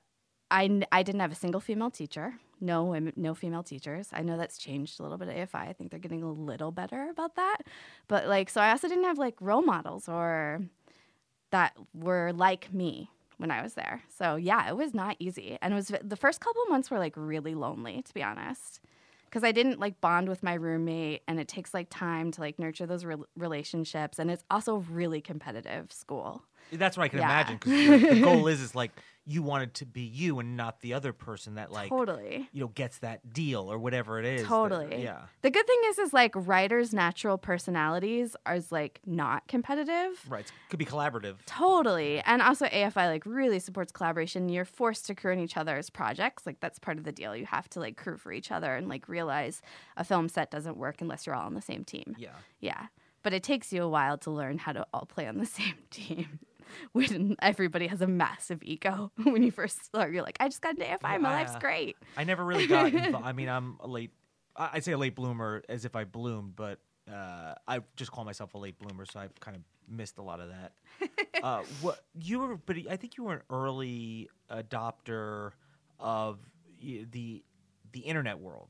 I, 0.51 0.81
I 0.91 1.03
didn't 1.03 1.21
have 1.21 1.31
a 1.31 1.35
single 1.35 1.61
female 1.61 1.91
teacher. 1.91 2.35
No 2.59 2.85
women, 2.85 3.13
no 3.15 3.35
female 3.35 3.63
teachers. 3.63 4.09
I 4.11 4.23
know 4.23 4.37
that's 4.37 4.57
changed 4.57 4.99
a 4.99 5.03
little 5.03 5.17
bit 5.17 5.29
at 5.29 5.49
AFI. 5.49 5.69
I 5.69 5.73
think 5.73 5.91
they're 5.91 5.99
getting 5.99 6.23
a 6.23 6.31
little 6.31 6.71
better 6.71 7.09
about 7.09 7.35
that. 7.35 7.57
But 8.07 8.27
like, 8.27 8.49
so 8.49 8.61
I 8.61 8.71
also 8.71 8.87
didn't 8.87 9.03
have 9.03 9.19
like 9.19 9.35
role 9.39 9.61
models 9.61 10.09
or 10.09 10.61
that 11.51 11.77
were 11.93 12.33
like 12.33 12.73
me 12.73 13.11
when 13.37 13.51
I 13.51 13.61
was 13.61 13.75
there. 13.75 14.01
So 14.09 14.35
yeah, 14.35 14.67
it 14.67 14.75
was 14.75 14.93
not 14.93 15.15
easy. 15.19 15.57
And 15.61 15.73
it 15.73 15.75
was 15.75 15.91
the 16.03 16.15
first 16.15 16.41
couple 16.41 16.63
months 16.67 16.89
were 16.89 16.97
like 16.97 17.13
really 17.15 17.53
lonely, 17.53 18.01
to 18.01 18.13
be 18.13 18.23
honest. 18.23 18.79
Because 19.29 19.43
I 19.43 19.51
didn't 19.51 19.79
like 19.79 19.99
bond 20.01 20.29
with 20.29 20.41
my 20.41 20.53
roommate, 20.53 21.21
and 21.27 21.39
it 21.39 21.47
takes 21.47 21.73
like 21.73 21.87
time 21.89 22.31
to 22.31 22.41
like 22.41 22.57
nurture 22.59 22.85
those 22.85 23.05
re- 23.05 23.15
relationships, 23.35 24.19
and 24.19 24.31
it's 24.31 24.43
also 24.49 24.77
really 24.89 25.21
competitive 25.21 25.91
school. 25.91 26.43
That's 26.71 26.97
what 26.97 27.03
I 27.03 27.07
can 27.09 27.19
Yeah. 27.19 27.25
imagine. 27.25 27.55
Because 27.57 28.01
the 28.09 28.21
goal 28.21 28.47
is 28.53 28.61
is 28.61 28.75
like 28.75 28.91
you 29.29 29.43
wanted 29.43 29.73
to 29.73 29.85
be 29.85 30.01
you 30.03 30.39
and 30.39 30.55
not 30.55 30.79
the 30.79 30.93
other 30.93 31.11
person 31.11 31.55
that 31.55 31.69
like 31.69 31.89
totally. 31.89 32.47
you 32.53 32.61
know 32.61 32.69
gets 32.69 32.99
that 32.99 33.33
deal 33.33 33.69
or 33.69 33.77
whatever 33.77 34.19
it 34.19 34.25
is. 34.25 34.41
that- 34.41 34.47
Totally. 34.47 35.03
yeah. 35.03 35.23
The 35.41 35.49
good 35.51 35.67
thing 35.67 35.79
is, 35.87 35.99
is 35.99 36.13
like 36.13 36.31
writers' 36.33 36.93
natural 36.93 37.37
personalities 37.37 38.35
are 38.45 38.55
is, 38.55 38.71
like 38.71 39.01
not 39.05 39.47
competitive. 39.47 40.11
Right. 40.29 40.45
It 40.45 40.51
could 40.69 40.79
be 40.79 40.85
collaborative. 40.85 41.35
Totally. 41.45 42.21
And 42.21 42.41
also 42.41 42.65
AFI 42.67 42.95
like 43.07 43.25
really 43.25 43.59
supports 43.59 43.91
collaboration. 43.91 44.47
You're 44.49 44.63
forced 44.65 45.05
to 45.07 45.15
crew 45.15 45.33
in 45.33 45.39
each 45.39 45.57
other's 45.57 45.89
projects. 45.89 46.45
Like 46.45 46.59
that's 46.61 46.79
part 46.79 46.97
of 46.97 47.03
the 47.03 47.11
deal. 47.11 47.35
You 47.35 47.45
have 47.45 47.69
to 47.71 47.79
like 47.81 47.97
crew 47.97 48.17
for 48.17 48.31
each 48.31 48.51
other 48.51 48.75
and 48.75 48.87
like 48.87 49.09
realize 49.09 49.61
a 49.97 50.03
film 50.05 50.29
set 50.29 50.51
doesn't 50.51 50.77
work 50.77 51.01
unless 51.01 51.25
you're 51.25 51.35
all 51.35 51.45
on 51.45 51.53
the 51.53 51.61
same 51.61 51.83
team. 51.83 52.15
Yeah. 52.17 52.29
Yeah. 52.61 52.85
But 53.23 53.33
it 53.33 53.43
takes 53.43 53.73
you 53.73 53.83
a 53.83 53.89
while 53.89 54.17
to 54.19 54.31
learn 54.31 54.57
how 54.57 54.71
to 54.71 54.87
all 54.93 55.05
play 55.05 55.27
on 55.27 55.37
the 55.37 55.45
same 55.59 55.75
team. 55.91 56.39
When 56.93 57.35
everybody 57.41 57.87
has 57.87 58.01
a 58.01 58.07
massive 58.07 58.59
ego 58.63 59.11
when 59.23 59.43
you 59.43 59.51
first 59.51 59.83
start, 59.85 60.13
you're 60.13 60.23
like, 60.23 60.37
I 60.39 60.47
just 60.47 60.61
got 60.61 60.75
into 60.75 60.85
AFI, 60.85 61.19
my 61.21 61.31
life's 61.31 61.55
great. 61.57 61.95
I 62.15 62.23
never 62.23 62.43
really 62.45 62.67
got. 62.67 62.91
invo- 62.91 63.21
I 63.25 63.31
mean, 63.33 63.49
I'm 63.49 63.77
a 63.79 63.87
late. 63.87 64.11
I- 64.55 64.69
I'd 64.73 64.83
say 64.83 64.91
a 64.93 64.97
late 64.97 65.15
bloomer, 65.15 65.63
as 65.69 65.85
if 65.85 65.95
I 65.95 66.03
bloomed, 66.03 66.55
but 66.55 66.79
uh, 67.11 67.53
I 67.67 67.81
just 67.95 68.11
call 68.11 68.25
myself 68.25 68.53
a 68.53 68.57
late 68.57 68.77
bloomer, 68.79 69.05
so 69.05 69.19
I've 69.19 69.33
kind 69.39 69.55
of 69.57 69.63
missed 69.89 70.17
a 70.17 70.21
lot 70.21 70.39
of 70.41 70.49
that. 70.49 70.71
uh, 71.43 71.61
what 71.81 72.03
you 72.21 72.39
were, 72.39 72.57
but 72.57 72.75
I 72.89 72.97
think 72.97 73.17
you 73.17 73.23
were 73.25 73.33
an 73.35 73.41
early 73.49 74.29
adopter 74.51 75.51
of 75.99 76.39
the 76.81 77.43
the 77.93 77.99
internet 78.01 78.39
world. 78.39 78.69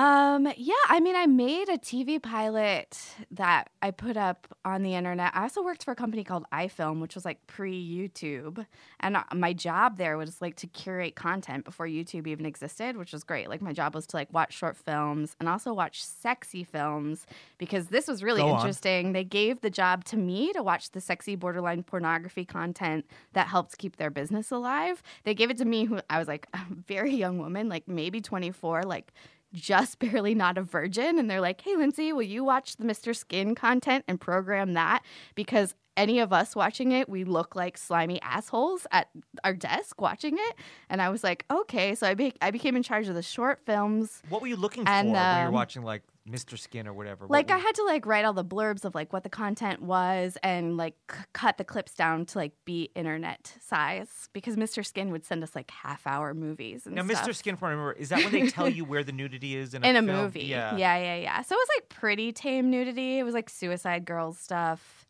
Um, 0.00 0.50
yeah, 0.56 0.72
I 0.88 0.98
mean, 1.00 1.14
I 1.14 1.26
made 1.26 1.68
a 1.68 1.76
TV 1.76 2.22
pilot 2.22 2.98
that 3.32 3.68
I 3.82 3.90
put 3.90 4.16
up 4.16 4.46
on 4.64 4.82
the 4.82 4.94
internet. 4.94 5.30
I 5.34 5.42
also 5.42 5.62
worked 5.62 5.84
for 5.84 5.90
a 5.90 5.94
company 5.94 6.24
called 6.24 6.46
iFilm, 6.54 7.02
which 7.02 7.14
was 7.14 7.26
like 7.26 7.46
pre 7.46 7.70
YouTube. 7.70 8.64
And 9.00 9.18
uh, 9.18 9.24
my 9.34 9.52
job 9.52 9.98
there 9.98 10.16
was 10.16 10.40
like 10.40 10.56
to 10.56 10.66
curate 10.68 11.16
content 11.16 11.66
before 11.66 11.86
YouTube 11.86 12.26
even 12.26 12.46
existed, 12.46 12.96
which 12.96 13.12
was 13.12 13.24
great. 13.24 13.50
Like, 13.50 13.60
my 13.60 13.74
job 13.74 13.94
was 13.94 14.06
to 14.06 14.16
like 14.16 14.32
watch 14.32 14.54
short 14.54 14.78
films 14.78 15.36
and 15.38 15.50
also 15.50 15.74
watch 15.74 16.02
sexy 16.02 16.64
films 16.64 17.26
because 17.58 17.88
this 17.88 18.08
was 18.08 18.22
really 18.22 18.40
Go 18.40 18.48
on. 18.48 18.56
interesting. 18.56 19.12
They 19.12 19.24
gave 19.24 19.60
the 19.60 19.68
job 19.68 20.04
to 20.04 20.16
me 20.16 20.54
to 20.54 20.62
watch 20.62 20.92
the 20.92 21.02
sexy 21.02 21.36
borderline 21.36 21.82
pornography 21.82 22.46
content 22.46 23.04
that 23.34 23.48
helped 23.48 23.76
keep 23.76 23.96
their 23.96 24.08
business 24.08 24.50
alive. 24.50 25.02
They 25.24 25.34
gave 25.34 25.50
it 25.50 25.58
to 25.58 25.66
me, 25.66 25.84
who 25.84 26.00
I 26.08 26.18
was 26.18 26.26
like 26.26 26.46
a 26.54 26.64
very 26.70 27.14
young 27.14 27.36
woman, 27.36 27.68
like 27.68 27.86
maybe 27.86 28.22
24, 28.22 28.84
like 28.84 29.12
just 29.52 29.98
barely 30.00 30.34
not 30.34 30.58
a 30.58 30.62
virgin. 30.62 31.18
And 31.18 31.30
they're 31.30 31.40
like, 31.40 31.60
hey, 31.60 31.76
Lindsay, 31.76 32.12
will 32.12 32.22
you 32.22 32.44
watch 32.44 32.76
the 32.76 32.84
Mr. 32.84 33.14
Skin 33.14 33.54
content 33.54 34.04
and 34.08 34.20
program 34.20 34.74
that? 34.74 35.02
Because 35.34 35.74
any 35.96 36.18
of 36.18 36.32
us 36.32 36.56
watching 36.56 36.92
it, 36.92 37.08
we 37.08 37.24
look 37.24 37.54
like 37.54 37.76
slimy 37.76 38.20
assholes 38.22 38.86
at 38.90 39.08
our 39.44 39.52
desk 39.52 40.00
watching 40.00 40.36
it. 40.38 40.54
And 40.88 41.02
I 41.02 41.10
was 41.10 41.22
like, 41.22 41.44
okay. 41.50 41.94
So 41.94 42.06
I, 42.06 42.14
be- 42.14 42.34
I 42.40 42.50
became 42.50 42.76
in 42.76 42.82
charge 42.82 43.08
of 43.08 43.14
the 43.14 43.22
short 43.22 43.60
films. 43.66 44.22
What 44.28 44.40
were 44.40 44.46
you 44.48 44.56
looking 44.56 44.86
And, 44.86 45.08
for 45.08 45.12
when 45.14 45.36
you're 45.38 45.48
um, 45.48 45.52
watching 45.52 45.82
like 45.82 46.02
Mr. 46.30 46.58
Skin 46.58 46.86
or 46.86 46.92
whatever? 46.92 47.26
What 47.26 47.32
Like 47.32 47.50
I 47.50 47.58
had 47.58 47.74
to 47.76 47.84
like 47.84 48.06
write 48.06 48.24
all 48.24 48.32
the 48.32 48.44
blurbs 48.44 48.84
of 48.84 48.94
like 48.94 49.12
what 49.12 49.22
the 49.22 49.28
content 49.28 49.82
was 49.82 50.36
and 50.42 50.76
like 50.76 50.94
c- 51.10 51.18
cut 51.32 51.58
the 51.58 51.64
clips 51.64 51.94
down 51.94 52.26
to 52.26 52.38
like 52.38 52.52
be 52.64 52.90
internet 52.94 53.54
size 53.60 54.28
because 54.32 54.56
Mr. 54.56 54.84
Skin 54.84 55.10
would 55.10 55.24
send 55.24 55.42
us 55.42 55.54
like 55.54 55.70
half 55.70 56.06
hour 56.06 56.34
movies 56.34 56.86
and 56.86 56.94
now, 56.94 57.04
stuff. 57.04 57.28
Mr. 57.28 57.34
Skin, 57.34 57.56
from 57.56 57.66
what 57.66 57.68
I 57.68 57.72
remember, 57.72 57.92
is 57.94 58.08
that 58.10 58.22
when 58.22 58.32
they 58.32 58.48
tell 58.48 58.68
you 58.68 58.84
where 58.84 59.02
the 59.02 59.12
nudity 59.12 59.56
is 59.56 59.74
in 59.74 59.84
a, 59.84 59.86
in 59.90 59.96
a 59.96 60.02
film? 60.02 60.16
movie. 60.24 60.44
Yeah. 60.44 60.76
yeah, 60.76 60.96
yeah, 60.96 61.16
yeah. 61.16 61.42
So 61.42 61.54
it 61.54 61.58
was 61.58 61.68
like 61.78 61.88
pretty 61.88 62.32
tame 62.32 62.70
nudity. 62.70 63.18
It 63.18 63.24
was 63.24 63.34
like 63.34 63.50
Suicide 63.50 64.04
Girls 64.04 64.38
stuff, 64.38 65.06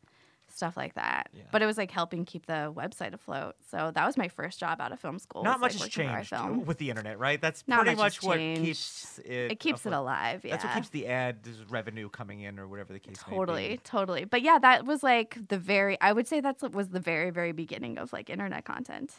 stuff 0.53 0.77
like 0.77 0.95
that. 0.95 1.29
Yeah. 1.33 1.43
But 1.53 1.63
it 1.63 1.67
was 1.67 1.79
like 1.79 1.91
helping 1.91 2.25
keep 2.25 2.47
the 2.47 2.73
website 2.77 3.15
afloat. 3.15 3.55
So 3.71 3.91
that 3.95 4.07
was 4.07 4.17
my 4.17 4.29
first 4.29 4.59
job 4.61 4.81
out 4.81 4.93
of 4.93 5.01
film 5.01 5.19
school. 5.19 5.43
Not 5.43 5.61
was, 5.61 5.75
much 5.75 5.81
like, 5.81 5.93
has 5.93 6.29
changed 6.29 6.67
with 6.67 6.79
the 6.79 6.91
internet, 6.91 7.19
right? 7.19 7.41
That's 7.41 7.65
Not 7.67 7.81
pretty 7.81 7.97
much 7.97 8.23
much 8.23 8.23
what 8.23 8.39
keeps 8.39 9.19
it. 9.25 9.53
It 9.53 9.61
keeps 9.61 9.87
it 9.87 9.93
alive. 9.93 10.45
Yeah. 10.45 10.53
That's 10.53 10.65
what 10.65 10.75
keeps 10.75 10.89
the 10.91 11.07
ad 11.07 11.39
revenue 11.69 12.09
coming 12.09 12.41
in, 12.41 12.59
or 12.59 12.67
whatever 12.67 12.93
the 12.93 12.99
case 12.99 13.17
may 13.29 13.37
Totally, 13.37 13.69
be. 13.69 13.77
totally. 13.79 14.25
But 14.25 14.43
yeah, 14.43 14.59
that 14.59 14.85
was 14.85 15.03
like 15.03 15.49
the 15.49 15.59
very. 15.59 16.01
I 16.01 16.13
would 16.13 16.27
say 16.27 16.41
that's 16.41 16.63
was 16.63 16.89
the 16.89 17.01
very, 17.01 17.31
very 17.31 17.53
beginning 17.53 17.99
of 17.99 18.13
like 18.13 18.31
internet 18.31 18.65
content. 18.65 19.15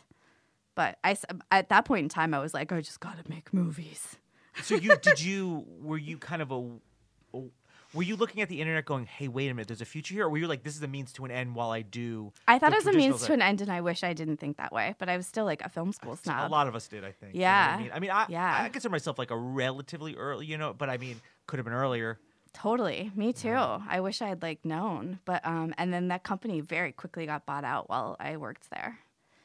But 0.75 0.97
I 1.03 1.17
um, 1.29 1.41
at 1.51 1.69
that 1.69 1.85
point 1.85 2.03
in 2.03 2.09
time, 2.09 2.33
I 2.33 2.39
was 2.39 2.53
like, 2.53 2.71
I 2.71 2.81
just 2.81 2.99
gotta 2.99 3.23
make 3.27 3.53
movies. 3.53 4.17
So 4.63 4.75
you 4.75 4.95
did 4.97 5.21
you 5.23 5.65
were 5.81 5.97
you 5.97 6.17
kind 6.17 6.41
of 6.41 6.51
a, 6.51 7.37
a- 7.37 7.49
were 7.93 8.03
you 8.03 8.15
looking 8.15 8.41
at 8.41 8.49
the 8.49 8.61
internet 8.61 8.85
going, 8.85 9.05
hey, 9.05 9.27
wait 9.27 9.49
a 9.49 9.53
minute, 9.53 9.67
there's 9.67 9.81
a 9.81 9.85
future 9.85 10.13
here, 10.13 10.25
or 10.25 10.29
were 10.29 10.37
you 10.37 10.47
like, 10.47 10.63
this 10.63 10.75
is 10.75 10.83
a 10.83 10.87
means 10.87 11.11
to 11.13 11.25
an 11.25 11.31
end 11.31 11.55
while 11.55 11.71
I 11.71 11.81
do? 11.81 12.31
I 12.47 12.59
thought 12.59 12.71
it 12.73 12.77
was 12.77 12.87
a 12.87 12.93
means 12.93 13.23
to 13.25 13.33
an 13.33 13.41
end, 13.41 13.61
and 13.61 13.71
I 13.71 13.81
wish 13.81 14.03
I 14.03 14.13
didn't 14.13 14.37
think 14.37 14.57
that 14.57 14.71
way. 14.71 14.95
But 14.97 15.09
I 15.09 15.17
was 15.17 15.27
still 15.27 15.45
like 15.45 15.61
a 15.61 15.69
film 15.69 15.91
school 15.91 16.15
snob. 16.23 16.49
A 16.49 16.51
lot 16.51 16.67
of 16.67 16.75
us 16.75 16.87
did, 16.87 17.03
I 17.03 17.11
think. 17.11 17.33
you 17.33 17.41
know 17.41 17.45
Yeah. 17.45 17.75
I 17.77 17.81
mean, 17.81 17.91
I 17.93 17.99
mean, 17.99 18.11
I, 18.11 18.25
Yeah. 18.29 18.59
I 18.63 18.69
consider 18.69 18.91
myself 18.91 19.19
like 19.19 19.31
a 19.31 19.37
relatively 19.37 20.15
early, 20.15 20.45
you 20.45 20.57
know, 20.57 20.73
but 20.73 20.89
I 20.89 20.97
mean, 20.97 21.21
could 21.47 21.57
have 21.59 21.65
been 21.65 21.73
earlier. 21.73 22.19
Totally, 22.53 23.11
me 23.15 23.31
too. 23.31 23.55
I 23.55 24.01
wish 24.01 24.21
I 24.21 24.27
had 24.27 24.41
like 24.41 24.65
known, 24.65 25.19
but 25.23 25.45
um, 25.45 25.73
and 25.77 25.93
then 25.93 26.09
that 26.09 26.23
company 26.23 26.59
very 26.59 26.91
quickly 26.91 27.25
got 27.25 27.45
bought 27.45 27.63
out 27.63 27.89
while 27.89 28.17
I 28.19 28.35
worked 28.35 28.69
there, 28.71 28.99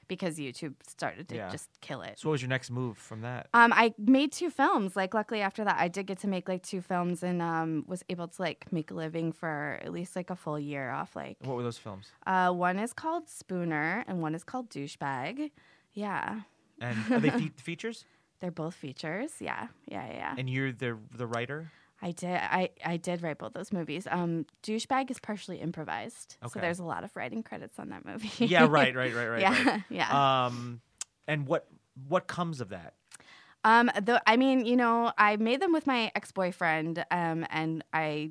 because 0.08 0.38
YouTube 0.38 0.74
started 0.86 1.28
to 1.28 1.36
Yeah. 1.36 1.50
just 1.50 1.68
kill 1.80 2.02
it. 2.02 2.18
So 2.18 2.28
what 2.28 2.32
was 2.32 2.42
your 2.42 2.48
next 2.48 2.70
move 2.70 2.96
from 2.98 3.22
that? 3.22 3.48
Um, 3.54 3.72
I 3.72 3.94
made 3.98 4.32
two 4.32 4.50
films. 4.50 4.96
Like, 4.96 5.14
luckily 5.14 5.40
after 5.40 5.64
that, 5.64 5.76
I 5.78 5.88
did 5.88 6.06
get 6.06 6.18
to 6.20 6.28
make 6.28 6.48
like 6.48 6.62
two 6.62 6.80
films, 6.80 7.22
and 7.22 7.40
um, 7.42 7.84
was 7.86 8.02
able 8.08 8.28
to 8.28 8.42
like 8.42 8.72
make 8.72 8.90
a 8.90 8.94
living 8.94 9.32
for 9.32 9.78
at 9.82 9.92
least 9.92 10.16
like 10.16 10.30
a 10.30 10.36
full 10.36 10.58
year 10.58 10.90
off. 10.90 11.16
Like, 11.16 11.36
What 11.42 11.56
were 11.56 11.62
those 11.62 11.78
films? 11.78 12.10
uh, 12.26 12.50
one 12.52 12.78
is 12.78 12.92
called 12.92 13.28
Spooner, 13.28 14.04
and 14.06 14.20
one 14.22 14.34
is 14.34 14.44
called 14.44 14.70
Douchebag. 14.70 15.50
Yeah, 15.92 16.40
And 16.80 16.96
are 17.12 17.20
they 17.20 17.30
fe- 17.30 17.52
features? 17.56 18.04
they're 18.40 18.50
both 18.50 18.74
features. 18.74 19.32
Yeah, 19.40 19.68
yeah, 19.86 20.06
yeah. 20.08 20.12
yeah. 20.14 20.34
And 20.38 20.48
you're 20.50 20.72
the 20.72 20.98
the 21.14 21.26
writer. 21.26 21.72
I 22.02 22.10
did. 22.12 22.30
I, 22.34 22.70
I 22.84 22.98
did 22.98 23.22
write 23.22 23.38
both 23.38 23.54
those 23.54 23.72
movies. 23.72 24.06
Um, 24.10 24.44
Douchebag 24.62 25.10
is 25.10 25.18
partially 25.18 25.56
improvised, 25.58 26.36
Okay. 26.44 26.52
so 26.52 26.60
there's 26.60 26.78
a 26.78 26.84
lot 26.84 27.04
of 27.04 27.16
writing 27.16 27.42
credits 27.42 27.78
on 27.78 27.88
that 27.88 28.04
movie. 28.04 28.30
Yeah, 28.46 28.66
right, 28.68 28.94
right, 28.94 29.14
right, 29.14 29.26
right. 29.28 29.40
yeah, 29.40 29.64
right. 29.70 29.82
yeah. 29.90 30.46
Um, 30.46 30.80
and 31.26 31.46
what 31.46 31.66
what 32.08 32.26
comes 32.26 32.60
of 32.60 32.68
that? 32.68 32.94
Um, 33.64 33.90
the 34.00 34.22
I 34.26 34.36
mean, 34.36 34.64
you 34.66 34.76
know, 34.76 35.12
I 35.16 35.36
made 35.36 35.60
them 35.60 35.72
with 35.72 35.86
my 35.86 36.12
ex 36.14 36.30
boyfriend. 36.32 37.04
Um, 37.10 37.46
and 37.50 37.82
I 37.92 38.30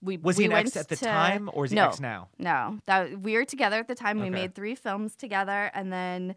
we 0.00 0.16
Was 0.18 0.36
we 0.38 0.44
he 0.44 0.50
an 0.50 0.56
ex 0.56 0.76
at 0.76 0.88
the 0.88 0.96
to- 0.96 1.04
time, 1.04 1.50
or 1.52 1.64
is 1.64 1.72
he 1.72 1.74
no, 1.76 1.88
ex 1.88 1.98
now? 2.00 2.28
No, 2.38 2.78
that 2.86 3.20
we 3.20 3.34
were 3.34 3.44
together 3.44 3.78
at 3.78 3.88
the 3.88 3.94
time. 3.94 4.20
We 4.20 4.30
made 4.30 4.54
three 4.54 4.74
films 4.74 5.16
together, 5.16 5.70
and 5.74 5.92
then 5.92 6.34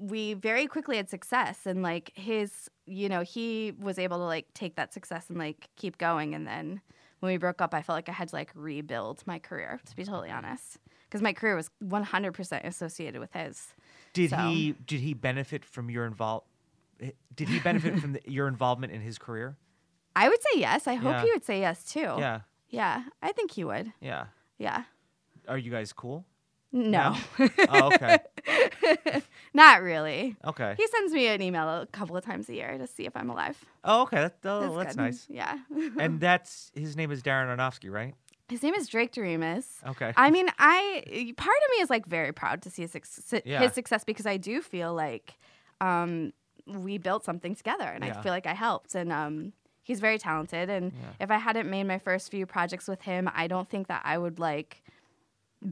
we 0.00 0.32
very 0.34 0.66
quickly 0.66 0.96
had 0.96 1.08
success. 1.10 1.66
And 1.66 1.82
like 1.82 2.10
his, 2.14 2.68
you 2.86 3.08
know, 3.08 3.20
he 3.20 3.72
was 3.78 3.98
able 3.98 4.16
to 4.16 4.24
like 4.24 4.46
take 4.54 4.74
that 4.76 4.92
success 4.94 5.26
and 5.28 5.38
like 5.38 5.68
keep 5.76 5.98
going. 5.98 6.34
And 6.34 6.46
then 6.46 6.80
when 7.20 7.30
we 7.32 7.36
broke 7.36 7.60
up, 7.60 7.74
I 7.74 7.82
felt 7.82 7.96
like 7.98 8.08
I 8.08 8.12
had 8.12 8.28
to 8.30 8.34
like 8.34 8.50
rebuild 8.54 9.22
my 9.26 9.38
career. 9.38 9.78
To 9.84 9.94
be 9.94 10.04
totally 10.04 10.30
honest, 10.30 10.78
because 11.04 11.20
my 11.20 11.34
career 11.34 11.54
was 11.54 11.70
100% 11.84 12.64
associated 12.64 13.20
with 13.20 13.32
his. 13.34 13.74
Did 14.14 14.30
So- 14.30 14.36
he 14.38 14.72
did 14.86 15.00
he 15.00 15.12
benefit 15.14 15.64
from 15.64 15.90
your 15.90 16.10
invol? 16.10 16.44
Eh, 17.00 17.10
did 17.36 17.48
he 17.48 17.60
benefit 17.60 17.98
from 18.00 18.14
the, 18.14 18.20
your 18.26 18.48
involvement 18.48 18.92
in 18.92 19.02
his 19.02 19.18
career? 19.18 19.56
I 20.16 20.28
would 20.28 20.40
say 20.42 20.58
yes. 20.60 20.86
I 20.88 20.94
hope 20.94 21.12
Yeah. 21.12 21.22
he 21.24 21.30
would 21.30 21.44
say 21.44 21.60
yes 21.60 21.84
too. 21.84 22.00
Yeah, 22.18 22.40
Yeah, 22.70 23.04
I 23.22 23.32
think 23.32 23.52
he 23.52 23.64
would. 23.64 23.92
yeah. 24.00 24.26
Yeah. 24.58 24.84
Are 25.48 25.56
you 25.58 25.70
guys 25.70 25.92
cool? 25.92 26.24
No, 26.72 27.16
Oh, 27.68 27.90
okay, 27.94 28.18
not 29.54 29.82
really. 29.82 30.36
okay. 30.44 30.74
He 30.76 30.86
sends 30.86 31.12
me 31.12 31.26
an 31.28 31.42
email 31.42 31.68
a 31.68 31.86
couple 31.86 32.16
of 32.16 32.24
times 32.24 32.48
a 32.48 32.54
year 32.54 32.78
to 32.78 32.86
see 32.86 33.04
if 33.06 33.16
I'm 33.16 33.30
alive. 33.30 33.62
Oh, 33.84 34.02
okay. 34.02 34.16
That, 34.22 34.34
oh, 34.44 34.76
that's, 34.76 34.94
good. 34.96 35.02
nice. 35.02 35.26
Yeah. 35.28 35.58
And 35.98 36.20
that's 36.20 36.70
his 36.74 36.96
name 36.96 37.10
is 37.10 37.22
Darren 37.22 37.46
Aronofsky, 37.54 37.90
right? 37.90 38.14
His 38.48 38.62
name 38.62 38.74
is 38.74 38.88
Drake 38.88 39.12
Doremus. 39.12 39.66
Okay. 39.86 40.12
I 40.16 40.30
mean, 40.30 40.48
I 40.58 41.32
part 41.36 41.56
of 41.56 41.70
me 41.76 41.82
is 41.82 41.90
like 41.90 42.06
very 42.06 42.32
proud 42.32 42.62
to 42.62 42.70
see 42.70 42.82
his, 42.82 42.92
suc- 43.04 43.42
Yeah. 43.46 43.60
his 43.60 43.72
success 43.74 44.02
because 44.04 44.26
I 44.26 44.36
do 44.38 44.60
feel 44.60 44.92
like 44.92 45.34
um, 45.80 46.32
we 46.66 46.98
built 46.98 47.24
something 47.24 47.54
together, 47.54 47.84
and 47.84 48.04
Yeah. 48.04 48.18
I 48.18 48.22
feel 48.22 48.32
like 48.32 48.46
I 48.46 48.54
helped. 48.54 48.94
And 48.96 49.12
um, 49.12 49.52
he's 49.82 50.00
very 50.00 50.18
talented. 50.18 50.68
And 50.68 50.92
if 51.20 51.30
I 51.30 51.38
hadn't 51.38 51.70
made 51.70 51.84
my 51.84 51.98
first 51.98 52.30
few 52.30 52.44
projects 52.44 52.88
with 52.88 53.02
him, 53.02 53.30
I 53.34 53.46
don't 53.46 53.68
think 53.68 53.86
that 53.86 54.02
I 54.04 54.18
would 54.18 54.38
like 54.40 54.82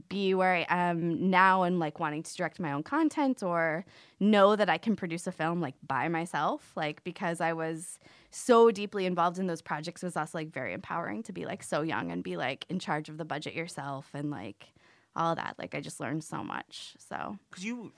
be 0.07 0.33
where 0.35 0.53
I 0.55 0.65
am 0.69 1.29
now 1.31 1.63
and 1.63 1.79
like 1.79 1.99
wanting 1.99 2.21
to 2.23 2.35
direct 2.35 2.59
my 2.59 2.71
own 2.71 2.83
content 2.83 3.41
or 3.41 3.85
know 4.19 4.55
that 4.55 4.69
I 4.69 4.77
can 4.77 4.95
produce 4.95 5.25
a 5.25 5.31
film 5.31 5.61
like 5.61 5.73
by 5.87 6.07
myself. 6.09 6.71
Like 6.75 7.03
because 7.03 7.41
I 7.41 7.53
was 7.53 7.97
so 8.31 8.69
deeply 8.69 9.05
involved 9.07 9.39
in 9.39 9.47
those 9.47 9.61
projects 9.63 10.03
was 10.03 10.15
also 10.15 10.37
like 10.37 10.51
very 10.51 10.73
empowering 10.73 11.23
to 11.23 11.33
be 11.33 11.45
like 11.45 11.63
so 11.63 11.81
young 11.81 12.11
and 12.11 12.23
be 12.23 12.37
like 12.37 12.65
in 12.69 12.77
charge 12.77 13.09
of 13.09 13.17
the 13.17 13.25
budget 13.25 13.55
yourself 13.55 14.09
and 14.13 14.29
like 14.29 14.67
all 15.15 15.33
that. 15.35 15.55
Like 15.57 15.73
I 15.73 15.81
just 15.81 15.99
learned 15.99 16.23
so 16.23 16.43
much. 16.43 16.93
So 16.99 17.37
Because 17.49 17.65
you, 17.65 17.91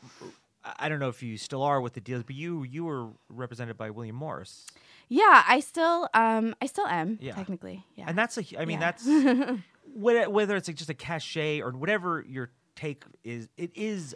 I- 0.63 0.87
don't 0.87 0.99
know 0.99 1.09
if 1.09 1.21
you 1.21 1.37
still 1.37 1.61
are 1.63 1.81
with 1.81 1.93
the 1.93 1.99
deals, 2.01 2.23
but 2.23 2.35
you 2.35 2.63
you 2.63 2.85
were 2.85 3.09
represented 3.27 3.75
by 3.77 3.89
William 3.89 4.15
Morris, 4.15 4.65
yeah, 5.09 5.43
I 5.45 5.59
still 5.59 6.07
um 6.13 6.55
I 6.61 6.67
still 6.67 6.87
am 6.87 7.17
Yeah. 7.21 7.33
technically. 7.35 7.83
Yeah. 7.95 8.05
and 8.07 8.17
that's 8.17 8.37
a 8.37 8.43
I 8.57 8.63
mean, 8.63 8.79
Yeah. 8.79 8.91
that's 8.91 9.05
whether 9.93 10.55
it's 10.55 10.67
like 10.67 10.77
just 10.77 10.89
a 10.89 10.93
cachet 10.95 11.61
or 11.61 11.71
whatever 11.71 12.23
your 12.27 12.51
take 12.75 13.03
is. 13.23 13.47
It 13.57 13.71
is 13.75 14.15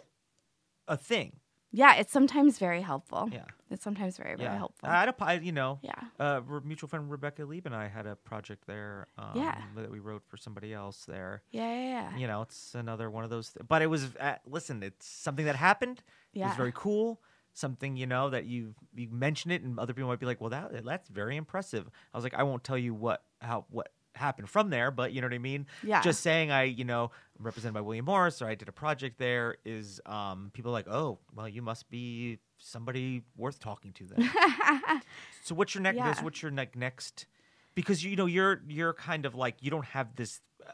a 0.88 0.96
thing. 0.96 1.32
yeah, 1.72 1.96
it's 1.96 2.10
sometimes 2.12 2.58
very 2.58 2.80
helpful. 2.80 3.28
Yeah. 3.30 3.44
It's 3.70 3.82
sometimes 3.84 4.16
very, 4.16 4.34
very 4.36 4.48
Yeah. 4.48 4.56
helpful. 4.56 4.88
I 4.88 5.00
had 5.00 5.08
a, 5.10 5.40
you 5.44 5.52
know, 5.52 5.78
Yeah. 5.82 5.92
uh, 6.18 6.40
mutual 6.64 6.88
friend 6.88 7.10
Rebecca 7.10 7.44
Lieb 7.44 7.66
and 7.66 7.74
I 7.74 7.88
had 7.88 8.06
a 8.06 8.16
project 8.16 8.66
there. 8.66 9.08
Um, 9.18 9.32
Yeah. 9.34 9.60
That 9.74 9.90
we 9.90 9.98
wrote 9.98 10.22
for 10.26 10.38
somebody 10.38 10.72
else 10.72 11.04
there. 11.04 11.42
yeah, 11.50 11.70
yeah, 11.74 11.82
yeah. 12.12 12.16
You 12.16 12.28
know, 12.28 12.42
it's 12.42 12.74
another 12.74 13.10
one 13.10 13.24
of 13.24 13.30
those. 13.30 13.50
Th- 13.52 13.66
but 13.68 13.82
it 13.82 13.88
was, 13.88 14.16
uh, 14.16 14.36
listen, 14.46 14.82
it's 14.82 15.06
something 15.06 15.44
that 15.44 15.56
happened. 15.56 16.02
It 16.32 16.40
was 16.42 16.56
very 16.56 16.72
cool. 16.74 17.20
Something 17.52 17.96
you 17.96 18.06
know 18.06 18.30
that 18.30 18.44
you 18.46 18.74
you 18.94 19.08
mention 19.10 19.50
it, 19.50 19.62
and 19.62 19.78
other 19.78 19.92
people 19.94 20.08
might 20.08 20.20
be 20.20 20.26
like, 20.26 20.40
"Well, 20.42 20.50
that 20.50 20.84
that's 20.84 21.08
very 21.08 21.36
impressive." 21.36 21.88
I 22.12 22.16
was 22.16 22.22
like, 22.24 22.34
I 22.34 22.42
won't 22.42 22.62
tell 22.64 22.76
you 22.78 22.92
what 22.94 23.24
how 23.40 23.64
what 23.70 23.92
happened 24.16 24.48
from 24.48 24.70
there, 24.70 24.90
but 24.90 25.12
you 25.12 25.20
know 25.20 25.26
what 25.26 25.34
I 25.34 25.38
mean. 25.38 25.66
Yeah. 25.82 26.02
Just 26.02 26.20
saying, 26.20 26.50
I 26.50 26.64
you 26.64 26.84
know 26.84 27.10
I'm 27.38 27.44
represented 27.44 27.74
by 27.74 27.80
William 27.80 28.04
Morris, 28.04 28.42
or 28.42 28.46
I 28.48 28.54
did 28.54 28.68
a 28.68 28.72
project 28.72 29.18
there. 29.18 29.56
Is 29.64 30.00
um 30.06 30.50
people 30.52 30.70
are 30.70 30.74
like, 30.74 30.88
oh, 30.88 31.18
well, 31.34 31.48
you 31.48 31.62
must 31.62 31.88
be 31.90 32.38
somebody 32.58 33.22
worth 33.36 33.58
talking 33.60 33.92
to 33.92 34.06
then. 34.06 34.30
so 35.44 35.54
what's 35.54 35.74
your 35.74 35.82
next? 35.82 35.96
Yeah. 35.96 36.22
What's 36.22 36.42
your 36.42 36.50
ne- 36.50 36.68
next? 36.74 37.26
Because 37.74 38.02
you 38.04 38.16
know 38.16 38.26
you're 38.26 38.62
you're 38.68 38.94
kind 38.94 39.26
of 39.26 39.34
like 39.34 39.56
you 39.60 39.70
don't 39.70 39.84
have 39.86 40.16
this. 40.16 40.40
Uh, 40.66 40.72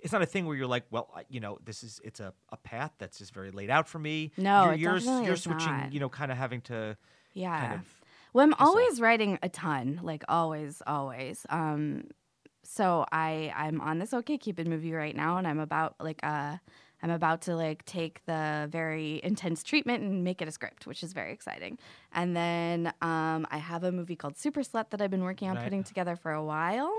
it's 0.00 0.12
not 0.12 0.22
a 0.22 0.26
thing 0.26 0.46
where 0.46 0.56
you're 0.56 0.66
like, 0.66 0.84
well, 0.90 1.10
I- 1.16 1.24
you 1.28 1.40
know, 1.40 1.58
this 1.64 1.82
is 1.82 2.00
it's 2.04 2.20
a, 2.20 2.32
a 2.50 2.56
path 2.56 2.92
that's 2.98 3.18
just 3.18 3.32
very 3.32 3.50
laid 3.50 3.70
out 3.70 3.88
for 3.88 3.98
me. 3.98 4.32
No, 4.36 4.72
you're 4.72 4.96
you're, 4.96 5.22
you're 5.22 5.36
switching. 5.36 5.66
not. 5.70 5.92
You 5.92 6.00
know, 6.00 6.08
kind 6.08 6.30
of 6.30 6.38
having 6.38 6.60
to. 6.62 6.96
Yeah. 7.32 7.60
kind 7.60 7.74
of 7.74 7.80
well, 8.32 8.44
I'm 8.44 8.54
always 8.58 9.00
writing 9.00 9.38
a 9.42 9.48
ton, 9.48 10.00
like 10.02 10.22
always, 10.28 10.82
always. 10.86 11.46
Um, 11.48 12.04
so 12.68 13.06
I 13.12 13.52
I'm 13.56 13.80
on 13.80 13.98
this 13.98 14.12
OK 14.14 14.38
Cupid 14.38 14.66
movie 14.68 14.92
right 14.92 15.14
now, 15.16 15.36
and 15.38 15.46
I'm 15.46 15.58
about 15.60 15.94
like 16.00 16.20
uh 16.22 16.56
I'm 17.02 17.10
about 17.10 17.42
to 17.42 17.54
like 17.54 17.84
take 17.84 18.24
the 18.26 18.68
very 18.70 19.20
intense 19.22 19.62
treatment 19.62 20.02
and 20.02 20.24
make 20.24 20.40
it 20.40 20.48
a 20.48 20.50
script, 20.50 20.86
which 20.86 21.02
is 21.02 21.12
very 21.12 21.32
exciting. 21.32 21.78
And 22.12 22.34
then 22.34 22.86
um, 23.02 23.46
I 23.50 23.58
have 23.58 23.84
a 23.84 23.92
movie 23.92 24.16
called 24.16 24.36
Super 24.38 24.62
Slut 24.62 24.90
that 24.90 25.02
I've 25.02 25.10
been 25.10 25.22
working 25.22 25.48
on 25.50 25.56
Right. 25.56 25.64
putting 25.64 25.84
together 25.84 26.16
for 26.16 26.32
a 26.32 26.42
while. 26.42 26.90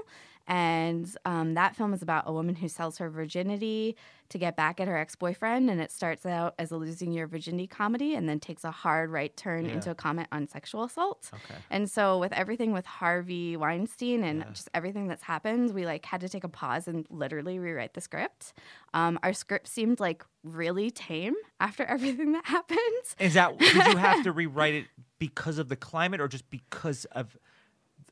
And 0.48 1.10
um, 1.26 1.54
that 1.56 1.76
film 1.76 1.94
is 1.94 2.02
about 2.02 2.24
a 2.28 2.32
woman 2.34 2.56
who 2.56 2.68
sells 2.68 2.98
her 3.00 3.10
virginity 3.10 3.96
to 4.30 4.38
get 4.38 4.56
back 4.58 4.80
at 4.80 4.88
her 4.88 4.98
ex 4.98 5.16
boyfriend. 5.16 5.70
And 5.70 5.80
it 5.82 5.92
starts 5.92 6.26
out 6.26 6.54
as 6.60 6.72
a 6.72 6.78
losing 6.78 7.12
your 7.14 7.28
virginity 7.28 7.68
comedy 7.68 8.14
and 8.16 8.28
then 8.28 8.40
takes 8.40 8.64
a 8.64 8.72
hard 8.72 9.10
right 9.10 9.36
turn 9.38 9.66
Yeah. 9.66 9.74
into 9.74 9.92
a 9.92 9.96
comment 9.96 10.28
on 10.32 10.48
sexual 10.48 10.84
assault. 10.84 11.30
Okay. 11.34 11.56
And 11.70 11.90
so 11.90 12.18
with 12.18 12.34
everything 12.34 12.72
with 12.74 12.86
Harvey 12.86 13.56
Weinstein 13.58 14.24
and 14.24 14.46
just 14.54 14.70
everything 14.74 15.08
that's 15.08 15.24
happened, 15.24 15.74
we 15.74 15.86
like 15.86 16.06
had 16.06 16.22
to 16.22 16.30
take 16.30 16.44
a 16.44 16.50
pause 16.50 16.88
and 16.88 17.06
literally 17.10 17.60
rewrite 17.60 17.94
the 17.94 18.02
script. 18.02 18.54
Um, 18.94 19.20
our 19.24 19.34
script 19.34 19.68
seemed 19.68 20.00
like 20.00 20.24
really 20.44 20.92
tame 20.92 21.36
after 21.60 21.84
everything 21.86 22.32
that 22.34 22.46
happened. 22.46 22.80
Is 23.20 23.34
that 23.34 23.58
did 23.58 23.74
you 23.76 23.98
have 23.98 24.24
to 24.24 24.32
rewrite 24.34 24.74
it 24.76 24.86
because 25.20 25.58
of 25.58 25.68
the 25.70 25.76
climate, 25.76 26.22
or 26.22 26.28
just 26.28 26.50
because 26.52 27.06
of 27.06 27.36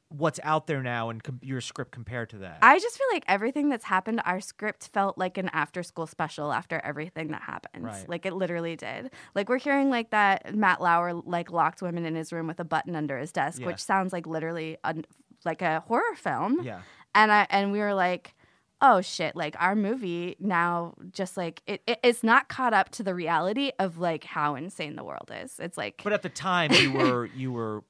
what's 0.10 0.40
out 0.44 0.68
there 0.68 0.84
now 0.84 1.10
and 1.10 1.22
com- 1.24 1.40
your 1.42 1.60
script 1.62 1.92
compared 1.92 2.30
to 2.30 2.38
that? 2.40 2.60
I 2.62 2.80
just 2.80 2.98
feel 2.98 3.08
like 3.12 3.24
everything 3.28 3.70
that's 3.70 3.86
happened, 3.86 4.22
our 4.26 4.40
script 4.40 4.90
felt 4.94 5.18
like 5.18 5.38
an 5.38 5.50
after 5.52 5.84
school 5.84 6.08
special 6.08 6.52
after 6.54 6.80
everything 6.84 7.30
that 7.30 7.42
happened. 7.42 7.84
Right. 7.86 8.08
Like 8.08 8.26
it 8.26 8.34
literally 8.34 8.76
did. 8.76 9.12
Like 9.34 9.50
we're 9.50 9.58
hearing 9.60 9.90
like 9.90 10.12
that 10.12 10.56
Matt 10.56 10.80
Lauer 10.82 11.14
like 11.14 11.52
locked 11.52 11.82
women 11.82 12.06
in 12.06 12.16
his 12.16 12.32
room 12.32 12.48
with 12.48 12.60
a 12.60 12.64
button 12.66 12.96
under 12.96 13.18
his 13.18 13.32
desk, 13.32 13.60
Yeah. 13.62 13.68
which 13.68 13.80
sounds 13.80 14.14
like 14.14 14.28
literally 14.28 14.78
a, 14.84 14.96
like 15.44 15.62
a 15.62 15.82
horror 15.82 16.16
film. 16.16 16.62
yeah. 16.64 16.82
and 17.14 17.32
I 17.32 17.48
and 17.50 17.72
we 17.72 17.80
were 17.80 17.94
like, 17.94 18.36
oh 18.82 19.02
shit! 19.02 19.36
Like 19.36 19.56
our 19.60 19.74
movie 19.76 20.36
now, 20.40 20.94
just 21.12 21.36
like 21.38 21.62
it, 21.66 21.82
it, 21.88 22.00
it's 22.04 22.24
not 22.24 22.48
caught 22.50 22.74
up 22.74 22.90
to 22.92 23.04
the 23.04 23.16
reality 23.16 23.72
of 23.80 23.98
like 23.98 24.24
how 24.24 24.56
insane 24.56 24.96
the 24.96 25.04
world 25.04 25.32
is. 25.34 25.60
It's 25.60 25.78
like 25.78 26.02
But 26.04 26.14
at 26.14 26.22
the 26.22 26.30
time, 26.30 26.72
you 26.74 26.92
were 26.94 27.26
you 27.36 27.52
were 27.52 27.84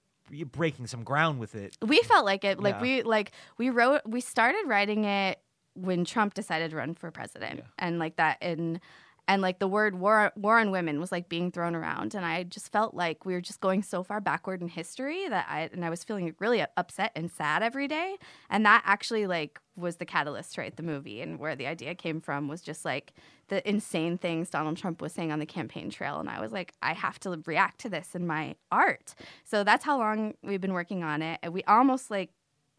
breaking 0.52 0.88
some 0.88 1.04
ground 1.04 1.40
with 1.40 1.56
it. 1.56 1.78
we 1.82 2.02
felt 2.02 2.26
like 2.26 2.44
it. 2.44 2.60
Like 2.60 2.76
Yeah. 2.76 2.82
we 2.82 3.04
like 3.04 3.32
we 3.58 3.70
wrote 3.70 4.02
we 4.06 4.22
started 4.22 4.64
writing 4.68 5.06
it 5.06 5.40
when 5.76 6.06
Trump 6.06 6.34
decided 6.34 6.72
to 6.72 6.78
run 6.78 6.94
for 6.96 7.12
president, 7.12 7.64
and 7.78 8.00
like 8.00 8.16
that 8.18 8.42
in. 8.42 8.80
And 9.28 9.42
like 9.42 9.58
the 9.58 9.68
word 9.68 9.96
war, 9.96 10.32
war 10.36 10.60
on 10.60 10.70
women 10.70 11.00
was 11.00 11.12
like 11.12 11.30
being 11.30 11.52
thrown 11.52 11.76
around, 11.76 12.14
and 12.14 12.24
I 12.24 12.44
just 12.44 12.72
felt 12.72 12.94
like 12.94 13.26
we 13.26 13.34
were 13.34 13.42
just 13.42 13.60
going 13.60 13.82
so 13.82 14.04
far 14.04 14.22
backward 14.22 14.62
in 14.62 14.68
history 14.68 15.28
that 15.28 15.48
I 15.50 15.70
and 15.74 15.84
I 15.84 15.90
was 15.90 16.04
feeling 16.04 16.36
really 16.40 16.64
upset 16.78 17.12
and 17.16 17.32
sad 17.32 17.64
every 17.64 17.88
day, 17.88 18.18
and 18.52 18.64
that 18.68 18.84
actually 18.86 19.26
like 19.26 19.60
was 19.76 19.96
the 19.96 20.06
catalyst 20.06 20.58
right 20.60 20.76
the 20.76 20.84
movie, 20.84 21.22
and 21.22 21.40
where 21.40 21.56
the 21.56 21.66
idea 21.66 21.96
came 21.96 22.22
from 22.22 22.48
was 22.48 22.62
just 22.62 22.86
like 22.86 23.14
the 23.48 23.68
insane 23.68 24.18
things 24.18 24.50
Donald 24.52 24.78
Trump 24.78 25.02
was 25.02 25.14
saying 25.14 25.32
on 25.32 25.40
the 25.40 25.46
campaign 25.48 25.90
trail, 25.90 26.20
and 26.20 26.30
I 26.30 26.40
was 26.40 26.52
like, 26.52 26.74
I 26.84 26.94
have 26.94 27.20
to 27.22 27.42
react 27.48 27.80
to 27.82 27.90
this 27.90 28.14
in 28.14 28.28
my 28.28 28.56
art. 28.72 29.16
So 29.44 29.64
that's 29.64 29.86
how 29.86 29.98
long 29.98 30.36
we've 30.44 30.62
been 30.62 30.74
working 30.74 31.04
on 31.04 31.24
it, 31.24 31.40
and 31.42 31.52
we 31.52 31.64
almost 31.64 32.12
like 32.12 32.30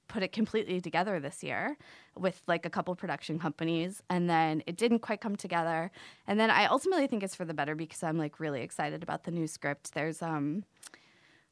put 0.09 0.23
it 0.23 0.33
completely 0.33 0.81
together 0.81 1.19
this 1.21 1.43
year 1.43 1.77
with 2.17 2.43
like 2.47 2.65
a 2.65 2.71
couple 2.71 2.95
production 2.95 3.39
companies 3.39 4.03
and 4.09 4.29
then 4.31 4.63
it 4.67 4.77
didn't 4.77 5.01
quite 5.01 5.21
come 5.21 5.37
together 5.37 5.91
and 6.27 6.39
then 6.39 6.51
i 6.51 6.67
ultimately 6.67 7.07
think 7.07 7.23
it's 7.23 7.35
for 7.35 7.45
the 7.45 7.55
better 7.55 7.75
because 7.75 8.03
i'm 8.03 8.19
like 8.19 8.41
really 8.41 8.63
excited 8.63 9.03
about 9.03 9.25
the 9.25 9.31
new 9.31 9.47
script 9.47 9.95
there's 9.95 10.23
um 10.23 10.65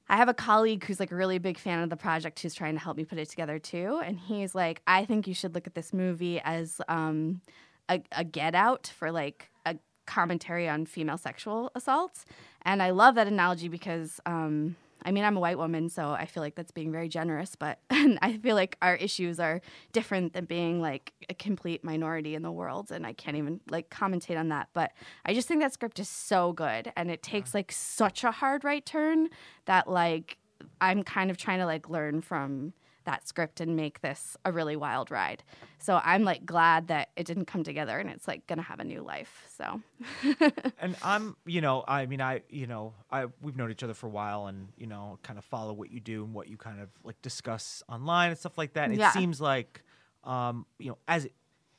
I 0.09 0.17
have 0.17 0.29
a 0.29 0.35
colleague 0.35 0.85
who's 0.85 1.01
like 1.01 1.12
a 1.12 1.17
really 1.17 1.38
big 1.38 1.59
fan 1.59 1.83
of 1.83 1.88
the 1.88 1.97
project 1.97 2.38
who's 2.40 2.55
trying 2.55 2.75
to 2.75 2.81
help 2.81 2.97
me 2.97 3.05
put 3.05 3.19
it 3.19 3.31
together 3.31 3.59
too. 3.59 4.03
And 4.05 4.19
he's 4.19 4.55
like, 4.55 4.83
I 4.87 5.05
think 5.05 5.27
you 5.27 5.35
should 5.35 5.55
look 5.55 5.67
at 5.67 5.75
this 5.75 5.93
movie 5.93 6.40
as 6.40 6.81
um, 6.88 7.40
a, 7.88 8.03
a 8.12 8.25
get 8.25 8.55
out 8.55 8.93
for 8.95 9.11
like 9.11 9.51
a 9.64 9.77
commentary 10.07 10.69
on 10.69 10.85
female 10.85 11.17
sexual 11.17 11.71
assault. 11.75 12.25
And 12.62 12.83
I 12.83 12.90
love 12.90 13.14
that 13.14 13.27
analogy 13.27 13.69
because 13.69 14.21
um, 14.27 14.77
I 15.05 15.12
mean, 15.12 15.25
I'm 15.25 15.37
a 15.37 15.40
white 15.40 15.59
woman, 15.59 15.88
so 15.88 16.12
I 16.12 16.25
feel 16.25 16.43
like 16.43 16.55
that's 16.55 16.71
being 16.71 16.90
very 16.90 17.09
generous, 17.09 17.57
but 17.57 17.79
I 17.90 18.38
feel 18.43 18.57
like 18.57 18.77
our 18.81 18.97
issues 18.97 19.38
are 19.38 19.61
different 19.93 20.33
than 20.33 20.47
being 20.47 20.81
like 20.81 21.12
a 21.29 21.35
complete 21.35 21.85
minority 21.85 22.35
in 22.35 22.43
the 22.43 22.53
world. 22.53 22.90
And 22.90 23.07
I 23.07 23.12
can't 23.12 23.37
even 23.37 23.61
like 23.69 23.90
commentate 23.90 24.38
on 24.38 24.49
that. 24.49 24.69
But 24.73 24.93
I 25.27 25.35
just 25.35 25.47
think 25.47 25.61
that 25.61 25.73
script 25.73 25.99
is 25.99 26.09
so 26.09 26.53
good. 26.53 26.93
And 26.97 27.11
it 27.11 27.23
takes 27.23 27.53
like 27.55 27.71
such 27.71 28.25
a 28.25 28.31
hard 28.31 28.64
right 28.64 28.85
turn 28.85 29.29
that 29.67 29.88
like 29.88 30.38
I'm 30.81 31.03
kind 31.03 31.31
of 31.31 31.37
trying 31.37 31.59
to 31.59 31.67
like 31.67 31.88
learn 31.88 32.21
from 32.21 32.73
that 33.05 33.27
script 33.29 33.61
and 33.61 33.77
make 33.77 34.01
this 34.01 34.37
a 34.45 34.53
really 34.53 34.77
wild 34.77 35.11
ride. 35.11 35.43
So 35.79 36.01
I'm 36.03 36.25
like 36.25 36.45
glad 36.47 36.88
that 36.88 37.11
it 37.17 37.27
didn't 37.27 37.45
come 37.47 37.62
together 37.64 37.99
and 37.99 38.09
it's 38.11 38.27
like 38.27 38.47
gonna 38.47 38.62
have 38.62 38.81
a 38.81 38.85
new 38.85 39.03
life. 39.03 39.45
So 39.57 39.81
and 40.81 40.97
I'm, 41.03 41.37
you 41.47 41.61
know, 41.61 41.85
I 41.87 42.07
mean, 42.07 42.21
I, 42.21 42.43
you 42.49 42.67
know, 42.67 42.95
I 43.11 43.27
we've 43.43 43.57
known 43.57 43.71
each 43.71 43.83
other 43.83 43.95
for 43.95 44.07
a 44.07 44.11
while, 44.11 44.47
and 44.47 44.69
you 44.77 44.87
know, 44.87 45.19
kind 45.23 45.38
of 45.38 45.45
follow 45.45 45.73
what 45.73 45.90
you 45.90 46.01
do 46.01 46.25
and 46.25 46.35
what 46.35 46.49
you 46.49 46.57
kind 46.57 46.81
of 46.81 46.88
like 47.03 47.21
discuss 47.23 47.83
online 47.88 48.31
and 48.31 48.38
stuff 48.38 48.57
like 48.59 48.73
that. 48.75 48.90
It 48.90 48.99
Yeah. 48.99 49.11
seems 49.12 49.40
like, 49.40 49.83
um, 50.25 50.67
you 50.79 50.90
know, 50.90 50.99
as 51.07 51.27
it, 51.27 51.33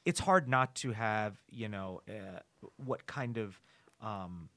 it's 0.06 0.20
hard 0.20 0.48
not 0.48 0.76
to 0.76 0.92
have, 0.92 1.36
you 1.50 1.68
know, 1.68 2.02
uh, 2.08 2.40
what 2.78 3.08
kind 3.08 3.38
of, 3.38 3.60
um, 4.02 4.50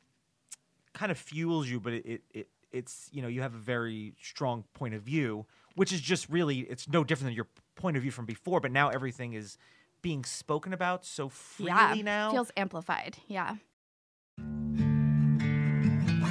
kind 0.92 1.10
of 1.10 1.18
fuels 1.18 1.68
you, 1.68 1.80
but 1.80 1.92
it, 1.94 2.06
it, 2.06 2.22
it 2.34 2.48
it's 2.70 3.08
you 3.12 3.22
know 3.22 3.28
you 3.28 3.40
have 3.40 3.54
a 3.54 3.58
very 3.58 4.12
strong 4.20 4.64
point 4.74 4.94
of 4.94 5.02
view, 5.02 5.46
which 5.78 5.92
is 5.92 6.00
just 6.00 6.28
really 6.28 6.60
it's 6.60 6.88
no 6.88 7.04
different 7.04 7.28
than 7.28 7.34
your 7.34 7.46
point 7.76 7.96
of 7.96 8.02
view 8.02 8.10
from 8.10 8.26
before, 8.26 8.60
but 8.60 8.72
now 8.72 8.88
everything 8.88 9.32
is 9.32 9.56
being 10.02 10.24
spoken 10.24 10.72
about 10.72 11.04
so 11.04 11.28
freely 11.28 11.70
yeah, 11.70 11.94
now. 12.02 12.30
feels 12.30 12.50
amplified. 12.56 13.16
Yeah. 13.26 13.56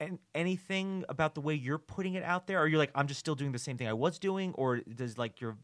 and 0.00 0.18
anything 0.34 1.04
about 1.08 1.34
the 1.34 1.40
way 1.40 1.54
you're 1.54 1.78
putting 1.78 2.14
it 2.14 2.22
out 2.22 2.46
there? 2.46 2.60
Or 2.60 2.66
you're 2.66 2.78
like, 2.78 2.92
I'm 2.94 3.06
just 3.06 3.20
still 3.20 3.34
doing 3.34 3.52
the 3.52 3.58
same 3.58 3.76
thing 3.76 3.88
I 3.88 3.92
was 3.92 4.18
doing, 4.18 4.52
or 4.54 4.78
does 4.78 5.18
like 5.18 5.40
your 5.40 5.56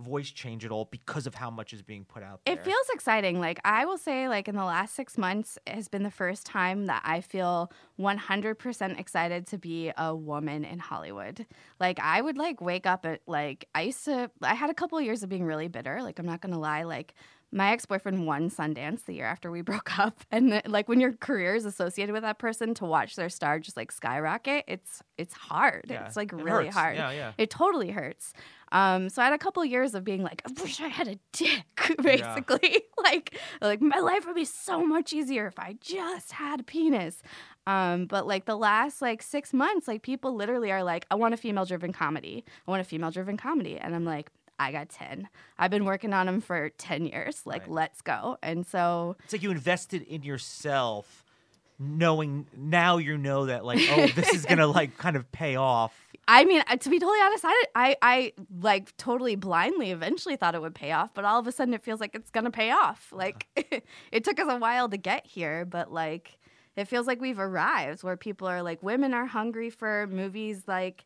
voice 0.00 0.30
change 0.30 0.64
at 0.64 0.70
all 0.70 0.86
because 0.86 1.26
of 1.26 1.34
how 1.34 1.50
much 1.50 1.72
is 1.72 1.82
being 1.82 2.04
put 2.04 2.22
out 2.22 2.40
there? 2.44 2.54
It 2.54 2.64
feels 2.64 2.88
exciting. 2.92 3.40
Like 3.40 3.60
I 3.64 3.84
will 3.84 3.98
say, 3.98 4.28
like 4.28 4.48
in 4.48 4.56
the 4.56 4.64
last 4.64 4.94
six 4.94 5.18
months 5.18 5.58
has 5.66 5.88
been 5.88 6.02
the 6.02 6.10
first 6.10 6.46
time 6.46 6.86
that 6.86 7.02
I 7.04 7.20
feel 7.20 7.70
100% 7.98 8.98
excited 8.98 9.46
to 9.48 9.58
be 9.58 9.92
a 9.96 10.14
woman 10.14 10.64
in 10.64 10.78
Hollywood. 10.78 11.46
Like 11.78 11.98
I 12.00 12.20
would 12.20 12.38
like 12.38 12.60
wake 12.60 12.86
up 12.86 13.06
at 13.06 13.20
like 13.26 13.68
I 13.74 13.82
used 13.82 14.04
to. 14.06 14.30
I 14.42 14.54
had 14.54 14.70
a 14.70 14.74
couple 14.74 14.98
of 14.98 15.04
years 15.04 15.22
of 15.22 15.28
being 15.28 15.44
really 15.44 15.68
bitter. 15.68 16.02
Like 16.02 16.18
I'm 16.18 16.26
not 16.26 16.40
gonna 16.40 16.58
lie. 16.58 16.84
Like 16.84 17.14
my 17.52 17.72
ex 17.72 17.84
boyfriend 17.86 18.26
won 18.26 18.48
Sundance 18.50 19.04
the 19.04 19.14
year 19.14 19.26
after 19.26 19.50
we 19.50 19.60
broke 19.70 19.98
up, 19.98 20.20
and 20.30 20.62
like 20.66 20.88
when 20.88 21.00
your 21.00 21.12
career 21.12 21.54
is 21.54 21.64
associated 21.64 22.12
with 22.12 22.22
that 22.22 22.38
person, 22.38 22.74
to 22.74 22.84
watch 22.84 23.16
their 23.16 23.28
star 23.28 23.58
just 23.58 23.76
like 23.76 23.90
skyrocket, 23.92 24.64
it's 24.68 25.02
it's 25.18 25.34
hard. 25.34 25.86
Yeah, 25.88 26.06
It's 26.06 26.16
like 26.16 26.32
it 26.32 26.36
really 26.36 26.66
hurts. 26.66 26.76
hard. 26.76 26.96
Yeah, 26.96 27.10
yeah. 27.10 27.32
It 27.38 27.50
totally 27.50 27.90
hurts. 27.90 28.32
Um, 28.72 29.08
so 29.08 29.20
I 29.20 29.24
had 29.24 29.34
a 29.34 29.38
couple 29.38 29.64
years 29.64 29.96
of 29.96 30.04
being 30.04 30.22
like, 30.22 30.42
I 30.48 30.62
wish 30.62 30.80
I 30.80 30.86
had 30.86 31.08
a 31.08 31.18
dick, 31.32 31.64
basically. 32.02 32.82
like, 33.02 33.36
like 33.60 33.80
my 33.82 33.98
life 33.98 34.26
would 34.26 34.36
be 34.36 34.44
so 34.44 34.86
much 34.86 35.12
easier 35.12 35.48
if 35.48 35.58
I 35.58 35.76
just 35.80 36.30
had 36.32 36.60
a 36.60 36.62
penis. 36.62 37.20
Um, 37.66 38.06
but 38.06 38.28
like 38.28 38.44
the 38.44 38.56
last 38.56 39.02
like 39.02 39.22
six 39.22 39.52
months, 39.52 39.88
like 39.88 40.02
people 40.02 40.34
literally 40.36 40.70
are 40.70 40.84
like, 40.84 41.04
I 41.10 41.16
want 41.16 41.34
a 41.34 41.36
female 41.36 41.64
driven 41.64 41.92
comedy. 41.92 42.44
I 42.66 42.70
want 42.70 42.80
a 42.80 42.84
female 42.84 43.10
driven 43.10 43.36
comedy. 43.36 43.76
And 43.76 43.92
I'm 43.94 44.04
like, 44.04 44.30
I 44.60 44.72
got 44.72 44.90
10. 44.90 45.28
I've 45.58 45.70
been 45.70 45.84
working 45.86 46.12
on 46.12 46.26
them 46.26 46.40
for 46.40 46.68
10 46.68 47.06
years. 47.06 47.42
Like, 47.46 47.62
Right. 47.62 47.70
let's 47.70 48.02
go. 48.02 48.36
And 48.42 48.66
so 48.66 49.16
It's 49.24 49.32
like 49.32 49.42
you 49.42 49.50
invested 49.50 50.02
in 50.02 50.22
yourself, 50.22 51.24
knowing 51.78 52.46
now 52.54 52.98
you 52.98 53.16
know 53.16 53.46
that 53.46 53.64
like, 53.64 53.80
oh, 53.90 54.06
this 54.08 54.34
is 54.34 54.44
gonna 54.44 54.66
like 54.78 54.98
kind 54.98 55.16
of 55.16 55.30
pay 55.32 55.56
off. 55.56 55.94
I 56.28 56.44
mean, 56.44 56.62
uh, 56.68 56.76
to 56.76 56.90
be 56.90 56.98
totally 57.00 57.18
honest, 57.22 57.44
I, 57.46 57.64
I, 57.74 57.96
I 58.02 58.32
like 58.60 58.94
totally 58.98 59.34
blindly 59.34 59.90
eventually 59.90 60.36
thought 60.36 60.54
it 60.54 60.60
would 60.60 60.74
pay 60.74 60.92
off, 60.92 61.14
but 61.14 61.24
all 61.24 61.40
of 61.40 61.46
a 61.46 61.52
sudden 61.52 61.72
it 61.74 61.82
feels 61.82 61.98
like 61.98 62.14
it's 62.14 62.30
gonna 62.30 62.50
pay 62.50 62.70
off. 62.70 63.08
Like 63.12 63.46
it 64.12 64.24
took 64.24 64.38
us 64.38 64.46
a 64.48 64.58
while 64.58 64.88
to 64.90 64.98
get 64.98 65.26
here, 65.26 65.64
but 65.64 65.90
like 65.90 66.38
it 66.76 66.84
feels 66.84 67.06
like 67.06 67.20
we've 67.20 67.38
arrived 67.40 68.02
where 68.04 68.16
people 68.16 68.46
are 68.46 68.62
like, 68.62 68.82
women 68.82 69.14
are 69.14 69.26
hungry 69.26 69.70
for 69.70 70.06
movies 70.08 70.64
like. 70.66 71.04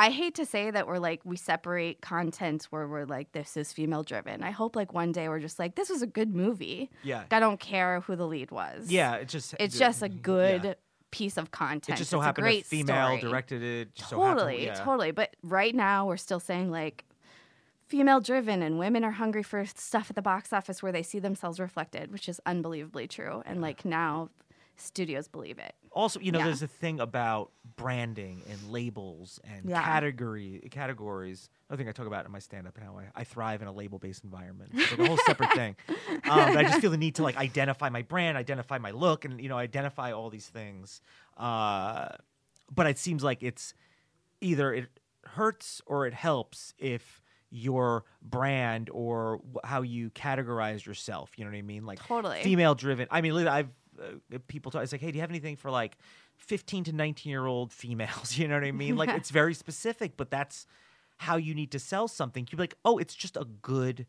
I 0.00 0.08
hate 0.08 0.34
to 0.36 0.46
say 0.46 0.70
that 0.70 0.86
we're 0.86 0.98
like 0.98 1.20
we 1.24 1.36
separate 1.36 2.00
content 2.00 2.66
where 2.70 2.88
we're 2.88 3.04
like 3.04 3.32
this 3.32 3.54
is 3.54 3.70
female 3.70 4.02
driven. 4.02 4.42
I 4.42 4.50
hope 4.50 4.74
like 4.74 4.94
one 4.94 5.12
day 5.12 5.28
we're 5.28 5.40
just 5.40 5.58
like 5.58 5.74
this 5.74 5.90
was 5.90 6.00
a 6.00 6.06
good 6.06 6.34
movie. 6.34 6.90
Yeah. 7.02 7.24
I 7.30 7.38
don't 7.38 7.60
care 7.60 8.00
who 8.00 8.16
the 8.16 8.26
lead 8.26 8.50
was. 8.50 8.90
Yeah, 8.90 9.16
it's 9.16 9.30
just 9.30 9.54
it's 9.60 9.78
just 9.78 10.02
a 10.02 10.08
good 10.08 10.64
yeah. 10.64 10.74
piece 11.10 11.36
of 11.36 11.50
content. 11.50 11.98
It 11.98 11.98
just 11.98 12.10
so 12.10 12.16
It's 12.16 12.22
a 12.22 12.24
happened 12.24 12.44
great 12.44 12.64
a 12.64 12.68
female 12.68 13.18
story 13.18 13.20
directed 13.20 13.62
it. 13.62 13.94
Just 13.94 14.08
so 14.08 14.22
happened- 14.22 14.38
totally, 14.38 14.64
yeah. 14.64 14.74
totally. 14.74 15.10
But 15.10 15.36
right 15.42 15.74
now, 15.74 16.06
we're 16.06 16.16
still 16.16 16.40
saying 16.40 16.70
like 16.70 17.04
female 17.86 18.20
driven 18.20 18.62
and 18.62 18.78
women 18.78 19.04
are 19.04 19.10
hungry 19.10 19.42
for 19.42 19.66
stuff 19.66 20.06
at 20.08 20.16
the 20.16 20.22
box 20.22 20.50
office 20.54 20.82
where 20.82 20.92
they 20.92 21.02
see 21.02 21.18
themselves 21.18 21.60
reflected, 21.60 22.10
which 22.10 22.26
is 22.26 22.40
unbelievably 22.46 23.08
true. 23.08 23.42
And 23.44 23.60
like 23.60 23.84
now, 23.84 24.30
studios 24.80 25.28
believe 25.28 25.58
it. 25.58 25.74
Also, 25.92 26.20
you 26.20 26.30
know, 26.32 26.38
Yeah. 26.38 26.46
there's 26.46 26.62
a 26.62 26.66
thing 26.68 27.00
about 27.00 27.50
branding 27.76 28.42
and 28.48 28.70
labels 28.70 29.40
and 29.44 29.68
Yeah. 29.68 29.82
category 29.82 30.66
categories. 30.70 31.48
Another 31.68 31.82
thing 31.82 31.88
I 31.88 31.92
talk 31.92 32.06
about 32.06 32.24
in 32.26 32.32
my 32.32 32.38
stand-up 32.38 32.76
and 32.76 32.84
how 32.86 32.98
I, 32.98 33.08
I 33.14 33.24
thrive 33.24 33.60
in 33.62 33.68
a 33.68 33.72
label-based 33.72 34.22
environment. 34.24 34.70
It's 34.74 34.90
like 34.92 35.00
a 35.00 35.06
whole 35.06 35.18
separate 35.26 35.52
thing. 35.52 35.76
Um, 36.30 36.52
but 36.54 36.58
I 36.58 36.62
just 36.64 36.80
feel 36.80 36.90
the 36.90 36.96
need 36.98 37.16
to 37.16 37.22
like 37.22 37.36
identify 37.36 37.88
my 37.88 38.02
brand, 38.02 38.36
identify 38.38 38.78
my 38.78 38.90
look, 38.92 39.24
and 39.24 39.40
you 39.40 39.48
know, 39.48 39.56
identify 39.58 40.12
all 40.12 40.30
these 40.30 40.46
things. 40.46 41.00
Uh, 41.36 42.08
but 42.72 42.86
it 42.86 42.98
seems 42.98 43.24
like 43.24 43.42
it's 43.42 43.74
either 44.40 44.72
it 44.72 44.88
hurts 45.24 45.80
or 45.86 46.06
it 46.06 46.14
helps 46.14 46.72
if 46.78 47.20
your 47.50 48.04
brand 48.22 48.88
or 48.92 49.40
how 49.64 49.82
you 49.82 50.10
categorize 50.10 50.84
yourself. 50.86 51.32
You 51.36 51.44
know 51.44 51.50
what 51.50 51.56
I 51.58 51.62
mean? 51.62 51.84
Like 51.84 51.98
Totally. 51.98 52.42
female 52.42 52.74
driven. 52.76 53.08
I 53.10 53.20
mean, 53.22 53.32
I've 53.48 53.70
uh, 54.00 54.38
people 54.48 54.70
talk. 54.72 54.82
It's 54.82 54.92
like, 54.92 55.00
hey, 55.00 55.10
do 55.10 55.16
you 55.16 55.20
have 55.20 55.30
anything 55.30 55.56
for 55.56 55.70
like 55.70 55.96
fifteen 56.36 56.84
to 56.84 56.92
nineteen 56.92 57.30
year 57.30 57.46
old 57.46 57.72
females? 57.72 58.36
You 58.38 58.48
know 58.48 58.54
what 58.54 58.64
I 58.64 58.72
mean? 58.72 58.96
Like 58.96 59.10
it's 59.10 59.30
very 59.30 59.54
specific, 59.54 60.16
but 60.16 60.30
that's 60.30 60.66
how 61.18 61.36
you 61.36 61.54
need 61.54 61.70
to 61.72 61.78
sell 61.78 62.08
something. 62.08 62.46
You'd 62.50 62.56
be 62.56 62.62
like, 62.62 62.74
oh, 62.84 62.96
it's 62.98 63.14
just 63.14 63.36
a 63.36 63.44
good, 63.62 64.06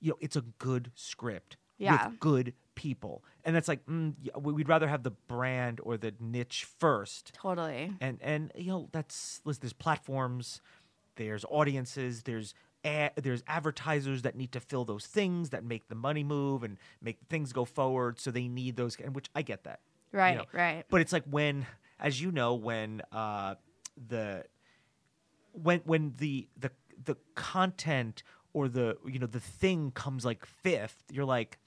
you 0.00 0.10
know, 0.10 0.16
it's 0.20 0.34
a 0.36 0.40
good 0.58 0.90
script 0.96 1.56
Yeah. 1.78 2.08
with 2.08 2.18
good 2.20 2.54
people, 2.74 3.22
and 3.44 3.54
that's 3.54 3.68
like, 3.68 3.84
mm, 3.86 4.14
we- 4.40 4.52
we'd 4.54 4.68
rather 4.68 4.88
have 4.88 5.02
the 5.02 5.10
brand 5.12 5.80
or 5.82 5.96
the 5.96 6.12
niche 6.18 6.64
first 6.78 7.32
Totally. 7.34 7.92
and 8.00 8.18
and 8.22 8.50
you 8.56 8.66
know 8.72 8.88
that's 8.92 9.40
listen, 9.44 9.60
there's 9.62 9.72
platforms 9.74 10.60
there's 11.16 11.44
audiences 11.50 12.22
there's 12.22 12.54
a, 12.84 13.10
there's 13.16 13.42
advertisers 13.46 14.22
that 14.22 14.34
need 14.36 14.52
to 14.52 14.60
fill 14.60 14.84
those 14.84 15.06
things 15.06 15.50
that 15.50 15.64
make 15.64 15.88
the 15.88 15.94
money 15.94 16.24
move 16.24 16.62
and 16.62 16.78
make 17.02 17.18
things 17.28 17.52
go 17.52 17.64
forward 17.64 18.18
so 18.18 18.30
they 18.30 18.48
need 18.48 18.76
those 18.76 18.96
and 19.02 19.14
which 19.14 19.28
i 19.34 19.42
get 19.42 19.64
that 19.64 19.80
you 20.12 20.18
Right, 20.18 20.36
know. 20.38 20.44
right. 20.52 20.84
but 20.90 21.00
it's 21.00 21.12
like 21.12 21.24
when 21.30 21.66
as 21.98 22.20
you 22.20 22.30
know 22.32 22.54
when 22.54 23.02
uh 23.12 23.56
the 24.08 24.44
when 25.52 25.80
when 25.84 26.14
the 26.18 26.48
the 26.58 26.70
the 27.04 27.16
content 27.34 28.22
or 28.52 28.68
the 28.68 28.96
you 29.06 29.18
know 29.18 29.26
the 29.26 29.40
thing 29.40 29.90
comes 29.92 30.24
like 30.24 30.44
fifth 30.46 31.04
you're 31.10 31.24
like 31.24 31.58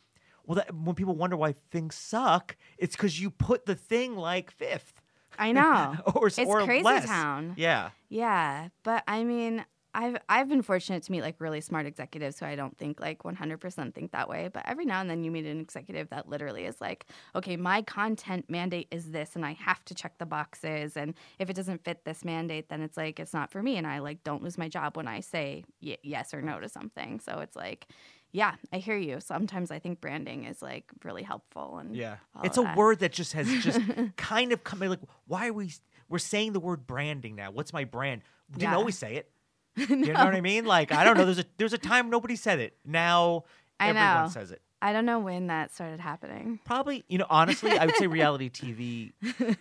well 0.46 0.56
that, 0.56 0.74
when 0.74 0.96
people 0.96 1.16
wonder 1.16 1.36
why 1.36 1.54
things 1.72 1.96
suck 1.96 2.56
it's 2.78 2.96
because 2.96 3.20
you 3.22 3.30
put 3.30 3.66
the 3.66 3.76
thing 3.76 4.16
like 4.16 4.52
fifth 4.52 4.94
I 5.40 5.52
know. 5.52 5.96
or 6.14 6.28
it's 6.28 6.38
or 6.38 6.62
crazy 6.64 6.84
less. 6.84 7.06
town. 7.08 7.56
Yeah. 7.58 7.90
Yeah, 8.08 8.68
but 8.84 9.04
I 9.08 9.24
mean, 9.24 9.66
I've 9.96 10.18
I've 10.28 10.50
been 10.50 10.62
fortunate 10.62 11.04
to 11.04 11.12
meet 11.12 11.22
like 11.22 11.36
really 11.40 11.62
smart 11.62 11.86
executives 11.86 12.40
who 12.40 12.46
I 12.46 12.56
don't 12.56 12.78
think 12.78 13.00
like 13.00 13.20
100% 13.24 13.94
think 13.94 14.12
that 14.12 14.28
way, 14.30 14.50
but 14.52 14.64
every 14.66 14.86
now 14.86 15.02
and 15.02 15.10
then 15.10 15.24
you 15.24 15.32
meet 15.32 15.46
an 15.46 15.60
executive 15.60 16.10
that 16.10 16.28
literally 16.28 16.66
is 16.66 16.82
like, 16.82 17.06
"Okay, 17.36 17.58
my 17.58 17.82
content 17.84 18.50
mandate 18.50 18.88
is 18.92 19.12
this 19.12 19.36
and 19.36 19.46
I 19.46 19.54
have 19.54 19.84
to 19.86 19.96
check 19.96 20.18
the 20.18 20.26
boxes 20.26 20.98
and 20.98 21.14
if 21.40 21.50
it 21.50 21.56
doesn't 21.56 21.84
fit 21.84 22.06
this 22.06 22.26
mandate, 22.26 22.70
then 22.70 22.82
it's 22.82 22.98
like 22.98 23.20
it's 23.20 23.34
not 23.34 23.52
for 23.52 23.62
me 23.62 23.78
and 23.78 23.86
I 23.86 24.00
like 24.00 24.24
don't 24.24 24.42
lose 24.44 24.58
my 24.58 24.68
job 24.68 24.98
when 24.98 25.08
I 25.08 25.20
say 25.20 25.64
y- 25.82 25.98
yes 26.04 26.34
or 26.34 26.42
no 26.42 26.60
to 26.60 26.70
something." 26.70 27.20
So 27.20 27.40
it's 27.40 27.56
like 27.56 27.88
yeah, 28.36 28.56
I 28.74 28.80
hear 28.80 28.98
you. 28.98 29.20
Sometimes 29.20 29.70
I 29.70 29.78
think 29.78 30.02
branding 30.02 30.46
is 30.46 30.60
like 30.64 30.86
really 31.04 31.22
helpful 31.22 31.78
and 31.78 31.96
Yeah. 31.96 32.16
It's 32.44 32.58
a 32.58 32.62
that. 32.62 32.76
word 32.76 32.98
that 33.02 33.12
just 33.12 33.34
has 33.34 33.48
just 33.64 33.80
kind 34.18 34.52
of 34.52 34.64
come 34.64 34.80
like 34.80 35.02
why 35.28 35.50
are 35.50 35.54
we 35.54 35.72
we're 36.10 36.18
saying 36.18 36.54
the 36.54 36.60
word 36.60 36.88
branding 36.88 37.36
now. 37.36 37.52
What's 37.52 37.72
my 37.74 37.84
brand? 37.86 38.24
We 38.50 38.56
didn't 38.58 38.72
Yeah. 38.72 38.78
always 38.78 38.98
say 38.98 39.16
it. 39.18 39.30
You 39.90 39.96
know 40.14 40.26
what 40.26 40.36
I 40.36 40.42
mean? 40.42 40.66
Like 40.66 40.92
I 40.92 41.04
don't 41.04 41.18
know. 41.18 41.26
There's 41.26 41.40
a 41.40 41.46
there's 41.58 41.74
a 41.74 41.78
time 41.78 42.10
nobody 42.10 42.36
said 42.36 42.60
it. 42.60 42.76
Now 42.86 43.44
I 43.80 43.90
everyone 43.90 44.24
know. 44.26 44.30
says 44.30 44.52
it. 44.52 44.62
I 44.82 44.92
don't 44.94 45.06
know 45.06 45.20
when 45.20 45.48
that 45.48 45.74
started 45.74 46.00
happening. 46.02 46.60
Probably, 46.66 47.06
you 47.08 47.18
know, 47.18 47.26
honestly, 47.30 47.72
I 47.72 47.86
would 47.86 47.96
say 47.96 48.06
reality 48.08 48.50
TV 49.22 49.56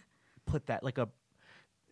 put 0.46 0.66
that 0.66 0.82
like 0.82 0.98
a 0.98 1.08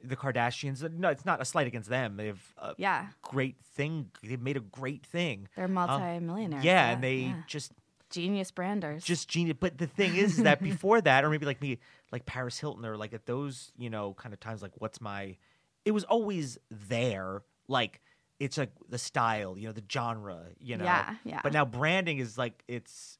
the 0.03 0.17
Kardashians. 0.17 0.83
No, 0.95 1.09
it's 1.11 1.25
not 1.27 1.41
a 1.41 1.45
slight 1.45 1.67
against 1.67 1.89
them. 1.89 2.17
They've 2.17 2.43
a 2.59 2.75
Yeah, 2.79 3.07
great 3.23 3.57
thing. 3.75 4.11
They've 4.23 4.41
made 4.41 4.57
a 4.57 4.61
great 4.61 5.05
thing. 5.07 5.49
they're 5.57 5.69
multi-millionaires. 5.69 6.63
Um, 6.63 6.67
Yeah, 6.67 6.91
and 6.91 7.03
they 7.05 7.17
yeah. 7.17 7.35
just 7.47 7.73
genius 8.11 8.51
branders. 8.51 9.05
just 9.05 9.29
genius. 9.29 9.57
But 9.61 9.79
the 9.79 9.87
thing 9.87 10.17
is, 10.17 10.39
is 10.39 10.45
that 10.45 10.61
before 10.63 11.01
that, 11.03 11.25
or 11.25 11.31
maybe 11.31 11.47
like 11.47 11.61
me, 11.63 11.79
like 12.13 12.27
Paris 12.27 12.59
Hilton, 12.59 12.85
or 12.85 12.97
like 12.97 13.13
at 13.15 13.27
those, 13.27 13.73
you 13.79 13.91
know, 13.91 14.15
kind 14.15 14.33
of 14.33 14.41
times, 14.41 14.63
like 14.63 14.73
what's 14.79 15.01
my? 15.01 15.37
It 15.85 15.93
was 15.93 16.05
always 16.05 16.59
there. 16.71 17.43
Like 17.69 18.01
it's 18.41 18.59
like 18.59 18.73
the 18.89 18.99
style, 18.99 19.57
you 19.57 19.67
know, 19.69 19.73
the 19.73 19.85
genre, 19.93 20.47
you 20.59 20.77
know. 20.77 20.85
Yeah, 20.85 21.15
yeah. 21.25 21.41
But 21.43 21.53
now 21.53 21.65
branding 21.65 22.19
is 22.19 22.37
like 22.39 22.65
it's 22.67 23.19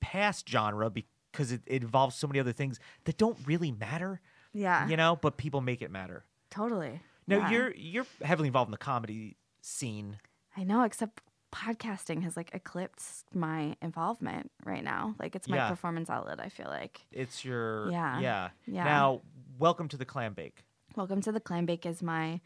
past 0.00 0.48
genre 0.48 0.90
because 0.90 1.52
it, 1.52 1.60
it 1.66 1.82
involves 1.82 2.16
so 2.16 2.26
many 2.26 2.40
other 2.40 2.52
things 2.52 2.80
that 3.04 3.16
don't 3.18 3.38
really 3.46 3.70
matter, 3.70 4.20
yeah, 4.52 4.88
you 4.88 4.96
know. 4.96 5.14
But 5.16 5.36
people 5.36 5.60
make 5.60 5.82
it 5.82 5.90
matter. 5.90 6.24
totally. 6.50 7.00
Now 7.28 7.36
Yeah. 7.38 7.50
you're 7.50 7.74
you're 7.76 8.06
heavily 8.22 8.48
involved 8.48 8.68
in 8.68 8.72
the 8.72 8.78
comedy 8.78 9.36
scene. 9.60 10.18
I 10.56 10.64
know, 10.64 10.82
except 10.82 11.22
podcasting 11.54 12.22
has 12.24 12.36
like 12.36 12.50
eclipsed 12.54 13.26
my 13.34 13.76
involvement 13.82 14.50
right 14.64 14.82
now. 14.82 15.14
Like 15.20 15.36
it's 15.36 15.48
my 15.48 15.56
Yeah. 15.56 15.68
performance 15.70 16.10
outlet. 16.10 16.40
I 16.40 16.48
feel 16.48 16.66
like. 16.68 17.00
It's 17.12 17.44
your 17.44 17.90
Yeah, 17.90 18.18
yeah. 18.20 18.48
yeah. 18.66 18.84
Now, 18.84 19.20
welcome 19.58 19.86
to 19.88 19.96
the 19.96 20.04
clam 20.04 20.32
bake. 20.34 20.64
Welcome 20.96 21.22
to 21.22 21.32
the 21.32 21.40
Clam 21.40 21.64
Bake 21.64 21.86
is 21.86 22.02
my 22.02 22.40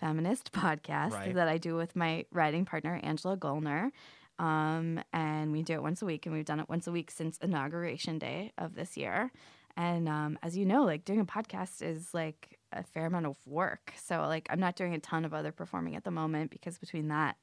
feminist 0.00 0.52
podcast 0.52 1.12
Right. 1.12 1.34
that 1.34 1.48
I 1.48 1.58
do 1.58 1.76
with 1.76 1.96
my 1.96 2.24
writing 2.32 2.64
partner 2.64 3.00
Angela 3.02 3.36
Golner. 3.36 3.90
Um, 4.38 5.00
and 5.12 5.50
we 5.52 5.62
do 5.62 5.72
it 5.74 5.82
once 5.82 6.02
a 6.02 6.06
week, 6.06 6.26
and 6.26 6.34
we've 6.34 6.44
done 6.44 6.60
it 6.60 6.68
once 6.68 6.86
a 6.86 6.92
week 6.92 7.10
since 7.10 7.38
inauguration 7.38 8.18
day 8.18 8.52
of 8.58 8.74
this 8.74 8.96
year. 8.96 9.30
And 9.78 10.08
um, 10.08 10.38
as 10.42 10.56
you 10.56 10.66
know, 10.66 10.84
like 10.84 11.04
doing 11.04 11.20
a 11.20 11.24
podcast 11.24 11.82
is 11.82 12.12
like 12.12 12.58
a 12.72 12.82
fair 12.82 13.06
amount 13.06 13.26
of 13.26 13.36
work. 13.46 13.92
So 14.02 14.20
like 14.26 14.46
I'm 14.50 14.60
not 14.60 14.76
doing 14.76 14.94
a 14.94 14.98
ton 14.98 15.24
of 15.24 15.32
other 15.34 15.52
performing 15.52 15.96
at 15.96 16.04
the 16.04 16.10
moment 16.10 16.50
because 16.50 16.78
between 16.78 17.08
that, 17.08 17.36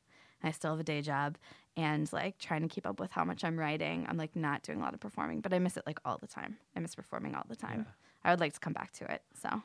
I 0.44 0.52
still 0.52 0.72
have 0.72 0.80
a 0.80 0.84
day 0.84 1.02
job 1.02 1.38
and 1.78 2.12
like 2.12 2.38
trying 2.38 2.62
to 2.64 2.68
keep 2.68 2.86
up 2.86 3.00
with 3.00 3.12
how 3.12 3.24
much 3.24 3.44
I'm 3.44 3.58
writing. 3.58 4.06
I'm 4.10 4.18
like 4.18 4.36
not 4.36 4.62
doing 4.64 4.80
a 4.80 4.84
lot 4.84 4.94
of 4.94 5.00
performing, 5.00 5.42
but 5.42 5.54
I 5.54 5.60
miss 5.60 5.78
it 5.78 5.84
like 5.88 6.00
all 6.06 6.18
the 6.20 6.28
time. 6.28 6.58
I 6.76 6.80
miss 6.80 6.96
performing 6.96 7.34
all 7.36 7.46
the 7.48 7.56
time. 7.56 7.86
I 8.24 8.32
would 8.32 8.40
like 8.40 8.54
to 8.54 8.60
come 8.60 8.74
back 8.74 8.92
to 8.94 9.12
it. 9.12 9.22
So, 9.42 9.62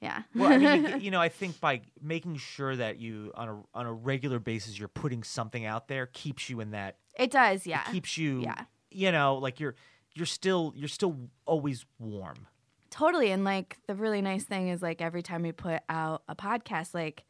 yeah. 0.00 0.22
Well, 0.34 0.52
I 0.52 0.58
mean, 0.58 0.84
you, 0.84 0.96
you 1.00 1.10
know, 1.10 1.20
I 1.20 1.28
think 1.28 1.60
by 1.60 1.82
making 2.02 2.36
sure 2.36 2.76
that 2.76 2.98
you 2.98 3.32
on 3.34 3.48
a 3.48 3.62
on 3.78 3.86
a 3.86 3.92
regular 3.92 4.38
basis 4.38 4.78
you're 4.78 4.88
putting 4.88 5.22
something 5.22 5.64
out 5.64 5.88
there 5.88 6.06
keeps 6.06 6.50
you 6.50 6.60
in 6.60 6.72
that. 6.72 6.96
It 7.18 7.30
does, 7.30 7.66
yeah. 7.66 7.82
It 7.88 7.92
keeps 7.92 8.18
you. 8.18 8.40
Yeah. 8.42 8.64
You 8.90 9.12
know, 9.12 9.36
like 9.36 9.60
you're 9.60 9.74
you're 10.14 10.26
still 10.26 10.72
you're 10.76 10.88
still 10.88 11.16
always 11.46 11.84
warm. 11.98 12.46
Totally. 12.90 13.30
And 13.32 13.44
like 13.44 13.78
the 13.88 13.94
really 13.94 14.22
nice 14.22 14.44
thing 14.44 14.68
is 14.68 14.80
like 14.80 15.02
every 15.02 15.22
time 15.22 15.42
we 15.42 15.52
put 15.52 15.80
out 15.88 16.22
a 16.28 16.36
podcast, 16.36 16.94
like 16.94 17.24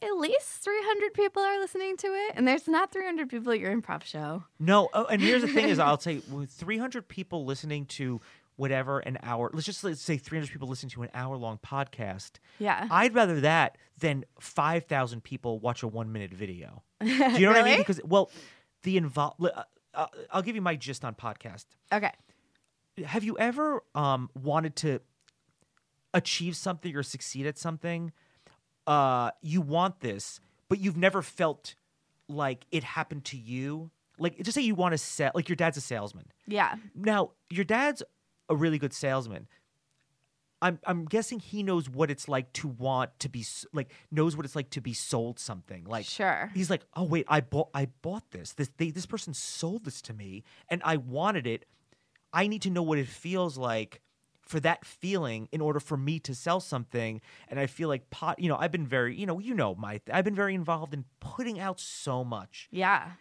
at 0.00 0.16
least 0.16 0.62
300 0.62 1.12
people 1.12 1.42
are 1.42 1.58
listening 1.58 1.96
to 1.98 2.06
it. 2.06 2.32
And 2.36 2.46
there's 2.46 2.68
not 2.68 2.92
300 2.92 3.28
people 3.28 3.52
at 3.52 3.58
your 3.58 3.74
improv 3.74 4.04
show. 4.04 4.44
No, 4.58 4.88
oh, 4.94 5.04
and 5.06 5.20
here's 5.20 5.42
the 5.42 5.48
thing: 5.48 5.68
is 5.68 5.78
I'll 5.80 6.00
say 6.00 6.22
with 6.30 6.50
300 6.50 7.08
people 7.08 7.44
listening 7.44 7.86
to 7.86 8.20
whatever 8.58 8.98
an 8.98 9.16
hour. 9.22 9.50
Let's 9.54 9.64
just 9.64 9.84
let's 9.84 10.00
say 10.00 10.18
300 10.18 10.52
people 10.52 10.68
listen 10.68 10.88
to 10.90 11.02
an 11.02 11.10
hour 11.14 11.36
long 11.36 11.58
podcast. 11.64 12.32
Yeah. 12.58 12.88
I'd 12.90 13.14
rather 13.14 13.40
that 13.40 13.78
than 14.00 14.24
5,000 14.40 15.22
people 15.22 15.60
watch 15.60 15.82
a 15.82 15.88
one 15.88 16.12
minute 16.12 16.34
video. 16.34 16.82
Do 17.00 17.08
you 17.08 17.40
know 17.40 17.52
what 17.52 17.60
I 17.60 17.62
mean? 17.62 17.78
Because 17.78 18.00
well, 18.04 18.30
the 18.82 18.96
involve. 18.96 19.34
Uh, 19.94 20.06
I'll 20.30 20.42
give 20.42 20.56
you 20.56 20.62
my 20.62 20.74
gist 20.76 21.04
on 21.04 21.14
podcast. 21.14 21.66
okay. 21.92 22.12
have 23.04 23.24
you 23.24 23.38
ever 23.38 23.82
um, 23.94 24.28
wanted 24.34 24.76
to 24.76 25.00
achieve 26.12 26.56
something 26.56 26.94
or 26.96 27.04
succeed 27.04 27.46
at 27.46 27.58
something? 27.58 28.12
Uh, 28.88 29.30
you 29.40 29.60
want 29.60 30.00
this, 30.00 30.40
but 30.68 30.80
you've 30.80 30.96
never 30.96 31.22
felt 31.22 31.76
like 32.28 32.66
it 32.72 32.82
happened 32.82 33.24
to 33.26 33.36
you. 33.36 33.90
Like, 34.18 34.36
just 34.42 34.56
say 34.56 34.62
you 34.62 34.74
want 34.74 34.94
to 34.94 34.98
sell, 34.98 35.30
like 35.34 35.48
your 35.48 35.56
dad's 35.56 35.76
a 35.76 35.80
salesman. 35.80 36.26
Yeah. 36.48 36.74
Now, 36.96 37.30
your 37.50 37.64
dad's 37.64 38.02
a 38.48 38.56
really 38.56 38.78
good 38.78 38.92
salesman. 38.92 39.46
I'm 40.60 40.80
I'm 40.84 41.04
guessing 41.04 41.38
he 41.38 41.62
knows 41.62 41.88
what 41.88 42.10
it's 42.10 42.28
like 42.28 42.52
to 42.54 42.68
want 42.68 43.16
to 43.20 43.28
be 43.28 43.44
like 43.72 43.92
knows 44.10 44.36
what 44.36 44.44
it's 44.44 44.56
like 44.56 44.70
to 44.70 44.80
be 44.80 44.92
sold 44.92 45.38
something. 45.38 45.84
Like 45.84 46.04
Sure. 46.04 46.50
he's 46.52 46.68
like, 46.68 46.82
"Oh 46.94 47.04
wait, 47.04 47.26
I 47.28 47.40
bought 47.40 47.68
I 47.74 47.86
bought 48.02 48.30
this. 48.32 48.54
This 48.54 48.70
they, 48.76 48.90
this 48.90 49.06
person 49.06 49.34
sold 49.34 49.84
this 49.84 50.02
to 50.02 50.12
me 50.14 50.42
and 50.68 50.82
I 50.84 50.96
wanted 50.96 51.46
it. 51.46 51.64
I 52.32 52.48
need 52.48 52.62
to 52.62 52.70
know 52.70 52.82
what 52.82 52.98
it 52.98 53.06
feels 53.06 53.56
like 53.56 54.00
for 54.40 54.58
that 54.60 54.84
feeling 54.84 55.48
in 55.52 55.60
order 55.60 55.78
for 55.78 55.96
me 55.96 56.18
to 56.20 56.34
sell 56.34 56.58
something." 56.58 57.20
And 57.46 57.60
I 57.60 57.66
feel 57.66 57.88
like 57.88 58.10
pot, 58.10 58.40
you 58.40 58.48
know, 58.48 58.56
I've 58.56 58.72
been 58.72 58.86
very, 58.86 59.14
you 59.14 59.26
know, 59.26 59.38
you 59.38 59.54
know 59.54 59.76
my 59.76 60.00
I've 60.12 60.24
been 60.24 60.34
very 60.34 60.56
involved 60.56 60.92
in 60.92 61.04
putting 61.20 61.60
out 61.60 61.78
so 61.78 62.24
much. 62.24 62.68
Yeah. 62.72 63.12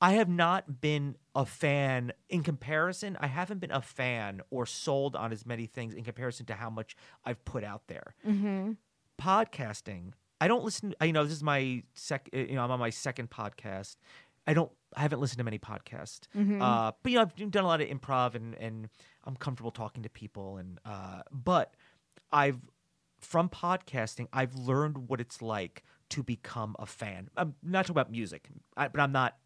I 0.00 0.12
have 0.12 0.28
not 0.28 0.80
been 0.80 1.16
a 1.34 1.46
fan 1.46 2.12
in 2.28 2.42
comparison. 2.42 3.16
I 3.18 3.28
haven't 3.28 3.60
been 3.60 3.70
a 3.70 3.80
fan 3.80 4.42
or 4.50 4.66
sold 4.66 5.16
on 5.16 5.32
as 5.32 5.46
many 5.46 5.66
things 5.66 5.94
in 5.94 6.04
comparison 6.04 6.46
to 6.46 6.54
how 6.54 6.68
much 6.68 6.96
I've 7.24 7.42
put 7.44 7.64
out 7.64 7.86
there. 7.86 8.14
Mm-hmm. 8.26 8.72
Podcasting, 9.18 10.12
I 10.40 10.48
don't 10.48 10.64
listen. 10.64 10.94
You 11.02 11.12
know 11.12 11.24
this 11.24 11.32
is 11.32 11.42
my 11.42 11.82
sec. 11.94 12.28
You 12.32 12.54
know, 12.54 12.64
I'm 12.64 12.70
on 12.70 12.78
my 12.78 12.90
second 12.90 13.30
podcast. 13.30 13.96
I 14.46 14.54
don't. 14.54 14.70
I 14.94 15.00
haven't 15.02 15.20
listened 15.20 15.38
to 15.38 15.44
many 15.44 15.58
podcasts. 15.58 16.22
Mm-hmm. 16.36 16.60
Uh, 16.60 16.92
but 17.02 17.12
you 17.12 17.16
know, 17.16 17.22
I've 17.22 17.50
done 17.50 17.64
a 17.64 17.66
lot 17.66 17.80
of 17.80 17.88
improv 17.88 18.34
and 18.34 18.54
and 18.56 18.88
I'm 19.24 19.36
comfortable 19.36 19.70
talking 19.70 20.02
to 20.02 20.10
people. 20.10 20.58
And 20.58 20.78
uh, 20.84 21.22
but 21.32 21.74
I've 22.32 22.60
from 23.20 23.48
podcasting, 23.48 24.28
I've 24.32 24.54
learned 24.54 25.08
what 25.08 25.20
it's 25.20 25.40
like 25.40 25.82
to 26.10 26.22
become 26.22 26.76
a 26.78 26.86
fan. 26.86 27.30
I'm 27.36 27.54
not 27.62 27.82
talking 27.86 27.94
about 27.94 28.10
music, 28.10 28.48
I, 28.76 28.88
but 28.88 29.00
I'm 29.00 29.12
not. 29.12 29.36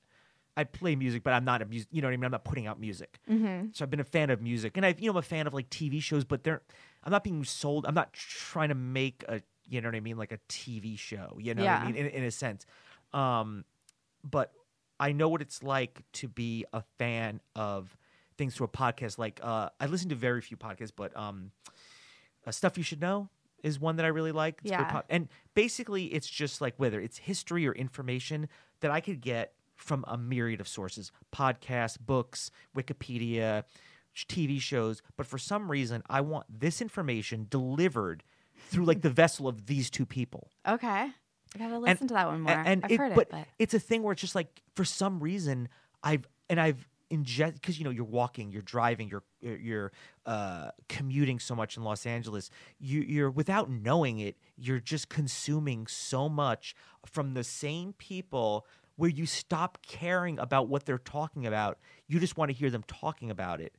I 0.61 0.65
play 0.65 0.95
music, 0.97 1.23
but 1.23 1.33
I'm 1.33 1.45
not 1.45 1.63
a 1.63 1.65
music. 1.67 1.89
You 1.91 2.03
know 2.03 2.09
what 2.09 2.15
I 2.15 2.17
mean? 2.17 2.25
I'm 2.27 2.31
not 2.33 2.45
putting 2.45 2.67
out 2.67 2.79
music. 2.81 3.19
Mm-hmm. 3.29 3.69
So 3.73 3.85
I've 3.85 3.91
been 3.91 4.01
a 4.01 4.05
fan 4.05 4.31
of 4.31 4.41
music, 4.41 4.77
and 4.77 4.87
I, 4.87 4.95
you 4.99 5.07
know, 5.07 5.13
I'm 5.13 5.17
a 5.19 5.23
fan 5.23 5.47
of 5.47 5.55
like 5.55 5.69
TV 5.71 6.03
shows, 6.03 6.25
but 6.25 6.45
they're. 6.45 6.63
I'm 7.03 7.11
not 7.13 7.25
being 7.25 7.43
sold. 7.45 7.87
I'm 7.87 7.95
not 7.95 8.13
trying 8.13 8.69
to 8.69 8.75
make 8.75 9.25
a, 9.27 9.41
you 9.67 9.81
know 9.81 9.89
what 9.89 9.95
I 9.95 10.01
mean, 10.01 10.19
like 10.19 10.33
a 10.33 10.39
TV 10.49 10.99
show. 10.99 11.37
You 11.41 11.55
know 11.55 11.63
what 11.65 11.71
I 11.71 11.87
mean, 11.87 11.97
in, 11.97 12.07
in 12.09 12.25
a 12.25 12.31
sense. 12.31 12.67
Um, 13.15 13.65
but 14.23 14.53
I 14.99 15.13
know 15.13 15.29
what 15.31 15.41
it's 15.41 15.63
like 15.63 16.03
to 16.15 16.29
be 16.29 16.67
a 16.75 16.83
fan 16.99 17.41
of 17.57 17.97
things 18.37 18.55
through 18.55 18.67
a 18.67 18.69
podcast. 18.69 19.17
Like 19.19 19.41
uh, 19.43 19.71
I 19.81 19.87
listen 19.87 20.11
to 20.11 20.15
very 20.15 20.43
few 20.43 20.59
podcasts, 20.59 20.93
but 20.95 21.17
um, 21.17 21.53
uh, 22.47 22.51
stuff 22.51 22.77
you 22.77 22.85
should 22.85 23.01
know 23.01 23.31
is 23.63 23.79
one 23.81 23.97
that 23.97 24.05
I 24.05 24.09
really 24.09 24.33
like. 24.33 24.61
It's 24.63 24.71
Yeah. 24.71 24.85
pop- 24.85 25.07
and 25.09 25.29
basically, 25.55 26.07
it's 26.07 26.29
just 26.29 26.61
like 26.61 26.75
whether 26.77 27.01
it's 27.01 27.19
history 27.19 27.67
or 27.67 27.73
information 27.73 28.49
that 28.81 28.91
I 28.91 29.01
could 29.01 29.21
get 29.21 29.55
from 29.81 30.05
a 30.07 30.17
myriad 30.17 30.61
of 30.61 30.69
sources: 30.69 31.11
podcasts, 31.35 31.99
books, 31.99 32.51
Wikipedia, 32.77 33.65
TV 34.29 34.61
shows. 34.61 35.03
But 35.17 35.27
for 35.27 35.39
some 35.39 35.71
reason, 35.71 36.03
I 36.09 36.21
want 36.21 36.47
this 36.61 36.81
information 36.81 37.47
delivered 37.51 38.23
through 38.69 38.85
like 38.85 39.01
the 39.03 39.11
vessel 39.11 39.49
of 39.49 39.67
these 39.67 39.91
two 39.91 40.07
people. 40.07 40.51
Okay. 40.69 40.89
I 41.55 41.59
gotta 41.59 41.79
listen 41.79 42.07
to 42.09 42.15
that 42.15 42.29
one 42.29 42.43
more. 42.43 42.53
A- 42.53 42.65
And 42.65 42.85
I've 42.85 42.93
it, 42.93 42.99
heard 42.99 43.15
but, 43.15 43.23
it, 43.23 43.31
but 43.33 43.47
it's 43.59 43.75
a 43.75 43.81
thing 43.81 44.03
where 44.03 44.13
it's 44.13 44.21
just 44.21 44.35
like 44.37 44.63
for 44.77 44.85
some 44.85 45.19
reason 45.21 45.69
I've 46.03 46.25
and 46.49 46.61
I've 46.61 46.87
ingest 47.11 47.55
because 47.55 47.77
you 47.77 47.85
know 47.85 47.91
you're 47.91 48.05
walking, 48.05 48.53
you're 48.53 48.63
driving, 48.63 49.09
you're 49.09 49.25
you're- 49.41 49.61
you're 49.61 49.93
uh, 50.27 50.71
commuting 50.89 51.41
so 51.41 51.57
much 51.57 51.77
in 51.77 51.83
Los 51.83 52.07
Angeles. 52.07 52.51
You 52.79 53.01
you're 53.01 53.31
without 53.31 53.69
knowing 53.69 54.21
it, 54.21 54.37
you're 54.57 54.79
just 54.79 55.09
consuming 55.09 55.89
so 55.89 56.29
much 56.29 56.77
from 57.07 57.35
the 57.35 57.43
same 57.43 57.95
people 57.95 58.65
where 59.01 59.09
you 59.09 59.25
stop 59.25 59.79
caring 59.87 60.39
about 60.39 60.69
what 60.69 60.85
they're 60.85 60.99
talking 60.99 61.47
about. 61.47 61.79
You 62.07 62.21
just 62.21 62.37
want 62.37 62.51
to 62.51 62.55
hear 62.57 62.69
them 62.69 62.85
talking 62.87 63.31
about 63.31 63.61
it, 63.63 63.75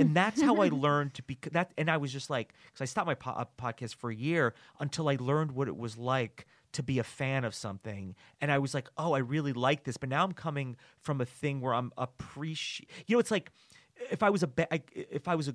and 0.00 0.14
that's 0.14 0.40
how 0.40 0.56
I 0.60 0.68
learned 0.86 1.14
to 1.14 1.22
be 1.24 1.36
that. 1.50 1.72
And 1.76 1.90
I 1.90 1.96
was 1.96 2.12
just 2.12 2.30
like, 2.30 2.54
because 2.66 2.80
I 2.80 2.84
stopped 2.84 3.08
my 3.08 3.14
po- 3.14 3.32
uh, 3.32 3.44
podcast 3.60 3.96
for 3.96 4.10
a 4.10 4.14
year 4.14 4.54
until 4.78 5.08
I 5.08 5.16
learned 5.18 5.52
what 5.52 5.66
it 5.66 5.76
was 5.76 5.96
like 5.96 6.46
to 6.72 6.84
be 6.84 7.00
a 7.00 7.04
fan 7.04 7.42
of 7.44 7.52
something 7.52 8.14
and 8.40 8.52
i 8.52 8.56
was 8.56 8.74
like 8.74 8.88
oh 8.96 9.12
i 9.12 9.18
really 9.18 9.52
like 9.52 9.82
this 9.82 9.96
but 9.96 10.08
now 10.08 10.22
i'm 10.22 10.30
coming 10.30 10.76
from 11.00 11.20
a 11.20 11.26
thing 11.26 11.60
where 11.60 11.74
i'm 11.74 11.90
appreciate 11.98 12.88
you 13.08 13.16
know 13.16 13.18
it's 13.18 13.32
like 13.32 13.50
if 14.12 14.22
i 14.22 14.30
was 14.30 14.44
a 14.44 14.46
ba- 14.46 14.68
if 14.94 15.26
i 15.26 15.34
was 15.34 15.48
a 15.48 15.54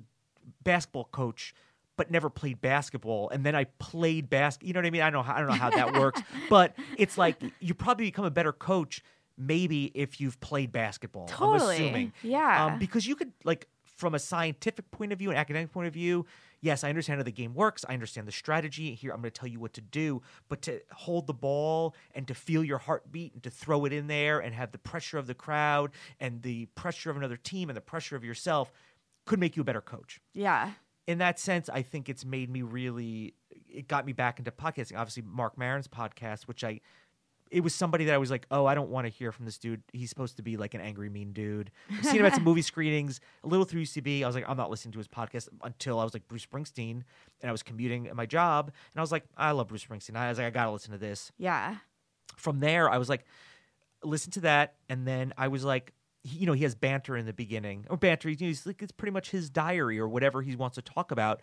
basketball 0.62 1.08
coach 1.10 1.54
but 1.96 2.10
never 2.10 2.28
played 2.30 2.60
basketball 2.60 3.28
and 3.30 3.44
then 3.44 3.54
i 3.54 3.64
played 3.78 4.28
basket 4.30 4.66
you 4.66 4.72
know 4.72 4.78
what 4.78 4.86
i 4.86 4.90
mean 4.90 5.02
i 5.02 5.10
don't 5.10 5.20
know 5.20 5.22
how, 5.22 5.34
i 5.34 5.38
don't 5.38 5.48
know 5.48 5.54
how 5.54 5.70
that 5.70 5.94
works 5.94 6.20
but 6.50 6.74
it's 6.98 7.16
like 7.18 7.36
you 7.60 7.74
probably 7.74 8.06
become 8.06 8.24
a 8.24 8.30
better 8.30 8.52
coach 8.52 9.02
maybe 9.38 9.90
if 9.94 10.20
you've 10.20 10.38
played 10.40 10.72
basketball 10.72 11.22
i'm 11.24 11.28
Totally. 11.36 11.74
assuming 11.76 12.12
Yeah. 12.22 12.66
um, 12.66 12.78
because 12.78 13.06
you 13.06 13.16
could 13.16 13.32
like 13.44 13.66
from 13.96 14.14
a 14.14 14.18
scientific 14.18 14.90
point 14.90 15.10
of 15.10 15.18
view, 15.18 15.30
an 15.30 15.38
academic 15.38 15.72
point 15.72 15.88
of 15.88 15.94
view, 15.94 16.26
yes, 16.60 16.84
I 16.84 16.90
understand 16.90 17.18
how 17.18 17.24
the 17.24 17.30
game 17.32 17.54
works. 17.54 17.82
I 17.88 17.94
understand 17.94 18.28
the 18.28 18.32
strategy. 18.32 18.94
Here, 18.94 19.10
I'm 19.10 19.20
going 19.22 19.30
to 19.32 19.40
tell 19.40 19.48
you 19.48 19.58
what 19.58 19.72
to 19.72 19.80
do. 19.80 20.20
But 20.50 20.60
to 20.62 20.82
hold 20.92 21.26
the 21.26 21.32
ball 21.32 21.94
and 22.14 22.28
to 22.28 22.34
feel 22.34 22.62
your 22.62 22.76
heartbeat 22.76 23.32
and 23.32 23.42
to 23.42 23.48
throw 23.50 23.86
it 23.86 23.94
in 23.94 24.06
there 24.06 24.38
and 24.40 24.54
have 24.54 24.70
the 24.72 24.76
pressure 24.78 25.16
of 25.16 25.26
the 25.26 25.34
crowd 25.34 25.92
and 26.20 26.42
the 26.42 26.66
pressure 26.74 27.10
of 27.10 27.16
another 27.16 27.38
team 27.38 27.70
and 27.70 27.76
the 27.76 27.80
pressure 27.80 28.16
of 28.16 28.22
yourself 28.24 28.70
could 29.24 29.40
make 29.40 29.56
you 29.56 29.62
a 29.62 29.64
better 29.64 29.80
coach. 29.80 30.20
Yeah. 30.34 30.72
In 31.06 31.18
that 31.18 31.38
sense, 31.38 31.68
I 31.68 31.82
think 31.82 32.08
it's 32.08 32.24
made 32.24 32.50
me 32.50 32.62
really, 32.62 33.34
it 33.68 33.86
got 33.86 34.04
me 34.04 34.12
back 34.12 34.38
into 34.38 34.50
podcasting. 34.50 34.98
Obviously, 34.98 35.22
Marc 35.22 35.56
Maron's 35.56 35.86
podcast, 35.86 36.42
which 36.48 36.64
I, 36.64 36.80
it 37.50 37.60
was 37.60 37.74
somebody 37.74 38.06
that 38.06 38.14
I 38.14 38.18
was 38.18 38.30
like, 38.30 38.46
oh, 38.50 38.66
I 38.66 38.74
don't 38.74 38.90
want 38.90 39.06
to 39.06 39.12
hear 39.12 39.30
from 39.30 39.44
this 39.44 39.58
dude. 39.58 39.82
He's 39.92 40.08
supposed 40.08 40.36
to 40.36 40.42
be 40.42 40.56
like 40.56 40.74
an 40.74 40.80
angry, 40.80 41.08
mean 41.08 41.32
dude. 41.32 41.70
I've 41.90 42.04
seen 42.04 42.16
him 42.16 42.26
at 42.26 42.34
some 42.34 42.44
movie 42.44 42.62
screenings, 42.62 43.20
a 43.44 43.46
little 43.46 43.64
through 43.64 43.82
UCB. 43.82 44.22
I 44.22 44.26
was 44.26 44.34
like, 44.34 44.44
I'm 44.48 44.56
not 44.56 44.70
listening 44.70 44.92
to 44.92 44.98
his 44.98 45.08
podcast 45.08 45.48
until 45.62 46.00
I 46.00 46.04
was 46.04 46.12
like 46.12 46.26
Bruce 46.26 46.44
Springsteen, 46.44 47.02
and 47.40 47.48
I 47.48 47.52
was 47.52 47.62
commuting 47.62 48.08
at 48.08 48.16
my 48.16 48.26
job, 48.26 48.66
and 48.66 48.98
I 48.98 49.00
was 49.00 49.12
like, 49.12 49.24
I 49.36 49.52
love 49.52 49.68
Bruce 49.68 49.84
Springsteen. 49.84 50.16
I 50.16 50.28
was 50.28 50.38
like, 50.38 50.48
I 50.48 50.50
gotta 50.50 50.72
listen 50.72 50.92
to 50.92 50.98
this. 50.98 51.30
Yeah. 51.38 51.76
From 52.36 52.58
there, 52.60 52.90
I 52.90 52.98
was 52.98 53.08
like, 53.08 53.24
listen 54.02 54.32
to 54.32 54.40
that, 54.40 54.74
and 54.88 55.06
then 55.06 55.32
I 55.38 55.48
was 55.48 55.64
like, 55.64 55.92
he, 56.26 56.38
you 56.40 56.46
know, 56.46 56.52
he 56.52 56.62
has 56.64 56.74
banter 56.74 57.16
in 57.16 57.26
the 57.26 57.32
beginning, 57.32 57.86
or 57.88 57.96
banter. 57.96 58.28
He's, 58.28 58.40
he's 58.40 58.66
like, 58.66 58.82
it's 58.82 58.92
pretty 58.92 59.12
much 59.12 59.30
his 59.30 59.48
diary 59.50 59.98
or 59.98 60.08
whatever 60.08 60.42
he 60.42 60.56
wants 60.56 60.74
to 60.76 60.82
talk 60.82 61.10
about. 61.10 61.40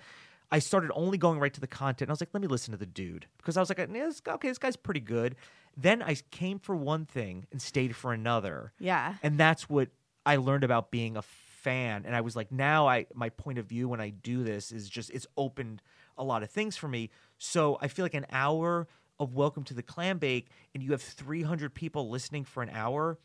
I 0.52 0.60
started 0.60 0.92
only 0.94 1.18
going 1.18 1.40
right 1.40 1.54
to 1.54 1.62
the 1.62 1.68
content. 1.68 2.10
I 2.10 2.14
was 2.14 2.22
like, 2.22 2.30
let 2.34 2.42
me 2.42 2.48
listen 2.48 2.72
to 2.74 2.78
the 2.78 2.86
dude 2.86 3.26
because 3.38 3.58
I 3.58 3.60
was 3.60 3.70
like, 3.70 3.78
"Yeah, 3.80 3.86
this- 3.88 4.22
okay, 4.28 4.50
this 4.50 4.58
guy's 4.60 4.76
pretty 4.76 5.00
good. 5.00 5.36
Then 5.76 6.04
I 6.04 6.16
came 6.30 6.60
for 6.60 6.76
one 6.76 7.06
thing 7.06 7.48
and 7.52 7.60
stayed 7.62 7.96
for 7.96 8.14
another, 8.14 8.74
Yeah. 8.78 9.16
and 9.24 9.40
that's 9.40 9.68
what 9.68 9.90
I 10.26 10.36
learned 10.36 10.64
about 10.64 10.92
being 10.92 11.18
a 11.18 11.24
fan. 11.24 12.04
And 12.06 12.16
I 12.16 12.22
was 12.22 12.36
like, 12.36 12.52
now 12.52 12.88
I 12.88 13.08
my 13.16 13.30
point 13.30 13.58
of 13.58 13.66
view 13.66 13.88
when 13.90 14.00
I 14.02 14.10
do 14.10 14.44
this 14.44 14.72
is 14.72 14.88
just 14.90 15.10
it's 15.10 15.26
opened 15.38 15.82
a 16.18 16.24
lot 16.24 16.44
of 16.44 16.52
things 16.52 16.78
for 16.78 16.88
me. 16.88 17.10
So 17.40 17.80
I 17.82 17.88
feel 17.88 18.06
like 18.06 18.14
an 18.14 18.28
hour 18.32 18.88
of 19.20 19.34
Welcome 19.34 19.64
to 19.66 19.74
the 19.74 19.82
Clam 19.82 20.18
Bake, 20.20 20.50
and 20.76 20.84
you 20.84 20.92
have 20.92 21.02
300 21.02 21.74
people 21.74 22.10
listening 22.10 22.44
for 22.46 22.62
an 22.62 22.70
hour. 22.70 23.18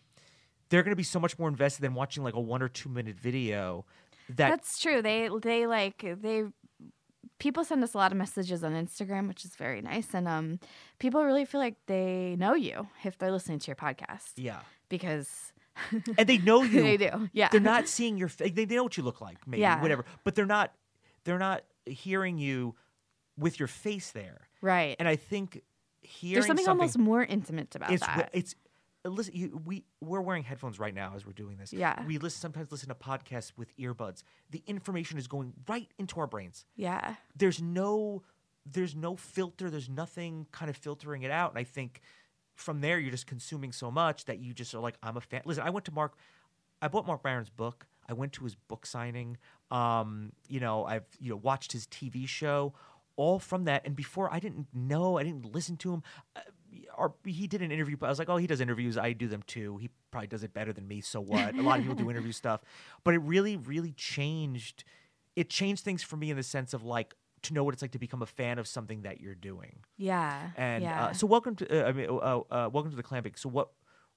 They're 0.71 0.83
going 0.83 0.93
to 0.93 0.97
be 0.97 1.03
so 1.03 1.19
much 1.21 1.39
more 1.39 1.49
invested 1.49 1.83
than 1.83 1.95
watching 1.95 2.23
like 2.23 2.35
a 2.35 2.41
one 2.41 2.63
or 2.63 2.69
two 2.69 2.89
minute 2.89 3.19
video. 3.19 3.85
That 4.29 4.51
That's 4.51 4.79
true. 4.79 5.01
They 5.03 5.29
they 5.43 5.67
like 5.67 6.05
they 6.21 6.45
people 7.39 7.65
send 7.65 7.83
us 7.85 7.95
a 7.95 7.99
lot 7.99 8.13
of 8.13 8.19
messages 8.19 8.63
on 8.65 8.73
Instagram, 8.73 9.29
which 9.29 9.45
is 9.45 9.55
very 9.57 9.81
nice, 9.81 10.09
and 10.13 10.29
um, 10.29 10.61
people 10.99 11.25
really 11.25 11.45
feel 11.45 11.61
like 11.61 11.77
they 11.87 12.37
know 12.39 12.55
you 12.55 12.89
if 13.05 13.17
they're 13.19 13.31
listening 13.33 13.59
to 13.61 13.67
your 13.69 13.77
podcast 13.77 14.33
yeah, 14.37 14.61
because 14.89 15.53
and 16.19 16.29
they 16.29 16.39
know 16.39 16.63
you. 16.75 16.83
they 16.83 16.97
do. 16.97 17.31
Yeah, 17.33 17.49
they're 17.51 17.61
not 17.61 17.89
seeing 17.89 18.19
your 18.19 18.29
face. 18.29 18.53
They, 18.53 18.65
they 18.65 18.75
know 18.77 18.83
what 18.83 18.97
you 18.97 19.03
look 19.03 19.21
like, 19.21 19.39
maybe 19.47 19.63
Yeah. 19.63 19.81
whatever, 19.81 20.05
but 20.25 20.35
they're 20.35 20.47
not 20.47 20.73
they're 21.25 21.39
not 21.39 21.63
hearing 21.87 22.39
you 22.39 22.75
with 23.39 23.59
your 23.59 23.69
face 23.69 24.11
there. 24.11 24.49
right. 24.61 24.97
And 24.99 25.07
I 25.09 25.17
think 25.17 25.63
hearing 26.03 26.35
There's 26.35 26.47
something, 26.47 26.65
something 26.65 26.81
almost 26.81 26.99
more 26.99 27.23
intimate 27.23 27.75
about 27.75 27.93
it's 27.93 28.05
that. 28.05 28.31
it's 28.33 28.55
listen 29.05 29.35
you, 29.35 29.61
we 29.65 29.85
we're 30.01 30.21
wearing 30.21 30.43
headphones 30.43 30.79
right 30.79 30.95
now 30.95 31.13
as 31.15 31.25
we're 31.25 31.33
doing 31.33 31.57
this. 31.57 31.73
Yeah. 31.73 32.05
we 32.07 32.19
listen 32.19 32.41
sometimes 32.41 32.73
listen 32.73 32.89
to 32.89 32.95
podcasts 32.95 33.53
with 33.57 33.77
earbuds. 33.77 34.23
The 34.51 34.63
information 34.67 35.19
is 35.19 35.27
going 35.27 35.53
right 35.69 35.89
into 35.99 36.21
our 36.21 36.27
brains. 36.27 36.67
Yeah, 36.77 37.15
there's 37.37 37.63
no 37.63 38.23
there's 38.71 38.95
no 38.95 39.17
filter. 39.17 39.71
There's 39.71 39.89
nothing 39.89 40.47
kind 40.53 40.69
of 40.69 40.77
filtering 40.77 41.23
it 41.23 41.31
out. 41.31 41.51
And 41.53 41.59
i 41.59 41.65
think 41.65 42.01
from 42.55 42.81
there 42.81 42.99
you're 42.99 43.13
just 43.13 43.27
consuming 43.29 43.71
so 43.71 43.89
much 43.91 44.25
that 44.25 44.41
you 44.41 44.53
just 44.53 44.75
are 44.75 44.81
like 44.81 44.97
i'm 45.03 45.17
a 45.17 45.21
fan. 45.21 45.43
Listen 45.45 45.63
i 45.63 45.71
went 45.71 45.85
to 45.87 45.93
mark 45.93 46.17
i 46.83 46.89
bought 46.89 47.07
Marc 47.07 47.25
Maron's 47.25 47.51
book. 47.51 47.87
I 48.09 48.15
went 48.15 48.33
to 48.35 48.45
his 48.45 48.55
book 48.55 48.85
signing. 48.87 49.37
Um 49.71 50.33
you 50.49 50.61
know 50.61 50.85
i've 50.85 51.07
you 51.21 51.31
know 51.31 51.37
watched 51.37 51.73
his 51.73 51.87
tv 51.87 52.27
show 52.29 52.75
all 53.17 53.39
from 53.39 53.65
that. 53.65 53.83
And 53.87 53.95
before 53.97 54.33
i 54.33 54.39
didn't 54.41 54.67
know 54.75 55.19
i 55.19 55.23
didn't 55.23 55.55
listen 55.55 55.77
to 55.79 55.93
him. 55.93 56.03
Uh, 56.35 56.41
or 56.99 57.15
he 57.25 57.47
did 57.47 57.63
an 57.63 57.71
interview 57.71 57.97
but 57.97 58.07
i 58.07 58.09
was 58.09 58.19
like 58.19 58.29
oh 58.29 58.37
he 58.37 58.47
does 58.47 58.61
interviews 58.61 58.99
i 58.99 59.13
do 59.13 59.29
them 59.29 59.43
too 59.47 59.77
he 59.79 59.89
probably 60.11 60.27
does 60.27 60.43
it 60.43 60.53
better 60.53 60.73
than 60.73 60.87
me 60.87 61.01
so 61.01 61.21
what 61.21 61.55
a 61.55 61.63
lot 61.63 61.79
of 61.79 61.85
people 61.85 61.97
do 61.97 62.11
interview 62.11 62.33
stuff 62.33 62.61
but 63.05 63.15
it 63.15 63.19
really 63.19 63.57
really 63.57 63.93
changed 63.93 64.85
it 65.37 65.49
changed 65.49 65.85
things 65.85 66.03
for 66.03 66.17
me 66.17 66.31
in 66.31 66.37
the 66.37 66.43
sense 66.43 66.75
of 66.75 66.85
like 66.85 67.15
to 67.43 67.55
know 67.55 67.63
what 67.63 67.73
it's 67.73 67.83
like 67.83 67.93
to 67.93 67.99
become 67.99 68.23
a 68.23 68.27
fan 68.27 68.59
of 68.59 68.67
something 68.67 69.03
that 69.03 69.21
you're 69.21 69.35
doing 69.35 69.79
yeah, 69.97 70.51
and 70.57 70.85
yeah. 70.85 71.07
uh, 71.07 71.13
so 71.13 71.27
welcome 71.27 71.57
to 71.57 71.87
uh, 71.87 71.89
I 71.89 71.93
mean 71.93 72.09
uh, 72.09 72.13
uh, 72.13 72.71
welcome 72.73 72.91
to 72.91 72.97
the 72.97 73.03
clam 73.03 73.23
bake. 73.23 73.37
So 73.37 73.49
what 73.49 73.71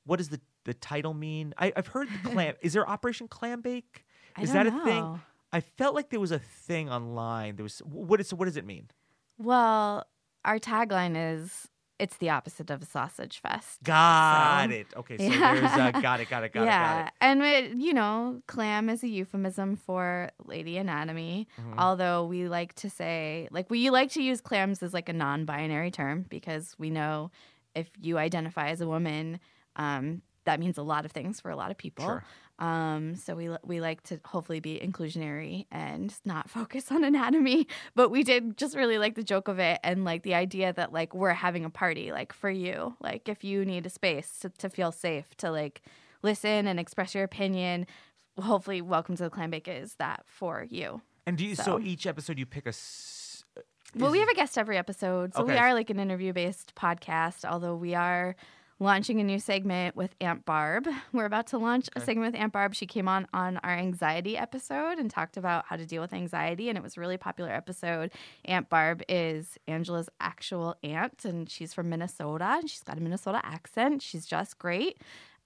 what 0.05 0.17
does 0.17 0.29
the 0.29 0.39
the 0.63 0.73
title 0.73 1.13
mean? 1.13 1.53
I, 1.57 1.73
I've 1.75 1.87
heard 1.87 2.07
the 2.23 2.29
clam. 2.31 2.55
is 2.61 2.73
there 2.73 2.87
Operation 2.87 3.27
Clam 3.27 3.61
Bake? 3.61 4.05
Is 4.39 4.53
that 4.53 4.67
a 4.67 4.71
thing? 4.83 5.19
I 5.51 5.59
felt 5.59 5.95
like 5.95 6.09
there 6.09 6.19
was 6.19 6.31
a 6.31 6.39
thing 6.39 6.89
online. 6.89 7.55
There 7.55 7.63
was 7.63 7.79
what 7.79 8.21
is 8.21 8.27
so 8.27 8.35
what 8.35 8.45
does 8.45 8.57
it 8.57 8.65
mean? 8.65 8.89
well, 9.37 10.05
our 10.45 10.59
tagline 10.59 11.15
is 11.15 11.67
"It's 12.01 12.17
the 12.17 12.29
opposite 12.29 12.69
of 12.69 12.81
a 12.81 12.85
sausage 12.85 13.39
fest." 13.39 13.83
Got 13.83 14.69
So- 14.69 14.75
it. 14.75 14.87
Okay, 14.97 15.17
so 15.17 15.23
Yeah. 15.23 15.55
there's 15.55 15.71
uh, 15.71 15.91
got 16.07 16.19
it, 16.19 16.29
got 16.29 16.43
it, 16.43 16.51
got 16.53 16.65
yeah, 16.65 16.93
it, 16.93 16.97
got 17.03 17.07
it. 17.07 17.13
and 17.21 17.43
it, 17.43 17.77
you 17.85 17.93
know, 17.93 18.41
clam 18.47 18.89
is 18.89 19.03
a 19.03 19.07
euphemism 19.07 19.75
for 19.75 20.31
lady 20.45 20.77
anatomy. 20.77 21.47
Mm-hmm. 21.59 21.79
Although 21.79 22.25
we 22.25 22.47
like 22.47 22.73
to 22.75 22.89
say, 22.89 23.47
like, 23.51 23.69
we 23.69 23.89
like 23.89 24.11
to 24.11 24.21
use 24.21 24.41
clams 24.41 24.81
as 24.83 24.93
like 24.93 25.07
a 25.09 25.13
non-binary 25.13 25.91
term 25.91 26.25
because 26.29 26.75
we 26.77 26.89
know 26.89 27.31
if 27.75 27.87
you 28.01 28.17
identify 28.17 28.67
as 28.69 28.81
a 28.81 28.87
woman, 28.87 29.39
um, 29.77 30.21
that 30.45 30.59
means 30.59 30.77
a 30.77 30.83
lot 30.83 31.05
of 31.05 31.11
things 31.11 31.39
for 31.39 31.51
a 31.51 31.55
lot 31.55 31.71
of 31.71 31.77
people. 31.77 32.03
Sure. 32.05 32.23
Um, 32.61 33.15
so 33.15 33.35
we 33.35 33.49
we 33.63 33.81
like 33.81 34.03
to 34.03 34.19
hopefully 34.23 34.59
be 34.59 34.79
inclusionary 34.79 35.65
and 35.71 36.13
not 36.25 36.49
focus 36.57 36.91
on 36.91 37.03
anatomy, 37.03 37.67
but 37.95 38.09
we 38.09 38.23
did 38.23 38.55
just 38.55 38.75
really 38.77 38.97
like 38.99 39.15
the 39.15 39.23
joke 39.23 39.47
of 39.47 39.57
it 39.59 39.79
and 39.83 40.05
like 40.05 40.21
the 40.23 40.35
idea 40.35 40.71
that 40.73 40.93
like 40.93 41.15
we're 41.15 41.33
having 41.33 41.65
a 41.65 41.69
party 41.71 42.11
like 42.11 42.31
for 42.31 42.49
you, 42.51 42.95
like 43.01 43.27
if 43.27 43.43
you 43.43 43.65
need 43.65 43.85
a 43.85 43.89
space 43.89 44.37
to, 44.41 44.49
to 44.59 44.69
feel 44.69 44.91
safe 44.91 45.35
to 45.37 45.49
like 45.51 45.81
listen 46.21 46.67
and 46.67 46.79
express 46.79 47.15
your 47.15 47.23
opinion. 47.23 47.87
Hopefully, 48.39 48.81
welcome 48.81 49.15
to 49.17 49.23
the 49.23 49.29
clam 49.29 49.49
bake 49.49 49.67
is 49.67 49.95
that 49.95 50.23
for 50.25 50.65
you. 50.69 51.01
And 51.25 51.37
do 51.37 51.45
you 51.45 51.55
so, 51.55 51.63
So- 51.63 51.79
each 51.79 52.05
episode 52.07 52.37
you 52.39 52.45
pick 52.45 52.65
a 52.65 52.69
s- 52.69 53.43
Well, 53.95 54.11
we 54.11 54.19
have 54.19 54.29
a 54.29 54.35
guest 54.35 54.57
every 54.57 54.77
episode, 54.77 55.33
so 55.33 55.43
we 55.43 55.53
are 55.57 55.73
like 55.73 55.89
an 55.89 55.99
interview 55.99 56.31
based 56.31 56.73
podcast. 56.75 57.43
Although 57.43 57.75
we 57.75 57.93
are 57.95 58.35
launching 58.81 59.19
a 59.21 59.23
new 59.23 59.37
segment 59.37 59.95
with 59.95 60.15
Aunt 60.19 60.43
Barb. 60.43 60.87
We're 61.13 61.25
about 61.25 61.45
to 61.47 61.59
launch 61.59 61.87
a 61.95 62.01
segment 62.01 62.33
with 62.33 62.41
Aunt 62.41 62.51
Barb. 62.51 62.73
She 62.73 62.87
came 62.87 63.07
on 63.07 63.27
on 63.31 63.57
our 63.57 63.69
anxiety 63.71 64.35
episode 64.35 64.97
and 64.97 65.09
talked 65.09 65.37
about 65.37 65.65
how 65.67 65.75
to 65.75 65.85
deal 65.85 66.01
with 66.01 66.13
anxiety, 66.13 66.67
and 66.67 66.77
it 66.77 66.83
was 66.83 66.97
a 66.97 66.99
really 66.99 67.17
popular 67.17 67.51
episode. 67.51 68.11
Aunt 68.45 68.69
Barb 68.69 69.03
is 69.07 69.59
Angela's 69.67 70.09
actual 70.19 70.75
aunt, 70.83 71.23
and 71.23 71.47
she's 71.47 71.75
from 71.75 71.89
Minnesota, 71.89 72.57
and 72.59 72.67
she's 72.69 72.81
got 72.81 72.97
a 72.97 73.01
Minnesota 73.01 73.39
accent. 73.43 74.01
She's 74.01 74.25
just 74.25 74.57
great. 74.57 74.97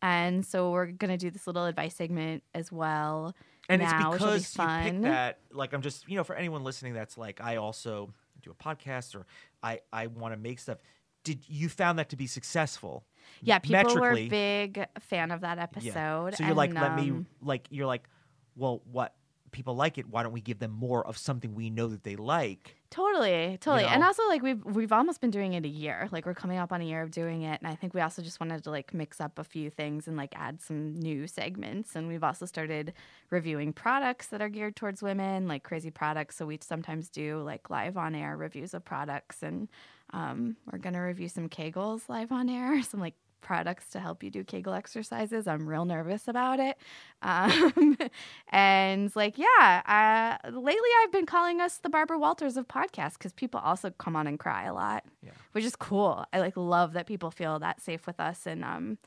And 0.02 0.46
so 0.46 0.72
we're 0.72 0.88
gonna 0.88 1.18
do 1.18 1.30
this 1.30 1.46
little 1.46 1.66
advice 1.66 1.96
segment 1.96 2.42
as 2.54 2.72
well. 2.72 3.36
and 3.68 3.82
now, 3.82 4.14
it's 4.14 4.22
will 4.24 4.30
be 4.30 4.34
because 4.38 4.56
you 4.56 4.64
fun. 4.64 4.84
pick 4.84 5.02
that 5.02 5.40
like 5.52 5.74
i'm 5.74 5.82
just 5.82 6.08
you 6.08 6.16
know 6.16 6.24
for 6.24 6.36
anyone 6.36 6.64
listening 6.64 6.94
that's 6.94 7.18
like 7.18 7.42
i 7.42 7.56
also 7.56 8.14
do 8.44 8.52
a 8.52 8.54
podcast 8.54 9.16
or 9.16 9.26
i 9.64 9.80
i 9.92 10.06
want 10.06 10.36
to 10.36 10.40
make 10.40 10.60
stuff 10.60 10.78
did 11.26 11.44
you 11.50 11.68
found 11.68 12.00
that 12.00 12.08
to 12.10 12.16
be 12.16 12.28
successful 12.28 13.04
Yeah, 13.42 13.60
people 13.60 13.96
were 14.00 14.12
a 14.14 14.30
big 14.30 14.86
fan 15.02 15.32
of 15.32 15.42
that 15.42 15.60
episode. 15.60 16.36
so 16.36 16.44
you're 16.46 16.54
like 16.56 16.70
and, 16.70 16.80
let 16.80 16.96
me 16.96 17.12
um, 17.12 17.26
like 17.42 17.68
you're 17.70 17.88
like 17.88 18.08
well 18.56 18.82
what 18.90 19.14
people 19.52 19.76
like 19.76 19.98
it 19.98 20.08
why 20.10 20.24
don't 20.24 20.34
we 20.34 20.42
give 20.42 20.60
them 20.60 20.72
more 20.72 21.06
of 21.06 21.18
something 21.18 21.56
we 21.56 21.70
know 21.70 21.88
that 21.88 22.04
they 22.04 22.16
like 22.16 22.76
Totally, 22.92 23.58
totally, 23.60 23.84
and 23.84 24.00
know? 24.00 24.08
also 24.08 24.26
like 24.30 24.42
we've 24.42 24.64
we've 24.64 24.94
almost 24.94 25.20
been 25.20 25.30
doing 25.32 25.52
it 25.52 25.66
a 25.66 25.68
year. 25.68 26.08
Like 26.14 26.26
we're 26.26 26.34
coming 26.34 26.60
up 26.60 26.72
on 26.72 26.80
a 26.80 26.86
year 26.86 27.02
of 27.02 27.12
doing 27.12 27.42
it, 27.42 27.60
and 27.62 27.68
I 27.70 27.76
think 27.76 27.94
we 27.94 28.00
also 28.00 28.22
just 28.22 28.40
wanted 28.40 28.64
to 28.64 28.72
like 28.72 28.94
mix 28.94 29.20
up 29.20 29.38
a 29.38 29.44
few 29.44 29.70
things 29.70 30.08
and 30.08 30.16
like 30.16 30.34
add 30.34 30.62
some 30.62 30.94
new 30.94 31.28
segments. 31.28 31.98
And 31.98 32.08
we've 32.08 32.24
also 32.24 32.46
started 32.46 32.94
reviewing 33.32 33.74
products 33.74 34.28
that 34.28 34.42
are 34.42 34.48
geared 34.48 34.78
towards 34.78 35.04
women, 35.04 35.46
like 35.46 35.64
crazy 35.64 35.92
products. 35.92 36.38
So 36.38 36.46
we 36.46 36.58
sometimes 36.62 37.10
do 37.10 37.42
like 37.42 37.70
live 37.70 37.98
on 37.98 38.16
air 38.16 38.38
reviews 38.38 38.74
of 38.74 38.86
products, 38.86 39.44
and 39.44 39.68
um, 40.14 40.56
we're 40.72 40.80
gonna 40.80 41.04
review 41.04 41.30
some 41.30 41.50
Kegels 41.50 42.08
live 42.10 42.32
on 42.32 42.50
air, 42.50 42.82
some 42.84 43.00
like 43.00 43.16
products 43.42 43.90
to 43.90 44.00
help 44.00 44.24
you 44.24 44.32
do 44.32 44.44
Kegel 44.44 44.74
exercises. 44.74 45.46
I'm 45.46 45.68
real 45.70 45.86
nervous 45.86 46.28
about 46.28 46.60
it. 46.60 46.78
Um, 47.22 47.96
and 48.50 49.16
like, 49.16 49.38
yeah, 49.38 50.40
uh, 50.46 50.50
lately 50.52 50.90
I've 51.04 51.12
been 51.12 51.28
calling 51.28 51.62
us 51.62 51.78
the 51.78 51.90
Barbara 51.90 52.18
Walters 52.18 52.58
of 52.58 52.68
podcasts 52.68 53.14
because 53.20 53.34
people 53.34 53.60
also 53.64 53.92
come 53.92 54.16
on 54.16 54.26
and 54.26 54.40
cry 54.40 54.64
a 54.66 54.74
lot, 54.74 55.04
Yeah. 55.22 55.32
which 55.52 55.64
is 55.64 55.76
cool. 55.76 56.26
I 56.34 56.40
like 56.40 56.58
love 56.58 56.94
that 56.94 57.06
people 57.06 57.30
feel 57.30 57.60
that 57.60 57.82
safe 57.82 58.08
with 58.08 58.20
us 58.20 58.48
and 58.48 58.64
um, 58.66 58.98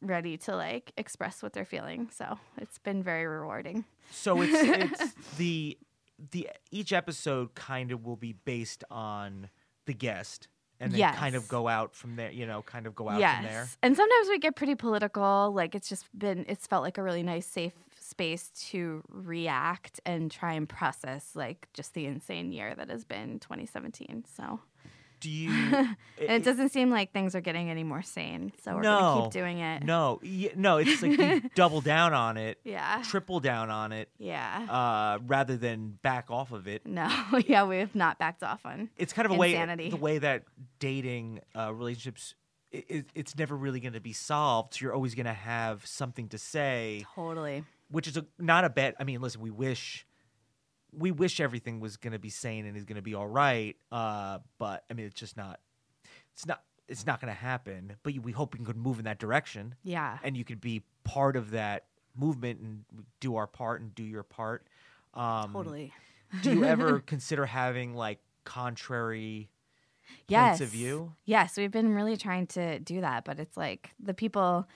ready 0.00 0.36
to 0.38 0.56
like 0.56 0.92
express 0.96 1.42
what 1.42 1.52
they're 1.52 1.66
feeling. 1.66 2.08
So 2.10 2.38
it's 2.58 2.78
been 2.78 3.02
very 3.02 3.26
rewarding. 3.26 3.84
so 4.10 4.40
it's 4.40 4.54
it's 5.04 5.14
the 5.36 5.76
the 6.30 6.48
each 6.70 6.92
episode 6.92 7.54
kind 7.54 7.90
of 7.92 8.04
will 8.06 8.16
be 8.16 8.32
based 8.32 8.82
on 8.90 9.50
the 9.86 9.94
guest 9.94 10.48
and 10.80 10.92
then 10.92 11.14
kind 11.14 11.36
of 11.36 11.46
go 11.48 11.68
out 11.68 11.94
from 11.94 12.16
there 12.16 12.30
you 12.30 12.44
know 12.44 12.62
kind 12.62 12.86
of 12.86 12.94
go 12.94 13.08
out 13.08 13.20
yes. 13.20 13.36
from 13.36 13.44
there 13.44 13.68
And 13.82 13.96
sometimes 13.96 14.28
we 14.28 14.38
get 14.38 14.56
pretty 14.56 14.74
political. 14.74 15.52
Like 15.54 15.74
it's 15.74 15.88
just 15.88 16.06
been, 16.18 16.44
it's 16.48 16.66
felt 16.66 16.82
like 16.82 16.98
a 16.98 17.02
really 17.02 17.22
nice, 17.22 17.46
safe 17.46 17.72
space 17.98 18.50
to 18.70 19.02
react 19.08 20.00
and 20.04 20.30
try 20.30 20.52
and 20.54 20.68
process 20.68 21.30
like 21.34 21.68
just 21.72 21.94
the 21.94 22.06
insane 22.06 22.52
year 22.52 22.74
that 22.74 22.90
has 22.90 23.04
been 23.04 23.38
2017. 23.38 24.24
So, 24.36 24.60
Do 25.22 25.30
you? 25.30 25.50
and 25.50 25.96
it 26.18 26.44
doesn't 26.44 26.68
seem 26.70 26.90
like 26.90 27.12
things 27.12 27.34
are 27.34 27.40
getting 27.40 27.70
any 27.70 27.84
more 27.84 28.02
sane. 28.02 28.52
So 28.62 28.74
we're 28.76 28.82
gonna 28.82 29.22
keep 29.22 29.32
doing 29.32 29.58
it. 29.60 29.82
No, 29.84 30.20
y- 30.22 30.52
no. 30.56 30.76
It's 30.78 31.00
like 31.02 31.18
you 31.18 31.40
double 31.54 31.80
down 31.80 32.12
on 32.12 32.36
it, 32.36 32.58
Yeah. 32.64 33.02
triple 33.04 33.40
down 33.40 33.70
on 33.70 33.92
it, 33.92 34.08
Yeah. 34.18 34.66
uh, 34.68 35.18
rather 35.26 35.56
than 35.56 35.98
back 36.02 36.30
off 36.30 36.52
of 36.52 36.66
it. 36.68 36.84
no. 36.86 37.08
yeah, 37.46 37.64
we 37.64 37.78
have 37.78 37.94
not 37.94 38.18
backed 38.18 38.42
off 38.42 38.66
on. 38.66 38.90
It's 38.96 39.12
kind 39.12 39.26
of 39.26 39.32
a 39.32 39.36
way 39.36 39.54
the 39.90 39.96
way 39.96 40.18
that 40.18 40.42
dating 40.78 41.40
uh, 41.56 41.72
relationships. 41.72 42.34
i 42.74 42.82
i 42.90 43.04
it's 43.14 43.36
never 43.38 43.56
really 43.56 43.80
going 43.80 43.92
to 43.94 44.00
be 44.00 44.12
solved. 44.12 44.74
So 44.74 44.82
you're 44.84 44.94
always 44.94 45.14
going 45.14 45.26
to 45.26 45.32
have 45.32 45.86
something 45.86 46.28
to 46.30 46.38
say. 46.38 47.04
Totally. 47.14 47.64
which 47.90 48.08
is 48.08 48.16
a, 48.16 48.26
not 48.38 48.64
a 48.64 48.70
bet. 48.70 48.94
I 48.98 49.04
mean, 49.04 49.20
listen, 49.20 49.40
we 49.40 49.50
wish 49.50 50.06
we 50.96 51.10
wish 51.10 51.40
everything 51.40 51.80
was 51.80 51.96
going 51.96 52.12
to 52.12 52.18
be 52.18 52.28
sane 52.30 52.66
and 52.66 52.76
is 52.76 52.84
going 52.84 52.96
to 52.96 53.02
be 53.02 53.14
all 53.14 53.26
right. 53.26 53.76
Uh, 53.90 54.38
but 54.58 54.84
I 54.90 54.94
mean, 54.94 55.06
it's 55.06 55.18
just 55.18 55.36
not. 55.36 55.60
It's 56.34 56.46
not. 56.46 56.62
It's 56.88 57.06
not 57.06 57.20
going 57.20 57.32
to 57.32 57.38
happen. 57.38 57.94
But 58.02 58.14
we 58.18 58.32
hope 58.32 58.56
we 58.58 58.64
can 58.64 58.78
move 58.78 58.98
in 58.98 59.04
that 59.06 59.18
direction, 59.18 59.74
Yeah. 59.82 60.18
and 60.22 60.36
you 60.36 60.44
could 60.44 60.60
be 60.60 60.82
part 61.04 61.36
of 61.36 61.52
that 61.52 61.86
movement 62.16 62.60
and 62.60 62.84
do 63.20 63.36
our 63.36 63.46
part 63.46 63.80
and 63.80 63.94
do 63.94 64.02
your 64.02 64.22
part. 64.22 64.66
Um, 65.14 65.52
Totally. 65.52 65.92
do 66.42 66.52
you 66.52 66.64
ever 66.64 67.00
consider 67.06 67.46
having 67.46 67.94
like 67.94 68.18
contrary 68.44 69.48
yes. 70.28 70.58
points 70.58 70.60
of 70.60 70.68
view? 70.68 71.14
Yes, 71.24 71.56
we've 71.56 71.70
been 71.70 71.94
really 71.94 72.16
trying 72.16 72.46
to 72.48 72.78
do 72.80 73.00
that, 73.00 73.24
but 73.24 73.38
it's 73.38 73.56
like 73.56 73.90
the 74.02 74.14
people 74.14 74.66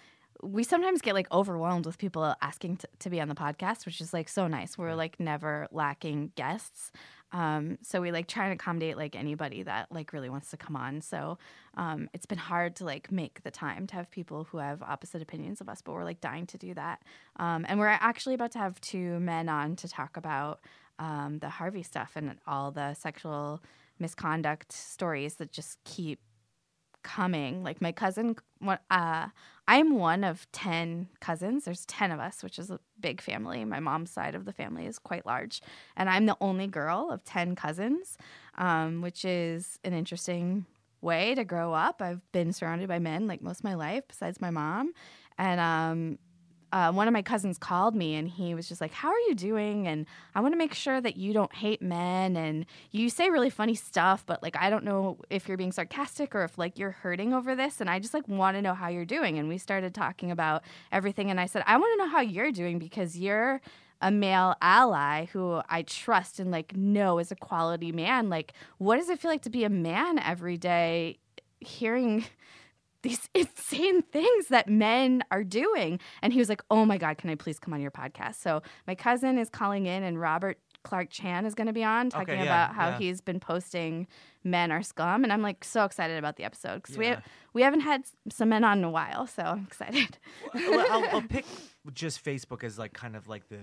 we 0.42 0.64
sometimes 0.64 1.00
get 1.00 1.14
like 1.14 1.30
overwhelmed 1.32 1.86
with 1.86 1.98
people 1.98 2.34
asking 2.40 2.78
to, 2.78 2.88
to 3.00 3.10
be 3.10 3.20
on 3.20 3.28
the 3.28 3.34
podcast, 3.34 3.86
which 3.86 4.00
is 4.00 4.12
like 4.12 4.28
so 4.28 4.46
nice. 4.46 4.76
We're 4.76 4.94
like 4.94 5.18
never 5.18 5.66
lacking 5.70 6.32
guests. 6.34 6.92
Um, 7.32 7.78
so 7.82 8.00
we 8.00 8.12
like 8.12 8.28
try 8.28 8.44
and 8.44 8.52
accommodate 8.52 8.96
like 8.96 9.16
anybody 9.16 9.62
that 9.64 9.90
like 9.90 10.12
really 10.12 10.28
wants 10.28 10.50
to 10.50 10.56
come 10.56 10.76
on. 10.76 11.00
So 11.00 11.38
um, 11.76 12.08
it's 12.14 12.26
been 12.26 12.38
hard 12.38 12.76
to 12.76 12.84
like 12.84 13.10
make 13.10 13.42
the 13.42 13.50
time 13.50 13.86
to 13.88 13.94
have 13.94 14.10
people 14.10 14.44
who 14.44 14.58
have 14.58 14.82
opposite 14.82 15.22
opinions 15.22 15.60
of 15.60 15.68
us, 15.68 15.82
but 15.82 15.92
we're 15.92 16.04
like 16.04 16.20
dying 16.20 16.46
to 16.46 16.58
do 16.58 16.74
that. 16.74 17.02
Um, 17.36 17.66
and 17.68 17.78
we're 17.78 17.88
actually 17.88 18.34
about 18.34 18.52
to 18.52 18.58
have 18.58 18.80
two 18.80 19.18
men 19.20 19.48
on 19.48 19.76
to 19.76 19.88
talk 19.88 20.16
about 20.16 20.60
um, 20.98 21.38
the 21.40 21.48
Harvey 21.48 21.82
stuff 21.82 22.12
and 22.14 22.36
all 22.46 22.70
the 22.70 22.94
sexual 22.94 23.62
misconduct 23.98 24.72
stories 24.72 25.34
that 25.36 25.52
just 25.52 25.82
keep 25.84 26.20
coming. 27.06 27.62
Like 27.62 27.80
my 27.80 27.92
cousin, 27.92 28.36
uh, 28.90 29.28
I'm 29.68 29.94
one 29.94 30.24
of 30.24 30.50
10 30.52 31.08
cousins. 31.20 31.64
There's 31.64 31.86
10 31.86 32.10
of 32.10 32.18
us, 32.18 32.42
which 32.42 32.58
is 32.58 32.70
a 32.70 32.80
big 33.00 33.20
family. 33.20 33.64
My 33.64 33.80
mom's 33.80 34.10
side 34.10 34.34
of 34.34 34.44
the 34.44 34.52
family 34.52 34.86
is 34.86 34.98
quite 34.98 35.24
large. 35.24 35.62
And 35.96 36.10
I'm 36.10 36.26
the 36.26 36.36
only 36.40 36.66
girl 36.66 37.10
of 37.10 37.24
10 37.24 37.54
cousins, 37.54 38.18
um, 38.58 39.02
which 39.02 39.24
is 39.24 39.78
an 39.84 39.92
interesting 39.92 40.66
way 41.00 41.34
to 41.36 41.44
grow 41.44 41.72
up. 41.72 42.02
I've 42.02 42.20
been 42.32 42.52
surrounded 42.52 42.88
by 42.88 42.98
men 42.98 43.28
like 43.28 43.40
most 43.40 43.60
of 43.60 43.64
my 43.64 43.74
life, 43.74 44.04
besides 44.08 44.40
my 44.40 44.50
mom. 44.50 44.92
And 45.38 45.60
um, 45.60 46.18
uh, 46.76 46.92
one 46.92 47.08
of 47.08 47.12
my 47.14 47.22
cousins 47.22 47.56
called 47.56 47.96
me 47.96 48.14
and 48.16 48.28
he 48.28 48.54
was 48.54 48.68
just 48.68 48.82
like, 48.82 48.92
How 48.92 49.08
are 49.08 49.18
you 49.28 49.34
doing? 49.34 49.88
And 49.88 50.04
I 50.34 50.42
want 50.42 50.52
to 50.52 50.58
make 50.58 50.74
sure 50.74 51.00
that 51.00 51.16
you 51.16 51.32
don't 51.32 51.54
hate 51.54 51.80
men 51.80 52.36
and 52.36 52.66
you 52.90 53.08
say 53.08 53.30
really 53.30 53.48
funny 53.48 53.74
stuff, 53.74 54.24
but 54.26 54.42
like, 54.42 54.56
I 54.58 54.68
don't 54.68 54.84
know 54.84 55.16
if 55.30 55.48
you're 55.48 55.56
being 55.56 55.72
sarcastic 55.72 56.34
or 56.34 56.44
if 56.44 56.58
like 56.58 56.78
you're 56.78 56.90
hurting 56.90 57.32
over 57.32 57.54
this. 57.56 57.80
And 57.80 57.88
I 57.88 57.98
just 57.98 58.12
like 58.12 58.28
want 58.28 58.58
to 58.58 58.62
know 58.62 58.74
how 58.74 58.88
you're 58.88 59.06
doing. 59.06 59.38
And 59.38 59.48
we 59.48 59.56
started 59.56 59.94
talking 59.94 60.30
about 60.30 60.64
everything. 60.92 61.30
And 61.30 61.40
I 61.40 61.46
said, 61.46 61.64
I 61.66 61.78
want 61.78 61.98
to 61.98 62.04
know 62.04 62.10
how 62.10 62.20
you're 62.20 62.52
doing 62.52 62.78
because 62.78 63.16
you're 63.16 63.62
a 64.02 64.10
male 64.10 64.54
ally 64.60 65.24
who 65.32 65.62
I 65.70 65.80
trust 65.80 66.40
and 66.40 66.50
like 66.50 66.76
know 66.76 67.18
is 67.18 67.32
a 67.32 67.36
quality 67.36 67.90
man. 67.90 68.28
Like, 68.28 68.52
what 68.76 68.96
does 68.96 69.08
it 69.08 69.18
feel 69.18 69.30
like 69.30 69.42
to 69.42 69.50
be 69.50 69.64
a 69.64 69.70
man 69.70 70.18
every 70.18 70.58
day 70.58 71.20
hearing 71.60 72.26
these 73.08 73.28
insane 73.34 74.02
things 74.02 74.48
that 74.48 74.68
men 74.68 75.22
are 75.30 75.44
doing. 75.44 76.00
And 76.22 76.32
he 76.32 76.38
was 76.38 76.48
like, 76.48 76.62
Oh 76.70 76.84
my 76.84 76.98
God, 76.98 77.18
can 77.18 77.30
I 77.30 77.34
please 77.34 77.58
come 77.58 77.72
on 77.74 77.80
your 77.80 77.90
podcast? 77.90 78.36
So 78.36 78.62
my 78.86 78.94
cousin 78.94 79.38
is 79.38 79.48
calling 79.48 79.86
in, 79.86 80.02
and 80.02 80.20
Robert 80.20 80.58
Clark 80.82 81.08
Chan 81.10 81.46
is 81.46 81.54
going 81.54 81.66
to 81.66 81.72
be 81.72 81.82
on 81.82 82.10
talking 82.10 82.34
Okay, 82.34 82.44
yeah, 82.44 82.66
about 82.66 82.74
how 82.76 82.88
yeah. 82.90 82.98
he's 82.98 83.20
been 83.20 83.40
posting 83.40 84.06
men 84.44 84.70
are 84.70 84.82
scum. 84.82 85.24
And 85.24 85.32
I'm 85.32 85.42
like 85.42 85.64
so 85.64 85.84
excited 85.84 86.16
about 86.16 86.36
the 86.36 86.44
episode 86.44 86.76
because 86.76 86.96
we, 86.96 87.06
Yeah. 87.06 87.14
have, 87.16 87.24
we 87.54 87.62
haven't 87.62 87.80
had 87.80 88.04
some 88.30 88.50
men 88.50 88.62
on 88.62 88.78
in 88.78 88.84
a 88.84 88.90
while. 88.90 89.26
So 89.26 89.42
I'm 89.42 89.64
excited. 89.64 90.18
well, 90.54 90.86
I'll, 90.90 91.16
I'll 91.16 91.22
pick 91.28 91.44
just 91.92 92.24
Facebook 92.24 92.62
as 92.62 92.78
like 92.78 92.92
kind 92.92 93.16
of 93.16 93.26
like 93.26 93.48
the 93.48 93.58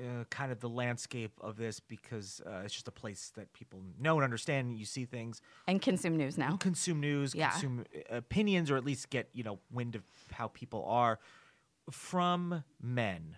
uh, 0.00 0.24
kind 0.30 0.50
of 0.52 0.60
the 0.60 0.68
landscape 0.68 1.32
of 1.40 1.56
this 1.56 1.80
because 1.80 2.40
uh, 2.46 2.62
it's 2.64 2.74
just 2.74 2.88
a 2.88 2.92
place 2.92 3.32
that 3.36 3.52
people 3.52 3.80
know 3.98 4.16
and 4.16 4.24
understand. 4.24 4.78
You 4.78 4.84
see 4.84 5.04
things, 5.04 5.40
and 5.68 5.80
consume 5.82 6.16
news 6.16 6.36
now. 6.38 6.56
consume 6.56 7.00
news, 7.00 7.34
Yeah. 7.34 7.50
consume 7.50 7.84
uh, 8.10 8.16
opinions, 8.16 8.70
or 8.70 8.76
at 8.76 8.84
least 8.84 9.10
get 9.10 9.28
you 9.32 9.44
know 9.44 9.58
wind 9.70 9.94
of 9.94 10.02
how 10.32 10.48
people 10.48 10.84
are 10.86 11.18
from 11.90 12.64
men. 12.80 13.36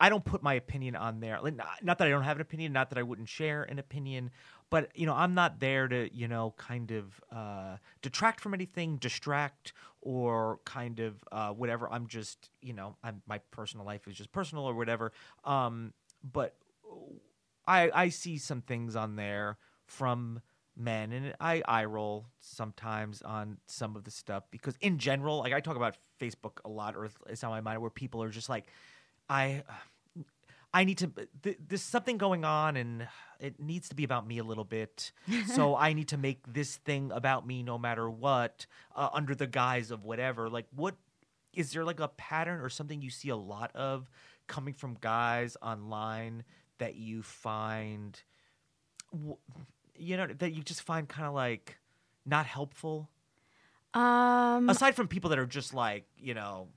I 0.00 0.08
don't 0.08 0.24
put 0.24 0.42
my 0.42 0.54
opinion 0.54 0.96
on 0.96 1.20
there. 1.20 1.38
Not- 1.42 1.82
Not 1.82 1.98
that 1.98 2.08
I 2.08 2.10
don't 2.10 2.24
have 2.24 2.36
an 2.36 2.40
opinion, 2.42 2.72
not 2.72 2.90
that 2.90 2.98
I 2.98 3.04
wouldn't 3.04 3.28
share 3.28 3.62
an 3.62 3.78
opinion, 3.78 4.30
but 4.68 4.90
you 4.96 5.06
know, 5.06 5.14
I'm 5.14 5.34
not 5.34 5.60
there 5.60 5.86
to 5.86 6.12
you 6.12 6.26
know 6.28 6.54
kind 6.56 6.90
of 6.90 7.20
uh, 7.30 7.76
detract 8.00 8.40
from 8.40 8.52
anything, 8.54 8.96
distract, 8.96 9.72
or 10.00 10.58
kind 10.64 10.98
of 10.98 11.22
uh, 11.30 11.50
whatever. 11.50 11.88
I'm 11.92 12.08
just 12.08 12.50
you 12.60 12.72
know, 12.72 12.96
I'm, 13.04 13.22
my 13.28 13.38
personal 13.52 13.86
life 13.86 14.08
is 14.08 14.16
just 14.16 14.32
personal 14.32 14.64
or 14.64 14.74
whatever. 14.74 15.12
Um, 15.44 15.92
but 16.22 16.56
I 17.66 17.90
I 17.94 18.08
see 18.08 18.38
some 18.38 18.60
things 18.60 18.96
on 18.96 19.16
there 19.16 19.58
from 19.86 20.40
men 20.76 21.12
and 21.12 21.34
I 21.40 21.62
eye 21.66 21.84
roll 21.84 22.26
sometimes 22.40 23.22
on 23.22 23.58
some 23.66 23.94
of 23.94 24.04
the 24.04 24.10
stuff 24.10 24.44
because 24.50 24.76
in 24.80 24.98
general, 24.98 25.38
like 25.38 25.52
I 25.52 25.60
talk 25.60 25.76
about 25.76 25.96
Facebook 26.20 26.58
a 26.64 26.68
lot 26.68 26.96
or 26.96 27.08
it's 27.28 27.44
on 27.44 27.50
my 27.50 27.60
mind 27.60 27.80
where 27.80 27.90
people 27.90 28.22
are 28.22 28.30
just 28.30 28.48
like 28.48 28.66
I 29.28 29.62
I 30.74 30.84
need 30.84 30.98
to 30.98 31.10
th- 31.42 31.58
there's 31.68 31.82
something 31.82 32.16
going 32.16 32.44
on 32.44 32.76
and 32.76 33.06
it 33.38 33.60
needs 33.60 33.88
to 33.90 33.94
be 33.94 34.04
about 34.04 34.26
me 34.26 34.38
a 34.38 34.44
little 34.44 34.64
bit. 34.64 35.12
so 35.46 35.76
I 35.76 35.92
need 35.92 36.08
to 36.08 36.16
make 36.16 36.40
this 36.50 36.76
thing 36.76 37.10
about 37.12 37.46
me 37.46 37.62
no 37.62 37.76
matter 37.76 38.08
what 38.08 38.66
uh, 38.96 39.10
under 39.12 39.34
the 39.34 39.46
guise 39.46 39.90
of 39.90 40.04
whatever. 40.04 40.48
Like 40.48 40.66
what 40.74 40.96
is 41.52 41.72
there 41.72 41.84
like 41.84 42.00
a 42.00 42.08
pattern 42.08 42.60
or 42.60 42.70
something 42.70 43.02
you 43.02 43.10
see 43.10 43.28
a 43.28 43.36
lot 43.36 43.70
of 43.74 44.10
coming 44.52 44.74
from 44.74 44.98
guys 45.00 45.56
online 45.62 46.44
that 46.76 46.94
you 46.94 47.22
find 47.22 48.22
you 49.96 50.16
know 50.18 50.26
that 50.26 50.52
you 50.52 50.62
just 50.62 50.82
find 50.82 51.08
kind 51.08 51.26
of 51.26 51.32
like 51.32 51.78
not 52.26 52.44
helpful 52.44 53.08
Um, 53.94 54.68
aside 54.68 54.94
from 54.94 55.08
people 55.08 55.30
that 55.30 55.38
are 55.38 55.46
just 55.46 55.72
like 55.72 56.04
you 56.18 56.34
know 56.34 56.68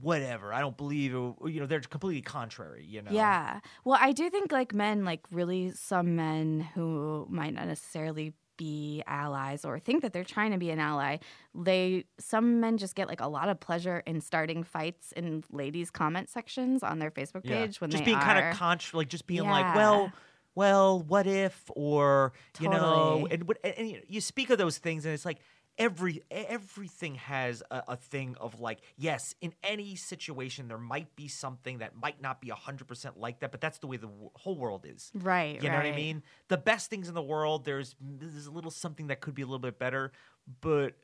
whatever 0.00 0.52
i 0.52 0.60
don't 0.60 0.76
believe 0.76 1.10
you 1.12 1.36
know 1.60 1.66
they're 1.66 1.80
completely 1.80 2.22
contrary 2.22 2.84
you 2.86 3.02
know 3.02 3.10
Yeah. 3.10 3.58
Well, 3.84 3.98
I 4.00 4.12
do 4.12 4.30
think 4.30 4.52
like 4.52 4.72
men, 4.72 5.04
like 5.04 5.22
really 5.32 5.72
some 5.72 6.14
men 6.14 6.60
who 6.74 7.26
might 7.28 7.54
not 7.54 7.66
necessarily 7.66 8.34
be 8.58 9.02
allies 9.06 9.64
or 9.64 9.78
think 9.78 10.02
that 10.02 10.12
they're 10.12 10.24
trying 10.24 10.50
to 10.52 10.58
be 10.58 10.68
an 10.68 10.78
ally, 10.78 11.16
they 11.54 12.04
some 12.18 12.60
men 12.60 12.76
just 12.76 12.94
get 12.94 13.08
like 13.08 13.22
a 13.22 13.26
lot 13.28 13.48
of 13.48 13.58
pleasure 13.58 14.02
in 14.06 14.20
starting 14.20 14.62
fights 14.62 15.12
in 15.12 15.42
ladies' 15.50 15.90
comment 15.90 16.28
sections 16.28 16.82
on 16.82 16.98
their 16.98 17.10
Facebook 17.10 17.40
Yeah. 17.44 17.64
page 17.64 17.80
when 17.80 17.90
just 17.90 18.04
being 18.04 18.18
kind 18.18 18.38
of 18.38 18.54
contra 18.54 18.98
like 18.98 19.08
just 19.08 19.26
being 19.26 19.48
like 19.48 19.74
well 19.74 20.12
well 20.54 21.00
what 21.00 21.26
if 21.26 21.70
or 21.70 22.34
you 22.60 22.68
know 22.68 23.26
and, 23.30 23.48
and, 23.64 23.74
and 23.78 24.02
you 24.08 24.20
speak 24.20 24.50
of 24.50 24.58
those 24.58 24.76
things 24.76 25.06
and 25.06 25.14
it's 25.14 25.24
like 25.24 25.38
every 25.78 26.22
everything 26.30 27.14
has 27.14 27.62
a, 27.70 27.82
a 27.88 27.96
thing 27.96 28.36
of 28.40 28.60
like 28.60 28.80
yes 28.96 29.34
in 29.40 29.54
any 29.62 29.94
situation 29.94 30.68
there 30.68 30.78
might 30.78 31.14
be 31.16 31.28
something 31.28 31.78
that 31.78 31.96
might 31.96 32.20
not 32.20 32.40
be 32.40 32.48
100% 32.48 33.12
like 33.16 33.40
that 33.40 33.52
but 33.52 33.60
that's 33.60 33.78
the 33.78 33.86
way 33.86 33.96
the 33.96 34.08
w- 34.08 34.30
whole 34.34 34.56
world 34.56 34.84
is 34.86 35.10
right. 35.14 35.62
you 35.62 35.70
know 35.70 35.76
what 35.76 35.86
I 35.86 35.92
mean? 35.92 36.22
The 36.48 36.56
best 36.56 36.90
things 36.90 37.08
in 37.08 37.14
the 37.14 37.22
world, 37.22 37.64
there's 37.64 37.94
there's 38.00 38.46
a 38.46 38.50
little 38.50 38.70
something 38.70 39.06
that 39.08 39.20
could 39.20 39.34
be 39.34 39.42
a 39.42 39.46
little 39.46 39.58
bit 39.58 39.78
better, 39.78 40.12
but 40.60 40.94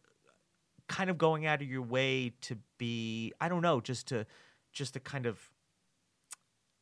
kind 0.89 1.11
of 1.11 1.19
going 1.19 1.47
out 1.47 1.63
of 1.63 1.69
your 1.69 1.83
way 1.83 2.33
to 2.43 2.59
be, 2.79 3.33
I 3.41 3.49
don't 3.49 3.63
know, 3.63 3.81
just 3.81 4.09
to 4.09 4.27
just 4.73 4.95
to 4.95 5.01
kind 5.01 5.27
of 5.27 5.39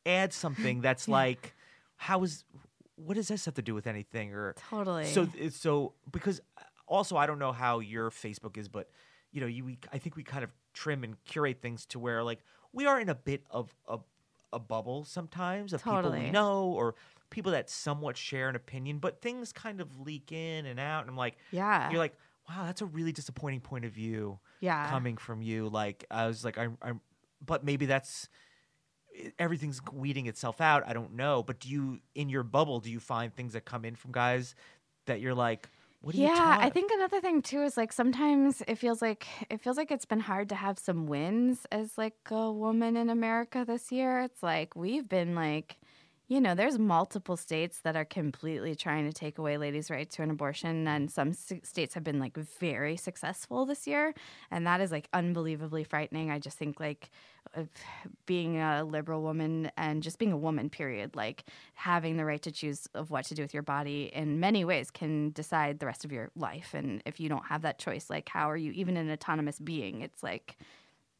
add 0.05 0.33
something 0.33 0.81
that's 0.87 1.07
like, 1.07 1.53
how 1.95 2.23
is 2.23 2.43
what 2.95 3.15
does 3.15 3.27
this 3.27 3.45
have 3.45 3.55
to 3.55 3.61
do 3.61 3.73
with 3.73 3.87
anything? 3.87 4.33
Or 4.33 4.55
Totally. 4.69 5.05
so 5.05 5.27
so 5.51 5.93
because 6.11 6.41
uh, 6.57 6.61
also 6.93 7.17
I 7.17 7.25
don't 7.25 7.39
know 7.39 7.51
how 7.51 7.79
your 7.79 8.09
Facebook 8.11 8.57
is, 8.57 8.67
but 8.69 8.89
you 9.31 9.41
know, 9.41 9.47
you 9.47 9.65
we, 9.65 9.79
I 9.91 9.97
think 9.97 10.15
we 10.15 10.23
kind 10.23 10.43
of 10.43 10.51
trim 10.73 11.03
and 11.03 11.21
curate 11.25 11.59
things 11.61 11.85
to 11.87 11.99
where 11.99 12.23
like 12.23 12.39
we 12.71 12.85
are 12.85 12.99
in 12.99 13.09
a 13.09 13.15
bit 13.15 13.43
of 13.49 13.73
a 13.87 13.97
a 14.53 14.59
bubble 14.59 15.03
sometimes 15.03 15.73
of 15.73 15.83
people 15.83 16.11
we 16.11 16.29
know 16.29 16.65
or 16.67 16.93
people 17.31 17.51
that 17.53 17.67
somewhat 17.69 18.15
share 18.15 18.49
an 18.49 18.55
opinion, 18.55 18.99
but 18.99 19.19
things 19.21 19.51
kind 19.51 19.81
of 19.81 19.99
leak 19.99 20.31
in 20.31 20.67
and 20.67 20.79
out, 20.79 21.01
and 21.01 21.09
I'm 21.09 21.17
like, 21.17 21.37
Yeah. 21.51 21.89
you're 21.89 21.97
like, 21.99 22.13
wow, 22.47 22.65
that's 22.65 22.81
a 22.81 22.85
really 22.85 23.11
disappointing 23.11 23.61
point 23.61 23.85
of 23.85 23.91
view 23.91 24.39
Yeah. 24.59 24.87
coming 24.91 25.17
from 25.17 25.41
you. 25.41 25.69
Like 25.69 26.05
I 26.11 26.27
was 26.27 26.45
like, 26.45 26.59
I'm, 26.59 26.77
I'm, 26.83 27.01
but 27.43 27.63
maybe 27.65 27.87
that's 27.87 28.29
everything's 29.39 29.81
weeding 29.91 30.25
itself 30.27 30.61
out. 30.61 30.83
I 30.87 30.93
don't 30.93 31.13
know, 31.13 31.43
but 31.43 31.59
do 31.59 31.69
you 31.69 31.99
in 32.15 32.29
your 32.29 32.43
bubble 32.43 32.79
do 32.79 32.91
you 32.91 32.99
find 32.99 33.33
things 33.33 33.53
that 33.53 33.65
come 33.65 33.85
in 33.85 33.95
from 33.95 34.11
guys 34.11 34.55
that 35.05 35.19
you're 35.19 35.33
like, 35.35 35.69
what 36.03 36.15
yeah, 36.15 36.57
I 36.59 36.69
think 36.69 36.91
another 36.91 37.21
thing 37.21 37.41
too 37.41 37.63
is 37.63 37.77
like 37.77 37.93
sometimes 37.93 38.61
it 38.67 38.75
feels 38.75 39.01
like 39.01 39.25
it 39.49 39.61
feels 39.61 39.77
like 39.77 39.89
it's 39.89 40.05
been 40.05 40.19
hard 40.19 40.49
to 40.49 40.55
have 40.55 40.77
some 40.77 41.07
wins 41.07 41.65
as 41.71 41.97
like 41.97 42.17
a 42.29 42.51
woman 42.51 42.97
in 42.97 43.09
America 43.09 43.63
this 43.65 43.89
year. 43.89 44.19
It's 44.19 44.43
like 44.43 44.75
we've 44.75 45.07
been 45.07 45.33
like 45.33 45.77
you 46.27 46.39
know, 46.39 46.55
there's 46.55 46.79
multiple 46.79 47.35
states 47.35 47.79
that 47.79 47.95
are 47.95 48.05
completely 48.05 48.75
trying 48.75 49.05
to 49.05 49.13
take 49.13 49.37
away 49.37 49.57
ladies' 49.57 49.91
right 49.91 50.09
to 50.11 50.21
an 50.21 50.31
abortion, 50.31 50.87
and 50.87 51.11
some 51.11 51.33
states 51.33 51.93
have 51.93 52.03
been 52.03 52.19
like 52.19 52.37
very 52.37 52.95
successful 52.95 53.65
this 53.65 53.85
year, 53.85 54.13
and 54.49 54.65
that 54.65 54.79
is 54.79 54.91
like 54.91 55.09
unbelievably 55.13 55.83
frightening. 55.83 56.31
I 56.31 56.39
just 56.39 56.57
think 56.57 56.79
like 56.79 57.09
being 58.25 58.59
a 58.59 58.83
liberal 58.83 59.21
woman 59.21 59.69
and 59.77 60.01
just 60.01 60.17
being 60.17 60.31
a 60.31 60.37
woman, 60.37 60.69
period, 60.69 61.15
like 61.15 61.43
having 61.73 62.17
the 62.17 62.25
right 62.25 62.41
to 62.41 62.51
choose 62.51 62.87
of 62.93 63.11
what 63.11 63.25
to 63.25 63.35
do 63.35 63.41
with 63.41 63.53
your 63.53 63.63
body 63.63 64.09
in 64.13 64.39
many 64.39 64.63
ways 64.65 64.89
can 64.89 65.31
decide 65.31 65.79
the 65.79 65.85
rest 65.85 66.05
of 66.05 66.11
your 66.11 66.31
life. 66.35 66.73
And 66.73 67.03
if 67.05 67.19
you 67.19 67.27
don't 67.29 67.45
have 67.47 67.63
that 67.63 67.79
choice, 67.79 68.09
like 68.09 68.29
how 68.29 68.49
are 68.49 68.57
you 68.57 68.71
even 68.71 68.97
an 68.97 69.11
autonomous 69.11 69.59
being? 69.59 70.01
It's 70.01 70.23
like 70.23 70.57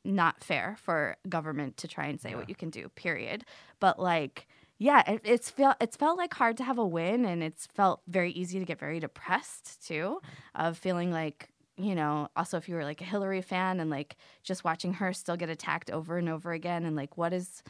not 0.05 0.43
fair 0.43 0.75
for 0.79 1.17
government 1.29 1.77
to 1.77 1.87
try 1.87 2.05
and 2.07 2.19
say 2.19 2.35
what 2.35 2.49
you 2.49 2.55
can 2.55 2.69
do 2.69 2.89
period 2.89 3.45
but 3.79 3.97
like 3.97 4.47
yeah 4.77 5.03
it, 5.09 5.21
it's 5.23 5.49
felt 5.49 5.75
it's 5.79 5.95
felt 5.95 6.17
like 6.17 6.33
hard 6.33 6.57
to 6.57 6.63
have 6.63 6.77
a 6.77 6.85
win 6.85 7.25
and 7.25 7.43
it's 7.43 7.67
felt 7.67 8.01
very 8.07 8.31
easy 8.31 8.59
to 8.59 8.65
get 8.65 8.79
very 8.79 8.99
depressed 8.99 9.85
too 9.85 10.19
of 10.55 10.77
feeling 10.77 11.11
like 11.11 11.49
you 11.77 11.95
know 11.95 12.27
also 12.35 12.57
if 12.57 12.69
you 12.69 12.75
were 12.75 12.83
like 12.83 13.01
a 13.01 13.05
hillary 13.05 13.41
fan 13.41 13.79
and 13.79 13.89
like 13.89 14.15
just 14.43 14.63
watching 14.63 14.93
her 14.93 15.13
still 15.13 15.37
get 15.37 15.49
attacked 15.49 15.89
over 15.91 16.17
and 16.17 16.29
over 16.29 16.51
again 16.51 16.85
and 16.85 16.95
like 16.95 17.17
what 17.17 17.33
is 17.33 17.63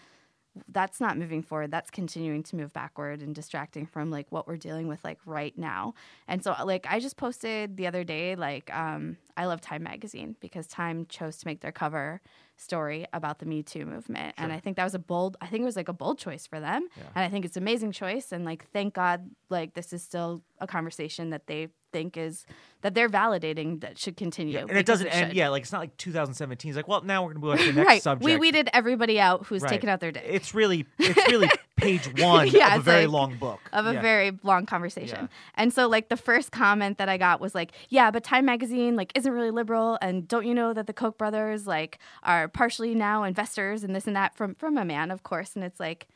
that's 0.68 1.02
not 1.02 1.18
moving 1.18 1.42
forward 1.42 1.72
that's 1.72 1.90
continuing 1.90 2.44
to 2.44 2.56
move 2.56 2.72
backward 2.74 3.22
and 3.22 3.34
distracting 3.34 3.86
from 3.86 4.12
like 4.12 4.28
what 4.30 4.48
we're 4.48 4.58
dealing 4.58 4.88
with 4.88 5.04
like 5.04 5.18
right 5.26 5.58
now. 5.58 5.94
And 6.28 6.44
so 6.44 6.56
like 6.64 6.86
i 6.90 7.00
just 7.00 7.18
posted 7.18 7.78
the 7.78 7.88
other 7.88 8.04
day 8.04 8.36
like 8.36 8.74
um 8.76 9.18
i 9.36 9.46
love 9.46 9.62
time 9.62 9.84
magazine 9.84 10.36
because 10.40 10.68
time 10.68 11.06
chose 11.08 11.38
to 11.38 11.48
make 11.48 11.62
their 11.62 11.72
cover 11.72 12.22
story 12.58 13.06
about 13.14 13.40
the 13.40 13.46
me 13.46 13.64
too 13.64 13.86
movement. 13.86 14.36
And 14.38 14.52
i 14.54 14.60
think 14.60 14.78
that 14.78 14.84
was 14.84 14.96
a 14.96 15.00
bold 15.00 15.38
i 15.42 15.48
think 15.48 15.62
it 15.62 15.66
was 15.66 15.76
like 15.76 15.90
a 15.90 15.94
bold 15.94 16.20
choice 16.20 16.48
for 16.48 16.60
them. 16.60 16.88
And 17.16 17.26
i 17.26 17.30
think 17.30 17.46
it's 17.46 17.58
an 17.58 17.64
amazing 17.64 17.92
choice. 17.92 18.32
And 18.32 18.46
like 18.46 18.70
thank 18.72 18.94
god 18.94 19.30
like 19.50 19.74
this 19.74 19.94
is 19.94 20.04
still 20.04 20.44
a 20.60 20.68
conversation 20.68 21.32
that 21.32 21.48
they 21.48 21.70
think 21.94 22.18
is 22.18 22.46
that 22.82 22.94
they're 22.96 23.08
validating 23.08 23.80
that 23.80 23.98
should 23.98 24.18
continue 24.18 24.58
and 24.58 24.72
it 24.72 24.86
doesn't 24.86 25.08
end. 25.08 25.30
should. 25.30 25.38
Yeah, 25.38 25.48
like 25.48 25.62
it's 25.64 25.72
not 25.72 25.80
like 25.80 25.96
2017. 25.96 26.70
It's 26.70 26.76
like, 26.76 26.88
well, 26.90 27.02
now 27.02 27.24
we're 27.24 27.30
gonna 27.30 27.40
move 27.40 27.52
on 27.52 27.58
to 27.60 27.66
the 27.68 27.72
next 27.80 27.88
right 27.88 28.02
subject. 28.04 28.26
we 28.26 28.36
weeded 28.36 28.70
everybody 28.74 29.20
out 29.22 29.46
who's 29.46 29.62
Right. 29.62 29.70
taken 29.70 29.88
out 29.88 30.02
their 30.02 30.12
dick 30.12 30.24
It's 30.28 30.54
really, 30.54 30.86
it's 31.00 31.30
really 31.32 31.50
page 31.78 32.08
one 32.22 32.48
Yeah, 32.50 32.76
of 32.76 32.82
a 32.82 32.84
very 32.84 33.06
like- 33.06 33.14
long 33.14 33.38
book 33.38 33.60
of 33.72 33.86
a 33.86 33.94
Yeah. 33.94 34.02
very 34.02 34.38
long 34.44 34.66
conversation. 34.66 35.20
Yeah. 35.22 35.28
And 35.56 35.72
so 35.74 35.88
like 35.88 36.10
the 36.10 36.18
first 36.18 36.52
comment 36.52 36.98
that 36.98 37.08
I 37.08 37.18
got 37.18 37.40
was 37.40 37.56
like, 37.56 37.72
"Yeah, 37.90 38.12
but 38.12 38.24
Time 38.26 38.46
magazine 38.46 38.96
like 38.98 39.12
isn't 39.16 39.32
really 39.32 39.52
liberal 39.52 39.98
and 40.02 40.28
don't 40.28 40.46
you 40.46 40.54
know 40.54 40.74
that 40.74 40.88
the 40.88 40.94
Koch 40.94 41.18
brothers 41.18 41.66
like 41.66 42.00
are 42.24 42.48
partially 42.50 42.94
now 42.96 43.24
investors 43.24 43.84
and 43.86 43.96
this 43.96 44.08
and 44.08 44.16
that 44.18 44.36
from 44.36 44.56
from 44.56 44.78
a 44.78 44.84
man, 44.84 45.10
of 45.12 45.24
course." 45.24 45.56
And 45.56 45.64
it's 45.64 45.80
like, 45.80 46.08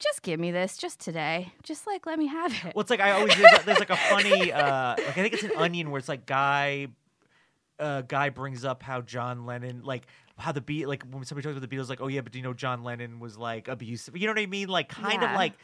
"Just 0.00 0.22
give 0.22 0.38
me 0.38 0.50
this 0.50 0.76
just 0.76 1.00
today. 1.00 1.52
Just 1.62 1.86
like 1.86 2.06
let 2.06 2.18
me 2.18 2.26
have 2.26 2.52
it." 2.52 2.74
Well, 2.74 2.82
it's 2.82 2.90
like 2.90 3.00
I 3.00 3.12
always 3.12 3.34
there's, 3.36 3.64
there's 3.64 3.78
like 3.78 3.90
a 3.90 3.96
funny 3.96 4.52
uh 4.52 4.94
like 4.96 5.08
I 5.08 5.12
think 5.12 5.34
it's 5.34 5.42
an 5.42 5.52
onion 5.56 5.90
where 5.90 5.98
it's 5.98 6.08
like 6.08 6.26
guy 6.26 6.88
uh 7.78 8.02
guy 8.02 8.30
brings 8.30 8.64
up 8.64 8.82
how 8.82 9.00
John 9.00 9.46
Lennon 9.46 9.82
like 9.84 10.06
how 10.38 10.52
the 10.52 10.60
beat 10.60 10.86
like 10.86 11.02
when 11.10 11.24
somebody 11.24 11.44
talks 11.44 11.56
about 11.56 11.68
the 11.68 11.76
Beatles 11.76 11.88
like 11.88 12.00
oh 12.00 12.08
yeah 12.08 12.20
but 12.20 12.32
do 12.32 12.38
you 12.38 12.44
know 12.44 12.54
John 12.54 12.84
Lennon 12.84 13.20
was 13.20 13.36
like 13.38 13.68
abusive 13.68 14.16
you 14.16 14.26
know 14.26 14.32
what 14.32 14.40
I 14.40 14.46
mean 14.46 14.68
like 14.68 14.88
kind 14.88 15.22
of 15.22 15.30
like 15.32 15.54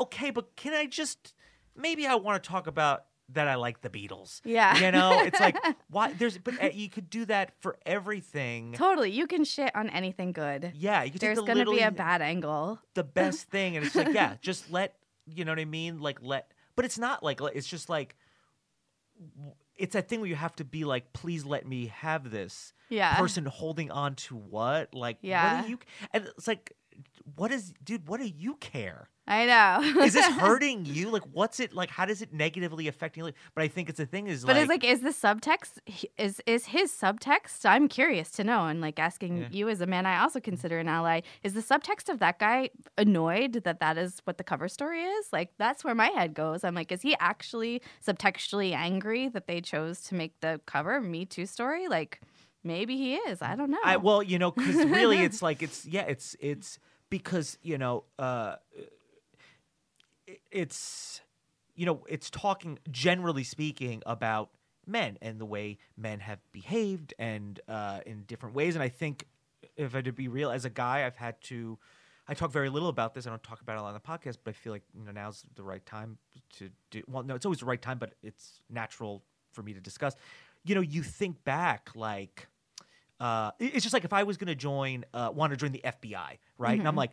okay 0.00 0.30
but 0.30 0.56
can 0.56 0.72
I 0.72 0.86
just 0.86 1.34
maybe 1.76 2.06
I 2.06 2.14
want 2.16 2.42
to 2.42 2.48
talk 2.48 2.66
about 2.66 3.04
that 3.30 3.46
I 3.48 3.56
like 3.56 3.80
the 3.82 3.90
Beatles 3.90 4.40
Yeah. 4.44 4.76
you 4.78 4.90
know 4.90 5.20
it's 5.20 5.38
like 5.40 5.56
why 5.90 6.12
there's 6.14 6.38
but 6.38 6.62
uh, 6.62 6.68
you 6.72 6.88
could 6.88 7.10
do 7.10 7.24
that 7.26 7.52
for 7.60 7.76
everything 7.84 8.72
Totally. 8.72 9.10
You 9.10 9.26
can 9.26 9.44
shit 9.44 9.74
on 9.76 9.90
anything 9.90 10.32
good. 10.32 10.72
yeah 10.76 11.02
you 11.02 11.10
could 11.12 11.20
There's 11.20 11.36
the 11.38 11.44
going 11.44 11.58
to 11.64 11.70
be 11.70 11.80
a 11.80 11.90
bad 11.90 12.22
angle. 12.22 12.78
the 12.94 13.04
best 13.20 13.50
thing 13.50 13.76
and 13.76 13.84
it's 13.84 13.94
like 13.94 14.14
yeah 14.14 14.36
just 14.40 14.70
let 14.70 14.94
you 15.26 15.44
know 15.44 15.52
what 15.52 15.58
i 15.58 15.64
mean 15.66 15.98
like 16.00 16.18
let 16.22 16.52
but 16.74 16.84
it's 16.86 16.98
not 16.98 17.22
like 17.22 17.40
it's 17.54 17.66
just 17.66 17.88
like 17.90 18.16
it's 19.76 19.92
that 19.92 20.08
thing 20.08 20.20
where 20.20 20.28
you 20.28 20.36
have 20.36 20.54
to 20.56 20.64
be 20.64 20.84
like 20.84 21.12
please 21.12 21.44
let 21.44 21.66
me 21.66 21.86
have 21.94 22.30
this 22.30 22.72
Yeah. 22.88 23.16
person 23.18 23.44
holding 23.46 23.90
on 23.90 24.14
to 24.26 24.36
what 24.36 24.94
like 24.94 25.18
Yeah. 25.20 25.56
what 25.56 25.64
do 25.64 25.70
you 25.70 25.78
and 26.12 26.24
it's 26.36 26.46
like 26.48 26.72
what 27.36 27.50
is 27.52 27.74
dude 27.84 28.08
what 28.08 28.20
do 28.20 28.26
you 28.26 28.54
care 28.56 29.10
I 29.28 29.44
know. 29.46 30.00
is 30.02 30.14
this 30.14 30.26
hurting 30.44 30.86
you 30.86 31.10
like 31.10 31.22
what's 31.32 31.60
it 31.60 31.74
like 31.74 31.90
how 31.90 32.06
does 32.06 32.22
it 32.22 32.32
negatively 32.32 32.88
affect 32.88 33.16
you 33.18 33.30
but 33.54 33.62
i 33.62 33.68
think 33.68 33.88
it's 33.90 33.98
the 33.98 34.06
thing 34.06 34.26
is 34.26 34.44
But 34.44 34.56
like, 34.56 34.62
it's 34.62 34.68
like, 34.70 34.84
is 34.84 35.00
the 35.02 35.10
subtext 35.10 35.72
is 36.16 36.40
is 36.46 36.66
his 36.66 36.90
subtext? 36.90 37.66
I'm 37.66 37.88
curious 37.88 38.30
to 38.32 38.42
know, 38.44 38.66
and 38.66 38.80
like 38.80 38.98
asking 38.98 39.36
Yeah. 39.36 39.48
you 39.50 39.68
as 39.68 39.80
a 39.80 39.86
man, 39.86 40.06
I 40.06 40.20
also 40.22 40.40
consider 40.40 40.78
an 40.78 40.88
ally. 40.88 41.20
Is 41.42 41.52
the 41.52 41.60
subtext 41.60 42.08
of 42.08 42.18
that 42.20 42.38
guy 42.38 42.70
annoyed 42.96 43.52
that 43.64 43.80
that 43.80 43.98
is 43.98 44.20
what 44.24 44.38
the 44.38 44.44
cover 44.44 44.66
story 44.68 45.02
is? 45.02 45.26
Like 45.32 45.50
that's 45.58 45.84
where 45.84 45.94
my 45.94 46.08
head 46.08 46.32
goes. 46.34 46.64
I'm 46.64 46.74
like, 46.74 46.90
is 46.90 47.02
he 47.02 47.14
actually 47.20 47.82
subtextually 48.06 48.72
angry 48.72 49.28
that 49.28 49.46
they 49.46 49.60
chose 49.60 50.00
to 50.08 50.14
make 50.14 50.40
the 50.40 50.60
cover 50.66 51.00
Me 51.00 51.24
Too 51.26 51.44
story? 51.46 51.86
Like 51.88 52.20
maybe 52.64 52.96
he 52.96 53.16
is. 53.16 53.42
I 53.42 53.56
don't 53.56 53.70
know. 53.70 53.78
I 53.84 53.96
well, 53.98 54.22
you 54.22 54.38
know, 54.38 54.50
because 54.52 54.76
really, 54.86 55.18
it's 55.18 55.42
like 55.48 55.62
it's 55.62 55.84
yeah, 55.86 56.02
it's 56.14 56.34
it's 56.40 56.78
because 57.10 57.58
you 57.62 57.78
know, 57.78 58.04
uh, 58.18 58.56
it's 60.50 61.20
you 61.74 61.86
know, 61.86 62.04
it's 62.08 62.28
talking 62.28 62.78
generally 62.90 63.44
speaking 63.44 64.02
about 64.04 64.50
men 64.84 65.16
and 65.22 65.38
the 65.40 65.44
way 65.44 65.78
men 65.96 66.18
have 66.18 66.40
behaved 66.50 67.14
and 67.20 67.60
uh, 67.68 68.00
in 68.04 68.22
different 68.22 68.54
ways. 68.56 68.74
And 68.74 68.82
I 68.82 68.88
think 68.88 69.26
if 69.76 69.94
I 69.94 70.00
to 70.00 70.12
be 70.12 70.26
real, 70.26 70.50
as 70.50 70.64
a 70.64 70.70
guy, 70.70 71.06
I've 71.06 71.16
had 71.16 71.40
to. 71.42 71.78
I 72.30 72.34
talk 72.34 72.50
very 72.50 72.68
little 72.68 72.90
about 72.90 73.14
this. 73.14 73.26
I 73.26 73.30
don't 73.30 73.42
talk 73.42 73.62
about 73.62 73.76
it 73.76 73.78
a 73.78 73.82
lot 73.82 73.88
on 73.88 73.94
the 73.94 74.00
podcast, 74.00 74.38
but 74.44 74.50
I 74.50 74.52
feel 74.52 74.72
like 74.72 74.82
you 74.92 75.04
know 75.04 75.12
now's 75.12 75.46
the 75.54 75.62
right 75.62 75.84
time 75.86 76.18
to 76.58 76.68
do. 76.90 77.02
Well, 77.06 77.22
no, 77.22 77.34
it's 77.34 77.46
always 77.46 77.60
the 77.60 77.66
right 77.66 77.80
time, 77.80 77.98
but 77.98 78.14
it's 78.22 78.60
natural 78.68 79.22
for 79.52 79.62
me 79.62 79.72
to 79.72 79.80
discuss. 79.80 80.14
You 80.64 80.74
know, 80.74 80.80
you 80.82 81.02
think 81.02 81.42
back 81.44 81.90
like 81.94 82.48
uh, 83.20 83.52
it's 83.58 83.82
just 83.82 83.92
like 83.92 84.04
if 84.04 84.12
I 84.12 84.24
was 84.24 84.36
going 84.36 84.48
to 84.48 84.54
join, 84.54 85.04
uh, 85.14 85.30
want 85.32 85.52
to 85.52 85.56
join 85.56 85.72
the 85.72 85.82
FBI, 85.84 86.38
right? 86.58 86.78
And 86.78 86.86
I'm 86.86 86.96
like, 86.96 87.12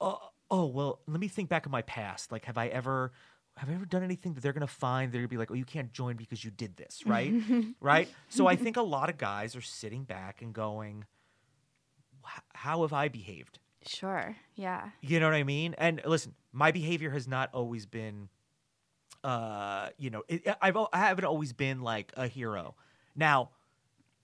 oh, 0.00 0.20
oh, 0.50 0.66
well, 0.66 1.00
let 1.06 1.20
me 1.20 1.28
think 1.28 1.48
back 1.48 1.66
in 1.66 1.72
my 1.72 1.82
past. 1.82 2.30
Like, 2.30 2.44
have 2.44 2.58
I 2.58 2.68
ever, 2.68 3.12
have 3.56 3.68
I 3.68 3.74
ever 3.74 3.86
done 3.86 4.02
anything 4.02 4.34
that 4.34 4.42
they're 4.42 4.52
going 4.52 4.66
to 4.66 4.66
find? 4.66 5.12
They're 5.12 5.22
to 5.22 5.28
be 5.28 5.36
like, 5.36 5.50
oh, 5.50 5.54
you 5.54 5.64
can't 5.64 5.92
join 5.92 6.16
because 6.16 6.44
you 6.44 6.50
did 6.50 6.76
this, 6.76 7.02
right? 7.06 7.32
right? 7.80 8.08
So 8.28 8.46
I 8.46 8.56
think 8.56 8.76
a 8.76 8.82
lot 8.82 9.10
of 9.10 9.18
guys 9.18 9.56
are 9.56 9.62
sitting 9.62 10.04
back 10.04 10.42
and 10.42 10.52
going, 10.52 11.04
how 12.54 12.82
have 12.82 12.92
I 12.92 13.08
behaved? 13.08 13.58
sure. 13.86 14.36
Yeah. 14.54 14.88
You 15.00 15.20
know 15.20 15.26
what 15.26 15.34
I 15.34 15.44
mean? 15.44 15.74
And 15.78 16.00
listen, 16.04 16.34
my 16.52 16.72
behavior 16.72 17.10
has 17.10 17.28
not 17.28 17.50
always 17.52 17.86
been, 17.86 18.28
uh, 19.22 19.90
you 19.98 20.10
know, 20.10 20.22
it, 20.28 20.46
I've 20.60 20.76
I 20.76 20.98
haven't 20.98 21.24
always 21.24 21.52
been 21.52 21.82
like 21.82 22.12
a 22.16 22.26
hero. 22.26 22.74
Now, 23.14 23.50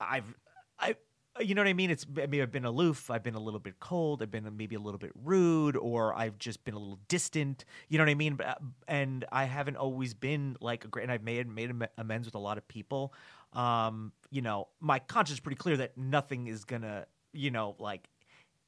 I've 0.01 0.35
I 0.79 0.97
you 1.41 1.55
know 1.55 1.63
what 1.63 1.69
I 1.69 1.73
mean? 1.73 1.91
It's 1.91 2.07
I 2.21 2.27
mean 2.27 2.43
I've 2.43 2.53
been 2.53 2.65
aloof, 2.65 3.11
I've 3.11 3.23
been 3.23 3.35
a 3.35 3.41
little 3.41 3.61
bit 3.61 3.81
cold, 3.81 4.23
I've 4.23 4.31
been 4.31 4.49
maybe 4.57 4.75
a 4.75 4.81
little 4.81 4.99
bit 4.99 5.13
rude, 5.15 5.77
or 5.77 6.15
I've 6.15 6.39
just 6.39 6.65
been 6.65 6.75
a 6.75 6.79
little 6.79 7.01
distant. 7.09 7.65
You 7.89 7.99
know 7.99 8.05
what 8.05 8.11
I 8.11 8.15
mean? 8.15 8.35
But, 8.37 8.47
uh, 8.47 8.55
and 8.89 9.25
I 9.33 9.45
haven't 9.45 9.77
always 9.77 10.15
been 10.15 10.57
like 10.61 10.85
a 10.85 10.89
great. 10.89 11.05
And 11.05 11.13
I've 11.13 11.23
made 11.23 11.49
made 11.49 11.73
amends 11.99 12.27
with 12.27 12.35
a 12.35 12.39
lot 12.39 12.59
of 12.59 12.67
people. 12.69 13.13
Um, 13.53 14.13
you 14.31 14.43
know, 14.43 14.69
my 14.81 14.99
conscience 14.99 15.37
is 15.37 15.41
pretty 15.41 15.57
clear 15.57 15.77
that 15.79 15.97
nothing 15.97 16.47
is 16.47 16.65
gonna, 16.65 17.07
you 17.33 17.51
know, 17.51 17.75
like 17.79 18.09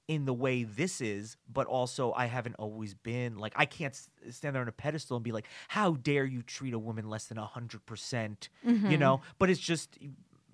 in 0.08 0.24
the 0.24 0.34
way 0.34 0.64
this 0.64 1.00
is, 1.00 1.36
but 1.50 1.66
also 1.68 2.12
I 2.12 2.26
haven't 2.26 2.56
always 2.56 2.92
been 2.92 3.38
like 3.38 3.52
I 3.56 3.64
can't 3.66 3.98
stand 4.30 4.54
there 4.54 4.62
on 4.62 4.68
a 4.68 4.72
pedestal 4.72 5.16
and 5.16 5.24
be 5.24 5.30
like, 5.32 5.46
"How 5.68 5.92
dare 5.92 6.24
you 6.24 6.42
treat 6.42 6.74
a 6.74 6.78
woman 6.78 7.08
less 7.08 7.26
than 7.26 7.38
a 7.38 7.46
hundred 7.46 7.86
percent?" 7.86 8.48
You 8.90 8.98
know. 8.98 9.20
But 9.38 9.48
it's 9.50 9.60
just 9.60 9.96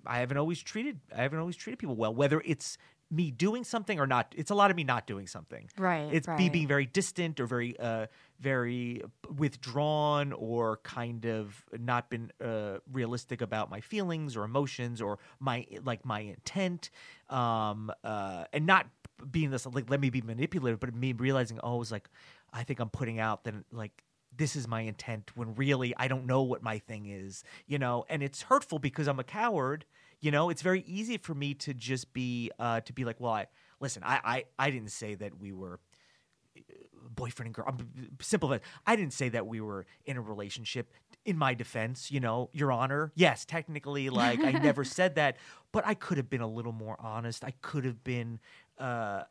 I 0.09 0.19
haven't 0.19 0.37
always 0.37 0.61
treated 0.61 0.99
I 1.15 1.21
haven't 1.21 1.39
always 1.39 1.55
treated 1.55 1.79
people 1.79 1.95
well, 1.95 2.13
whether 2.13 2.41
it's 2.43 2.77
me 3.11 3.31
doing 3.31 3.63
something 3.63 3.99
or 3.99 4.05
not. 4.05 4.33
It's 4.37 4.51
a 4.51 4.55
lot 4.55 4.69
of 4.69 4.77
me 4.77 4.83
not 4.83 5.07
doing 5.07 5.25
something. 5.25 5.67
Right, 5.77 6.09
It's 6.11 6.27
me 6.27 6.49
being 6.49 6.67
very 6.67 6.85
distant 6.85 7.39
or 7.39 7.45
very 7.47 7.79
uh 7.79 8.07
very 8.39 9.01
withdrawn 9.37 10.33
or 10.33 10.77
kind 10.83 11.25
of 11.25 11.63
not 11.77 12.09
been 12.09 12.31
uh 12.43 12.77
realistic 12.91 13.41
about 13.41 13.69
my 13.69 13.81
feelings 13.81 14.35
or 14.35 14.43
emotions 14.43 15.01
or 15.01 15.19
my 15.39 15.65
like 15.83 16.05
my 16.05 16.21
intent 16.21 16.89
um 17.29 17.91
uh 18.03 18.45
and 18.53 18.65
not 18.65 18.87
being 19.31 19.49
this 19.49 19.65
like 19.65 19.89
let 19.89 19.99
me 19.99 20.09
be 20.09 20.21
manipulative 20.21 20.79
but 20.79 20.95
me 20.95 21.11
realizing 21.13 21.59
oh 21.63 21.81
it's 21.81 21.91
like 21.91 22.09
i 22.53 22.63
think 22.63 22.79
i'm 22.79 22.89
putting 22.89 23.19
out 23.19 23.43
that 23.43 23.53
like 23.71 24.03
this 24.37 24.55
is 24.55 24.67
my 24.67 24.81
intent 24.81 25.31
when 25.35 25.53
really 25.55 25.93
i 25.97 26.07
don't 26.07 26.25
know 26.25 26.41
what 26.41 26.63
my 26.63 26.79
thing 26.79 27.05
is 27.07 27.43
you 27.67 27.77
know 27.77 28.05
and 28.09 28.23
it's 28.23 28.43
hurtful 28.43 28.79
because 28.79 29.07
i'm 29.07 29.19
a 29.19 29.23
coward 29.23 29.83
you 30.21 30.31
know 30.31 30.49
it's 30.49 30.61
very 30.61 30.83
easy 30.87 31.17
for 31.17 31.33
me 31.33 31.53
to 31.53 31.73
just 31.73 32.11
be 32.13 32.51
uh 32.59 32.79
to 32.81 32.93
be 32.93 33.05
like 33.05 33.19
well 33.19 33.33
i 33.33 33.47
listen 33.79 34.03
i 34.03 34.19
i, 34.23 34.43
I 34.67 34.69
didn't 34.71 34.91
say 34.91 35.15
that 35.15 35.39
we 35.39 35.51
were 35.53 35.79
boyfriend 37.15 37.47
and 37.47 37.55
girl. 37.55 37.65
I'm 37.67 38.17
simple. 38.21 38.53
as- 38.53 38.61
I 38.85 38.95
didn't 38.95 39.13
say 39.13 39.29
that 39.29 39.47
we 39.47 39.61
were 39.61 39.85
in 40.05 40.17
a 40.17 40.21
relationship. 40.21 40.91
In 41.25 41.37
my 41.37 41.53
defense, 41.53 42.11
you 42.11 42.19
know, 42.19 42.49
Your 42.53 42.71
Honor, 42.71 43.11
yes, 43.15 43.45
technically, 43.45 44.09
like 44.09 44.39
I 44.39 44.51
never 44.51 44.83
said 44.97 45.15
that, 45.15 45.37
but 45.71 45.85
I 45.85 45.93
could 45.93 46.17
have 46.17 46.29
been 46.29 46.41
a 46.41 46.47
little 46.47 46.71
more 46.71 46.95
honest. 46.99 47.43
I 47.43 47.51
could 47.61 47.85
have 47.85 48.03
been, 48.03 48.39
uh, 48.79 49.23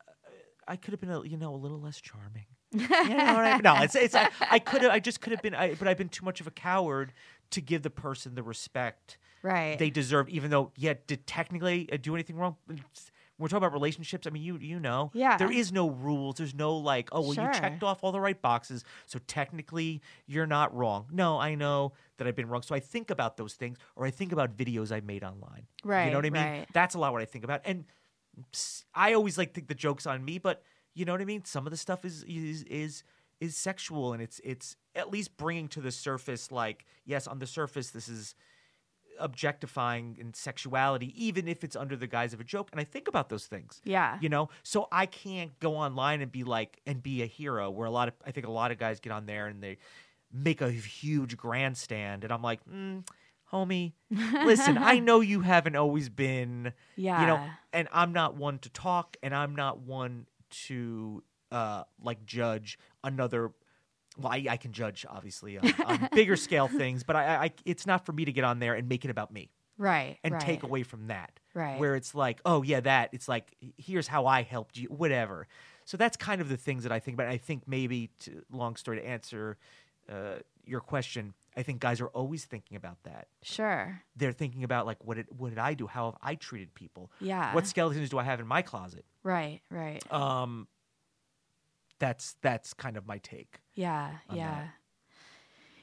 I 0.67 0.75
could 0.75 0.91
have 0.91 1.01
been, 1.01 1.09
a, 1.09 1.23
you 1.23 1.35
know, 1.37 1.53
a 1.53 1.57
little 1.57 1.79
less 1.79 1.99
charming. 1.99 2.45
You 2.71 2.87
know 2.87 3.33
what 3.33 3.45
I 3.45 3.53
mean? 3.53 3.61
No, 3.63 3.81
it's 3.81 3.95
it's 3.95 4.13
I, 4.13 4.29
I 4.39 4.59
could 4.59 4.83
have 4.83 4.91
I 4.91 4.99
just 4.99 5.21
could 5.21 5.31
have 5.31 5.41
been 5.41 5.55
I, 5.55 5.73
but 5.73 5.87
I've 5.87 5.97
been 5.97 6.09
too 6.09 6.23
much 6.23 6.39
of 6.39 6.45
a 6.45 6.51
coward 6.51 7.13
to 7.49 7.61
give 7.61 7.81
the 7.81 7.89
person 7.89 8.35
the 8.35 8.43
respect 8.43 9.17
Right. 9.41 9.77
they 9.79 9.89
deserve 9.89 10.29
even 10.29 10.49
though 10.51 10.71
yeah 10.75 10.93
did 11.07 11.25
technically 11.27 11.89
uh, 11.91 11.97
do 12.01 12.13
anything 12.15 12.35
wrong 12.35 12.55
we're 13.37 13.47
talking 13.47 13.57
about 13.57 13.71
relationships 13.73 14.27
i 14.27 14.29
mean 14.29 14.43
you 14.43 14.57
you 14.57 14.79
know 14.79 15.11
Yeah. 15.13 15.37
there 15.37 15.51
is 15.51 15.71
no 15.71 15.89
rules 15.89 16.35
there's 16.35 16.53
no 16.53 16.75
like 16.77 17.09
oh 17.11 17.21
well 17.21 17.33
Sure. 17.33 17.45
you 17.45 17.53
checked 17.59 17.83
off 17.83 18.03
all 18.03 18.11
the 18.11 18.19
right 18.19 18.41
boxes 18.41 18.83
so 19.05 19.19
technically 19.27 20.01
you're 20.27 20.45
not 20.47 20.75
wrong 20.75 21.05
no 21.11 21.39
i 21.39 21.55
know 21.55 21.93
that 22.17 22.27
i've 22.27 22.35
been 22.35 22.49
wrong 22.49 22.61
so 22.61 22.75
i 22.75 22.79
think 22.79 23.09
about 23.09 23.37
those 23.37 23.53
things 23.53 23.77
or 23.95 24.05
i 24.05 24.11
think 24.11 24.31
about 24.31 24.57
videos 24.57 24.91
i 24.91 24.99
made 24.99 25.23
online 25.23 25.67
Right. 25.83 26.05
you 26.05 26.05
Right, 26.05 26.11
know 26.11 26.17
what 26.17 26.25
i 26.25 26.29
mean 26.31 26.43
right. 26.43 26.67
that's 26.73 26.95
a 26.95 26.99
lot 26.99 27.13
what 27.13 27.21
i 27.21 27.25
think 27.25 27.43
about 27.45 27.61
and 27.65 27.85
s- 28.53 28.85
i 28.93 29.13
always 29.13 29.37
like 29.37 29.53
think 29.53 29.67
the 29.67 29.75
jokes 29.75 30.05
on 30.05 30.23
me 30.25 30.37
but 30.37 30.63
you 30.93 31.05
know 31.05 31.13
what 31.13 31.21
i 31.21 31.25
mean 31.25 31.45
some 31.45 31.65
of 31.65 31.71
the 31.71 31.77
stuff 31.77 32.03
is 32.03 32.23
is 32.23 32.63
is 32.63 33.03
is 33.39 33.55
sexual 33.55 34.11
and 34.11 34.21
it's 34.21 34.41
it's 34.43 34.75
at 34.95 35.09
least 35.11 35.37
bringing 35.37 35.69
to 35.69 35.79
the 35.79 35.91
surface 35.91 36.51
like 36.51 36.85
yes 37.05 37.25
on 37.27 37.39
the 37.39 37.47
surface 37.47 37.91
this 37.91 38.09
is 38.09 38.35
objectifying 39.19 40.17
and 40.19 40.35
sexuality 40.35 41.13
even 41.15 41.47
if 41.47 41.63
it's 41.63 41.75
under 41.75 41.95
the 41.95 42.07
guise 42.07 42.33
of 42.33 42.39
a 42.39 42.43
joke 42.43 42.69
and 42.71 42.79
i 42.79 42.83
think 42.83 43.07
about 43.07 43.29
those 43.29 43.45
things 43.45 43.81
Yeah. 43.83 44.17
you 44.21 44.29
know 44.29 44.49
so 44.63 44.87
i 44.91 45.05
can't 45.05 45.57
go 45.59 45.75
online 45.75 46.21
and 46.21 46.31
be 46.31 46.43
like 46.43 46.79
and 46.85 47.01
be 47.03 47.21
a 47.21 47.25
hero 47.25 47.69
where 47.69 47.87
a 47.87 47.91
lot 47.91 48.07
of 48.07 48.13
i 48.25 48.31
think 48.31 48.47
a 48.47 48.51
lot 48.51 48.71
of 48.71 48.77
guys 48.77 48.99
get 48.99 49.11
on 49.11 49.25
there 49.25 49.47
and 49.47 49.61
they 49.61 49.77
make 50.31 50.61
a 50.61 50.71
huge 50.71 51.37
grandstand 51.37 52.23
and 52.23 52.31
i'm 52.31 52.41
like 52.41 52.59
mm, 52.65 53.03
homie 53.51 53.93
listen 54.11 54.77
i 54.77 54.99
know 54.99 55.21
you 55.21 55.41
haven't 55.41 55.75
always 55.75 56.07
been 56.09 56.71
yeah. 56.95 57.21
you 57.21 57.27
know 57.27 57.43
and 57.73 57.87
i'm 57.91 58.13
not 58.13 58.35
one 58.35 58.59
to 58.59 58.69
talk 58.69 59.17
and 59.23 59.33
i'm 59.35 59.55
not 59.55 59.79
one 59.79 60.25
to 60.51 61.23
uh 61.51 61.83
like 62.03 62.23
judge 62.25 62.77
another 63.03 63.51
well 64.19 64.31
i, 64.33 64.45
I 64.49 64.57
can 64.57 64.71
judge 64.71 65.05
obviously 65.09 65.57
on, 65.57 65.73
on 65.85 66.09
bigger 66.13 66.35
scale 66.35 66.67
things 66.67 67.03
but 67.03 67.15
I, 67.15 67.45
I 67.45 67.51
it's 67.65 67.85
not 67.87 68.05
for 68.05 68.11
me 68.11 68.25
to 68.25 68.31
get 68.31 68.43
on 68.43 68.59
there 68.59 68.73
and 68.75 68.87
make 68.89 69.05
it 69.05 69.11
about 69.11 69.31
me 69.31 69.49
Right. 69.77 70.17
and 70.25 70.33
right. 70.33 70.41
take 70.41 70.63
away 70.63 70.83
from 70.83 71.07
that 71.07 71.39
Right. 71.53 71.79
where 71.79 71.95
it's 71.95 72.13
like 72.13 72.41
oh 72.45 72.61
yeah 72.63 72.81
that 72.81 73.09
it's 73.13 73.27
like 73.27 73.55
here's 73.77 74.07
how 74.07 74.25
i 74.27 74.41
helped 74.43 74.77
you 74.77 74.87
whatever 74.89 75.47
so 75.85 75.95
that's 75.97 76.17
kind 76.17 76.41
of 76.41 76.49
the 76.49 76.57
things 76.57 76.83
that 76.83 76.91
i 76.91 76.99
think 76.99 77.15
about 77.15 77.27
i 77.27 77.37
think 77.37 77.63
maybe 77.67 78.09
to, 78.19 78.43
long 78.51 78.75
story 78.75 78.99
to 78.99 79.07
answer 79.07 79.57
uh, 80.11 80.35
your 80.65 80.81
question 80.81 81.33
i 81.55 81.63
think 81.63 81.79
guys 81.79 82.01
are 82.01 82.07
always 82.09 82.43
thinking 82.45 82.75
about 82.77 83.01
that 83.03 83.27
Sure. 83.41 84.01
they're 84.17 84.33
thinking 84.33 84.63
about 84.65 84.85
like 84.85 85.03
what 85.03 85.15
did 85.15 85.27
what 85.35 85.49
did 85.49 85.57
I 85.59 85.73
do? 85.75 85.87
How 85.87 86.05
have 86.11 86.17
I 86.21 86.35
treated 86.35 86.73
people? 86.75 87.09
Yeah. 87.21 87.55
What 87.55 87.65
skeletons 87.65 88.09
do 88.09 88.17
I 88.19 88.23
have 88.23 88.39
in 88.41 88.47
my 88.47 88.61
closet? 88.61 89.05
Right. 89.23 89.61
Right. 89.71 90.01
Um 90.11 90.67
that's 91.99 92.35
that's 92.41 92.73
kind 92.73 92.97
of 92.97 93.05
my 93.07 93.17
take. 93.17 93.59
Yeah, 93.79 94.11
yeah. 94.29 94.65
that. 94.65 94.69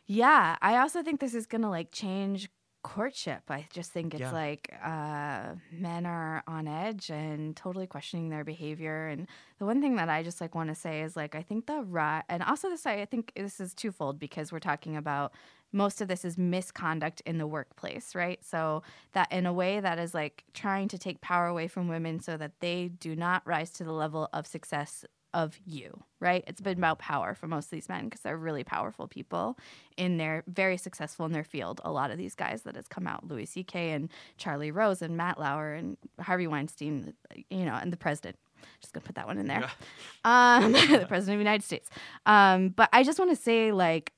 Yeah, 0.06 0.56
I 0.62 0.76
also 0.78 1.02
think 1.02 1.20
this 1.20 1.34
is 1.34 1.46
going 1.46 1.62
to 1.62 1.68
like 1.68 1.90
change 1.92 2.48
courtship. 2.82 3.42
I 3.48 3.66
just 3.72 3.90
think 3.90 4.14
it's 4.14 4.20
Yeah. 4.20 4.32
like 4.32 4.72
uh 4.84 5.56
men 5.72 6.06
are 6.06 6.44
on 6.46 6.68
edge 6.68 7.10
and 7.10 7.56
totally 7.56 7.88
questioning 7.88 8.28
their 8.28 8.44
behavior 8.44 9.08
and 9.08 9.26
the 9.58 9.66
one 9.66 9.80
thing 9.80 9.96
that 9.96 10.08
I 10.08 10.22
just 10.22 10.40
like 10.40 10.54
want 10.54 10.68
to 10.68 10.74
say 10.76 11.02
is 11.02 11.16
like 11.16 11.34
I 11.34 11.42
think 11.42 11.66
the 11.66 11.82
right 11.82 12.22
and 12.28 12.44
also 12.44 12.68
this 12.68 12.86
I 12.86 13.04
think 13.06 13.32
this 13.34 13.58
is 13.58 13.74
twofold 13.74 14.20
because 14.20 14.52
we're 14.52 14.60
talking 14.60 14.96
about 14.96 15.32
most 15.72 16.00
of 16.00 16.06
this 16.06 16.24
is 16.24 16.38
misconduct 16.38 17.20
in 17.26 17.38
the 17.38 17.46
workplace, 17.46 18.14
right? 18.14 18.38
So 18.44 18.84
that 19.14 19.32
in 19.32 19.46
a 19.46 19.52
way 19.52 19.80
that 19.80 19.98
is 19.98 20.14
like 20.14 20.44
trying 20.54 20.86
to 20.88 20.98
take 20.98 21.20
power 21.20 21.46
away 21.46 21.66
from 21.66 21.88
women 21.88 22.20
so 22.20 22.36
that 22.36 22.52
they 22.60 22.86
do 22.88 23.16
not 23.16 23.44
rise 23.44 23.70
to 23.72 23.84
the 23.84 23.92
level 23.92 24.28
of 24.32 24.46
success 24.46 25.04
of 25.36 25.54
you, 25.66 26.02
right? 26.18 26.42
It's 26.46 26.62
been 26.62 26.78
about 26.78 26.98
power 26.98 27.34
for 27.34 27.46
most 27.46 27.66
of 27.66 27.70
these 27.72 27.90
men 27.90 28.04
because 28.06 28.22
they're 28.22 28.38
really 28.38 28.64
powerful 28.64 29.06
people 29.06 29.58
in 29.98 30.16
their 30.16 30.42
very 30.46 30.78
successful 30.78 31.26
in 31.26 31.32
their 31.32 31.44
field. 31.44 31.78
A 31.84 31.92
lot 31.92 32.10
of 32.10 32.16
these 32.16 32.34
guys 32.34 32.62
that 32.62 32.74
has 32.74 32.88
come 32.88 33.06
out, 33.06 33.28
Louis 33.28 33.44
C.K. 33.44 33.90
and 33.90 34.08
Charlie 34.38 34.70
Rose 34.70 35.02
and 35.02 35.14
Matt 35.14 35.38
Lauer 35.38 35.74
and 35.74 35.98
Harvey 36.18 36.46
Weinstein, 36.46 37.12
you 37.50 37.66
know, 37.66 37.74
and 37.74 37.92
the 37.92 37.98
president. 37.98 38.36
Just 38.80 38.94
gonna 38.94 39.04
put 39.04 39.16
that 39.16 39.26
one 39.26 39.36
in 39.36 39.46
there. 39.46 39.70
Um, 40.24 40.72
the 40.72 41.06
president 41.06 41.18
of 41.18 41.26
the 41.26 41.32
United 41.34 41.62
States. 41.62 41.90
Um, 42.24 42.70
but 42.70 42.88
I 42.92 43.04
just 43.04 43.18
want 43.18 43.30
to 43.30 43.36
say, 43.36 43.70
like, 43.70 44.12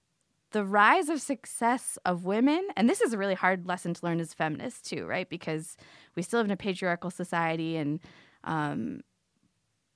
the 0.52 0.64
rise 0.64 1.08
of 1.10 1.20
success 1.20 1.98
of 2.06 2.24
women, 2.24 2.66
and 2.76 2.88
this 2.88 3.00
is 3.02 3.12
a 3.12 3.18
really 3.18 3.34
hard 3.34 3.66
lesson 3.66 3.92
to 3.92 4.06
learn 4.06 4.20
as 4.20 4.32
feminists 4.32 4.88
too, 4.88 5.04
right? 5.04 5.28
Because 5.28 5.76
we 6.14 6.22
still 6.22 6.38
live 6.38 6.46
in 6.46 6.52
a 6.52 6.56
patriarchal 6.56 7.10
society, 7.10 7.76
and 7.76 8.00
um, 8.44 9.02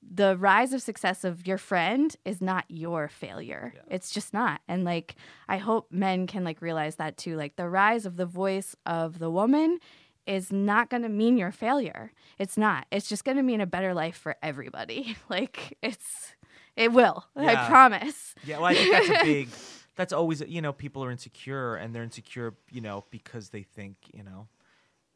the 0.03 0.37
rise 0.37 0.73
of 0.73 0.83
success 0.83 1.25
of 1.25 1.47
your 1.47 1.59
friend 1.59 2.15
is 2.25 2.41
not 2.41 2.65
your 2.69 3.09
failure. 3.09 3.75
It's 3.89 4.11
just 4.11 4.35
not. 4.35 4.61
And 4.69 4.85
like, 4.85 5.15
I 5.49 5.59
hope 5.59 5.93
men 5.93 6.27
can 6.27 6.45
like 6.45 6.61
realize 6.61 6.97
that 6.97 7.17
too. 7.17 7.37
Like, 7.37 7.57
the 7.57 7.69
rise 7.69 8.05
of 8.05 8.17
the 8.17 8.27
voice 8.27 8.75
of 8.85 9.19
the 9.19 9.31
woman 9.31 9.79
is 10.27 10.53
not 10.53 10.91
going 10.91 11.03
to 11.03 11.09
mean 11.09 11.37
your 11.37 11.53
failure. 11.53 12.13
It's 12.39 12.57
not. 12.57 12.87
It's 12.91 13.09
just 13.09 13.25
going 13.25 13.37
to 13.37 13.43
mean 13.43 13.61
a 13.61 13.67
better 13.67 13.95
life 13.95 14.17
for 14.17 14.37
everybody. 14.43 15.17
Like, 15.29 15.79
it's, 15.83 16.35
it 16.77 16.93
will. 16.93 17.25
I 17.35 17.55
promise. 17.67 18.35
Yeah, 18.45 18.59
well 18.59 18.67
I 18.67 18.75
think 18.75 18.93
that's 18.93 19.23
a 19.23 19.25
big 19.25 19.49
that's 19.95 20.13
always 20.13 20.43
you 20.47 20.63
know, 20.63 20.73
people 20.73 21.05
are 21.05 21.11
insecure 21.11 21.77
and 21.77 21.95
they're 21.95 22.03
insecure, 22.03 22.55
you 22.71 22.81
know, 22.81 23.05
because 23.11 23.51
they 23.51 23.63
think, 23.63 23.97
you 24.13 24.23
know, 24.23 24.49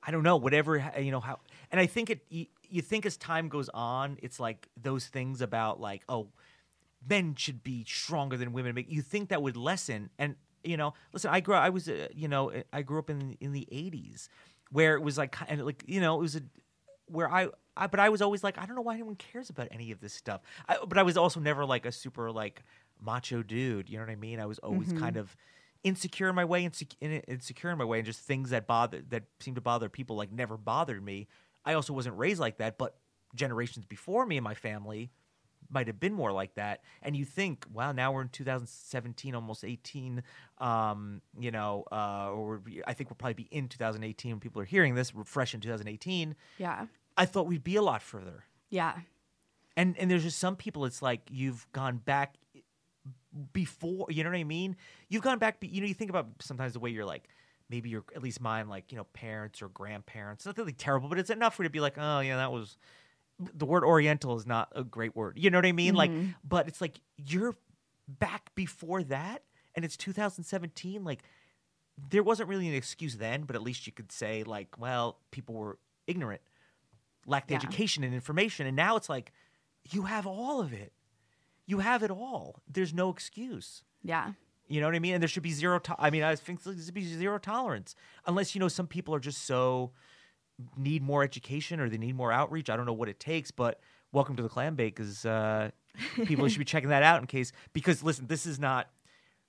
I 0.07 0.11
don't 0.11 0.23
know, 0.23 0.37
whatever 0.37 0.93
you 0.99 1.11
know 1.11 1.21
how 1.21 1.41
and 1.71 1.81
I 1.81 1.87
think 1.87 2.11
it 2.11 2.21
you, 2.29 2.47
you 2.69 2.83
think 2.83 3.07
as 3.07 3.17
time 3.17 3.49
goes 3.49 3.69
on, 3.75 4.19
it's 4.23 4.39
like 4.39 4.69
those 4.81 5.07
things 5.07 5.41
about 5.41 5.81
like, 5.81 6.03
oh, 6.09 6.29
men 7.09 7.35
should 7.35 7.63
be 7.63 7.85
stronger 7.87 8.37
than 8.37 8.53
women. 8.53 8.85
You 8.89 9.03
think 9.03 9.31
that 9.31 9.43
would 9.43 9.57
lessen. 9.57 10.11
And 10.19 10.37
you 10.65 10.77
know, 10.77 10.95
listen, 11.13 11.31
I 11.31 11.41
grew. 11.41 11.55
I 11.55 11.71
was, 11.71 11.89
uh, 11.89 12.09
you 12.15 12.29
know, 12.29 12.53
I 12.73 12.83
grew 12.83 12.99
up 12.99 13.11
in 13.11 13.37
in 13.41 13.53
the 13.53 13.69
'80s, 13.73 14.29
where 14.71 14.95
it 14.95 15.03
was 15.03 15.17
like, 15.17 15.37
and 15.49 15.65
like, 15.65 15.85
you 15.87 16.01
know, 16.01 16.17
it 16.17 16.21
was 16.21 16.37
a 16.37 16.43
where 17.09 17.31
I, 17.31 17.49
I, 17.77 17.87
but 17.87 18.01
I 18.01 18.09
was 18.09 18.21
always 18.21 18.43
like, 18.43 18.59
I 18.59 18.67
don't 18.67 18.75
know 18.75 18.83
why 18.83 18.95
anyone 18.95 19.15
cares 19.15 19.49
about 19.49 19.69
any 19.71 19.93
of 19.93 20.01
this 20.01 20.13
stuff. 20.13 20.41
I, 20.69 20.79
but 20.87 20.99
I 20.99 21.03
was 21.05 21.17
also 21.17 21.39
never 21.41 21.65
like 21.65 21.87
a 21.87 21.93
super 21.93 22.33
like 22.33 22.63
macho 23.01 23.43
dude. 23.43 23.89
You 23.89 23.99
know 23.99 24.05
what 24.05 24.11
I 24.11 24.17
mean? 24.17 24.41
I 24.41 24.47
was 24.47 24.59
always 24.59 24.93
kind 24.93 25.17
of 25.17 25.37
insecure 25.87 26.29
in 26.29 26.35
my 26.35 26.45
way, 26.45 26.65
insecure, 26.65 27.23
insecure 27.29 27.71
in 27.71 27.79
my 27.79 27.85
way, 27.85 27.99
and 27.99 28.07
just 28.07 28.21
things 28.21 28.51
that 28.51 28.67
bother 28.67 29.03
that 29.11 29.23
seem 29.39 29.55
to 29.55 29.61
bother 29.61 29.89
people 29.89 30.17
like 30.17 30.33
never 30.33 30.57
bothered 30.57 31.03
me. 31.03 31.29
I 31.65 31.75
also 31.75 31.93
wasn't 31.93 32.19
raised 32.19 32.41
like 32.41 32.59
that, 32.59 32.77
but 32.77 32.97
generations 33.35 33.87
before 33.87 34.27
me 34.27 34.37
and 34.37 34.45
my 34.45 34.55
family 34.55 35.13
might 35.71 35.87
have 35.87 36.01
been 36.01 36.13
more 36.13 36.33
like 36.33 36.55
that. 36.55 36.83
And 37.03 37.17
you 37.17 37.25
think, 37.25 37.67
wow, 37.73 37.93
now 37.93 38.13
we're 38.13 38.23
in 38.23 38.29
2017, 38.29 39.35
almost 39.35 39.65
18. 39.65 40.23
Um, 40.59 41.23
you 41.39 41.51
know, 41.51 41.85
uh, 41.91 42.31
or 42.31 42.63
I 42.87 42.93
think 42.93 43.11
we'll 43.11 43.17
probably 43.17 43.35
be 43.35 43.49
in 43.51 43.69
2018 43.69 44.33
when 44.33 44.41
people 44.41 44.63
are 44.63 44.67
hearing 44.67 44.95
this. 44.95 45.15
We're 45.15 45.25
fresh 45.25 45.55
in 45.55 45.61
2018. 45.61 46.35
Yeah. 46.59 46.87
I 47.17 47.27
thought 47.27 47.47
we'd 47.47 47.65
be 47.65 47.77
a 47.77 47.83
lot 47.83 48.03
further. 48.03 48.45
Yeah. 48.71 48.95
And 49.77 49.97
and 49.99 50.11
there's 50.11 50.23
just 50.23 50.39
some 50.39 50.57
people. 50.57 50.85
It's 50.85 51.03
like 51.03 51.21
you've 51.31 51.67
gone 51.73 51.99
back 51.99 52.35
before. 53.53 54.07
You 54.11 54.25
know 54.25 54.31
what 54.31 54.39
I 54.39 54.45
mean? 54.45 54.77
You've 55.09 55.23
gone 55.23 55.39
back. 55.39 55.59
You 55.61 55.81
know, 55.81 55.87
you 55.87 55.95
think 55.95 56.11
about 56.11 56.29
sometimes 56.41 56.73
the 56.73 56.81
way 56.81 56.91
you're 56.91 57.07
like. 57.07 57.29
Maybe 57.69 57.89
you're 57.89 58.05
at 58.15 58.23
least 58.23 58.41
mine, 58.41 58.69
like 58.69 58.93
you 58.93 58.97
know, 58.97 59.05
parents 59.13 59.61
or 59.61 59.69
grandparents. 59.69 60.47
Nothing 60.47 60.67
like 60.67 60.77
terrible, 60.79 61.09
but 61.09 61.19
it's 61.19 61.31
enough 61.31 61.57
for 61.57 61.65
you 61.65 61.69
to 61.69 61.73
be 61.73 61.81
like, 61.81 61.99
oh 61.99 62.21
yeah, 62.21 62.37
that 62.37 62.53
was 62.53 62.79
the 63.39 63.67
word 63.67 63.85
oriental 63.85 64.37
is 64.37 64.47
not 64.47 64.73
a 64.75 64.85
great 64.85 65.17
word. 65.17 65.37
You 65.37 65.51
know 65.51 65.59
what 65.59 65.67
I 65.67 65.73
mean? 65.73 65.95
Like, 65.95 66.11
mm-hmm. 66.11 66.31
but 66.45 66.69
it's 66.69 66.81
like 66.81 67.01
you're 67.17 67.57
back 68.09 68.55
before 68.55 69.03
that, 69.05 69.43
and 69.75 69.85
it's 69.85 69.97
2017. 69.97 71.03
Like, 71.05 71.23
there 72.11 72.23
wasn't 72.23 72.49
really 72.49 72.69
an 72.69 72.75
excuse 72.75 73.17
then, 73.17 73.43
but 73.43 73.57
at 73.57 73.63
least 73.63 73.87
you 73.87 73.93
could 73.93 74.13
say 74.13 74.45
like, 74.45 74.79
well, 74.79 75.19
people 75.31 75.57
were 75.57 75.79
ignorant, 76.07 76.43
lacked 77.27 77.51
Yeah. 77.51 77.57
education 77.57 78.05
and 78.05 78.15
information, 78.15 78.67
and 78.67 78.77
now 78.77 78.97
it's 78.97 79.09
like 79.09 79.33
you 79.91 80.03
have 80.03 80.27
all 80.27 80.61
of 80.61 80.73
it. 80.73 80.93
You 81.67 81.79
have 81.81 82.03
it 82.03 82.11
all. 82.11 82.63
There's 82.69 82.95
no 82.95 83.11
excuse. 83.11 83.83
Yeah. 84.03 84.33
You 84.69 84.81
know 84.81 84.87
what 84.87 84.95
I 84.95 84.99
mean? 84.99 85.15
And 85.15 85.23
there 85.23 85.29
should 85.29 85.43
be 85.43 85.53
zero. 85.53 85.79
To- 85.81 85.97
I 85.99 86.11
mean, 86.11 86.23
I 86.23 86.35
think 86.37 86.63
there 86.63 86.75
should 86.75 86.95
be 86.95 87.05
zero 87.05 87.39
tolerance, 87.39 87.95
unless 88.27 88.55
you 88.55 88.61
know 88.61 88.69
some 88.69 88.87
people 88.87 89.15
are 89.15 89.21
just 89.21 89.45
so 89.45 89.93
need 90.77 91.03
more 91.03 91.23
education 91.23 91.81
or 91.81 91.89
they 91.89 91.99
need 91.99 92.17
more 92.17 92.33
outreach. 92.33 92.71
I 92.71 92.77
don't 92.77 92.87
know 92.87 92.93
what 92.93 93.09
it 93.09 93.21
takes, 93.21 93.51
but 93.51 93.81
welcome 94.13 94.35
to 94.37 94.43
the 94.43 94.49
clam 94.49 94.75
bake 94.75 94.99
is 94.99 95.25
uh, 95.25 95.71
people 96.25 96.49
should 96.49 96.59
be 96.59 96.65
checking 96.65 96.89
that 96.89 97.03
out 97.03 97.21
in 97.21 97.27
case 97.27 97.53
because 97.73 98.03
listen, 98.03 98.27
this 98.27 98.47
is 98.47 98.59
not. 98.59 98.89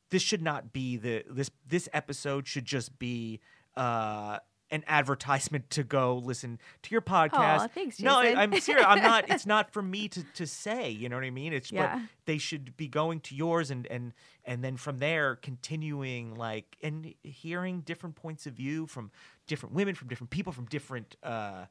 This 0.10 0.22
should 0.22 0.42
not 0.42 0.72
be 0.72 0.98
the 0.98 1.24
this 1.30 1.50
this 1.68 1.90
episode 1.94 2.48
should 2.48 2.66
just 2.66 2.98
be 3.00 3.42
uh, 3.76 4.38
an 4.70 4.84
advertisement 4.88 5.70
to 5.70 5.84
go 5.84 6.18
listen 6.18 6.60
to 6.84 6.92
your 6.92 7.02
podcast. 7.02 7.72
thanks, 7.72 8.00
No, 8.02 8.20
I. 8.20 8.36
I'm 8.36 8.60
serious. 8.60 8.86
I'm 8.88 9.02
not. 9.02 9.26
It's 9.30 9.46
not 9.46 9.72
for 9.72 9.82
me 9.82 10.08
to 10.10 10.24
to 10.36 10.46
say. 10.48 10.90
You 10.90 11.08
know 11.10 11.16
what 11.16 11.24
I 11.26 11.30
mean? 11.30 11.54
It's 11.54 11.72
Yeah. 11.72 11.96
but 12.00 12.10
they 12.26 12.38
should 12.38 12.76
be 12.76 12.88
going 12.88 13.20
to 13.22 13.36
yours 13.36 13.72
and 13.72 13.88
and 13.88 14.14
and 14.46 14.64
then 14.64 14.76
from 14.78 14.98
there 15.00 15.36
continuing 15.38 16.36
like 16.36 16.78
and 16.84 17.14
hearing 17.24 17.82
different 17.82 18.16
points 18.16 18.46
of 18.46 18.54
view 18.54 18.88
from 18.88 19.12
different 19.48 19.74
women, 19.76 19.96
from 19.96 20.08
different 20.10 20.32
people, 20.32 20.52
from 20.54 20.66
different. 20.66 21.16
uh 21.24 21.66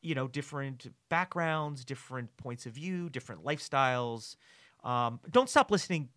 you 0.00 0.14
know, 0.14 0.28
different 0.28 0.86
backgrounds, 1.08 1.84
different 1.84 2.36
points 2.36 2.66
of 2.66 2.72
view, 2.72 3.10
different 3.10 3.44
lifestyles. 3.44 4.36
Um, 4.84 5.18
don't 5.28 5.50
stop 5.50 5.72
listening 5.72 6.10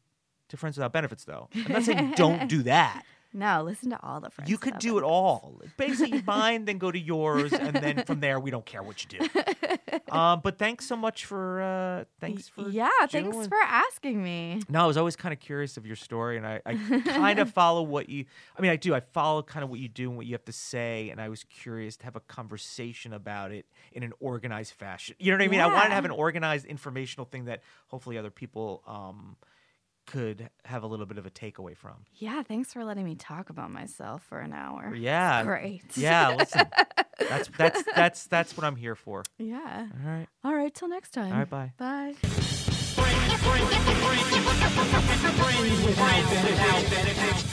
to 0.49 0.55
Friends 0.55 0.77
Without 0.77 0.93
Benefits, 0.93 1.23
though. 1.25 1.49
I'm 1.55 1.71
not 1.73 1.83
saying 1.83 2.11
don't 2.15 2.47
do 2.47 2.61
that. 2.75 3.03
No, 3.33 3.63
listen 3.63 3.89
to 3.91 3.99
all 4.03 4.19
the 4.19 4.29
friends. 4.29 4.49
you 4.51 4.57
could 4.57 4.77
do 4.79 4.97
it 4.97 5.03
all. 5.03 5.61
Basically, 5.77 6.21
mine, 6.27 6.65
then 6.65 6.77
go 6.77 6.91
to 6.91 6.99
yours, 6.99 7.53
and 7.53 7.75
then 7.75 8.03
from 8.05 8.19
there, 8.19 8.39
we 8.39 8.51
don't 8.51 8.65
care 8.65 8.83
what 8.83 9.03
you 9.03 9.19
do. 9.19 9.27
Um, 10.09 10.41
but 10.43 10.57
thanks 10.57 10.85
so 10.85 10.97
much 10.97 11.23
for 11.25 11.61
uh, 11.61 12.03
thanks 12.19 12.49
for 12.49 12.67
Yeah, 12.69 12.89
thanks 13.09 13.47
for 13.47 13.57
asking 13.61 14.21
me. 14.21 14.61
no, 14.67 14.83
I 14.83 14.87
was 14.87 14.97
always 14.97 15.15
kind 15.15 15.31
of 15.31 15.39
curious 15.39 15.77
of 15.77 15.85
your 15.85 15.95
story, 15.95 16.35
and 16.35 16.45
I, 16.45 16.61
I 16.65 16.75
kind 17.05 17.39
of 17.39 17.51
follow 17.51 17.81
what 17.81 18.09
you. 18.09 18.25
I 18.57 18.61
mean, 18.61 18.71
I 18.71 18.75
do. 18.75 18.93
I 18.93 18.99
follow 18.99 19.41
kind 19.41 19.63
of 19.63 19.69
what 19.69 19.79
you 19.79 19.87
do 19.87 20.09
and 20.09 20.17
what 20.17 20.25
you 20.25 20.33
have 20.33 20.43
to 20.45 20.51
say, 20.53 21.09
and 21.09 21.21
I 21.21 21.29
was 21.29 21.43
curious 21.45 21.95
to 21.97 22.05
have 22.05 22.15
a 22.17 22.21
conversation 22.21 23.13
about 23.13 23.51
it 23.51 23.65
in 23.93 24.03
an 24.03 24.11
organized 24.19 24.73
fashion. 24.73 25.15
You 25.19 25.31
know 25.31 25.37
what 25.37 25.45
I 25.45 25.47
mean? 25.47 25.61
I 25.61 25.67
wanted 25.67 25.89
to 25.89 25.95
have 25.95 26.05
an 26.05 26.11
organized, 26.11 26.65
informational 26.65 27.25
thing 27.25 27.45
that 27.45 27.61
hopefully 27.87 28.17
other 28.17 28.31
people 28.31 28.83
um, 28.87 29.37
could 30.05 30.49
have 30.65 30.83
a 30.83 30.87
little 30.87 31.05
bit 31.05 31.17
of 31.17 31.25
a 31.25 31.29
takeaway 31.29 31.75
from. 31.77 32.05
Yeah, 32.15 32.43
thanks 32.43 32.73
for 32.73 32.83
letting 32.83 33.05
me 33.05 33.15
talk 33.15 33.49
about 33.49 33.71
myself 33.71 34.23
for 34.23 34.39
an 34.39 34.53
hour. 34.53 34.93
Yeah, 34.95 35.43
Great. 35.43 35.83
Yeah, 35.95 36.35
listen, 36.37 36.67
that's 37.17 37.49
that's 37.57 37.83
that's 37.95 38.27
that's 38.27 38.57
what 38.57 38.65
I'm 38.65 38.75
here 38.75 38.95
for. 38.95 39.23
Yeah. 39.37 39.87
All 40.03 40.09
right, 40.11 40.27
All 40.43 40.53
right, 40.55 40.73
till 40.73 40.87
next 40.89 41.11
time. 41.11 41.31
all 41.31 41.39
right, 41.39 41.49
bye. 41.49 41.71
Bye. 41.77 42.13
Friends 45.41 45.85
without 45.85 46.89
benefits. 46.89 47.50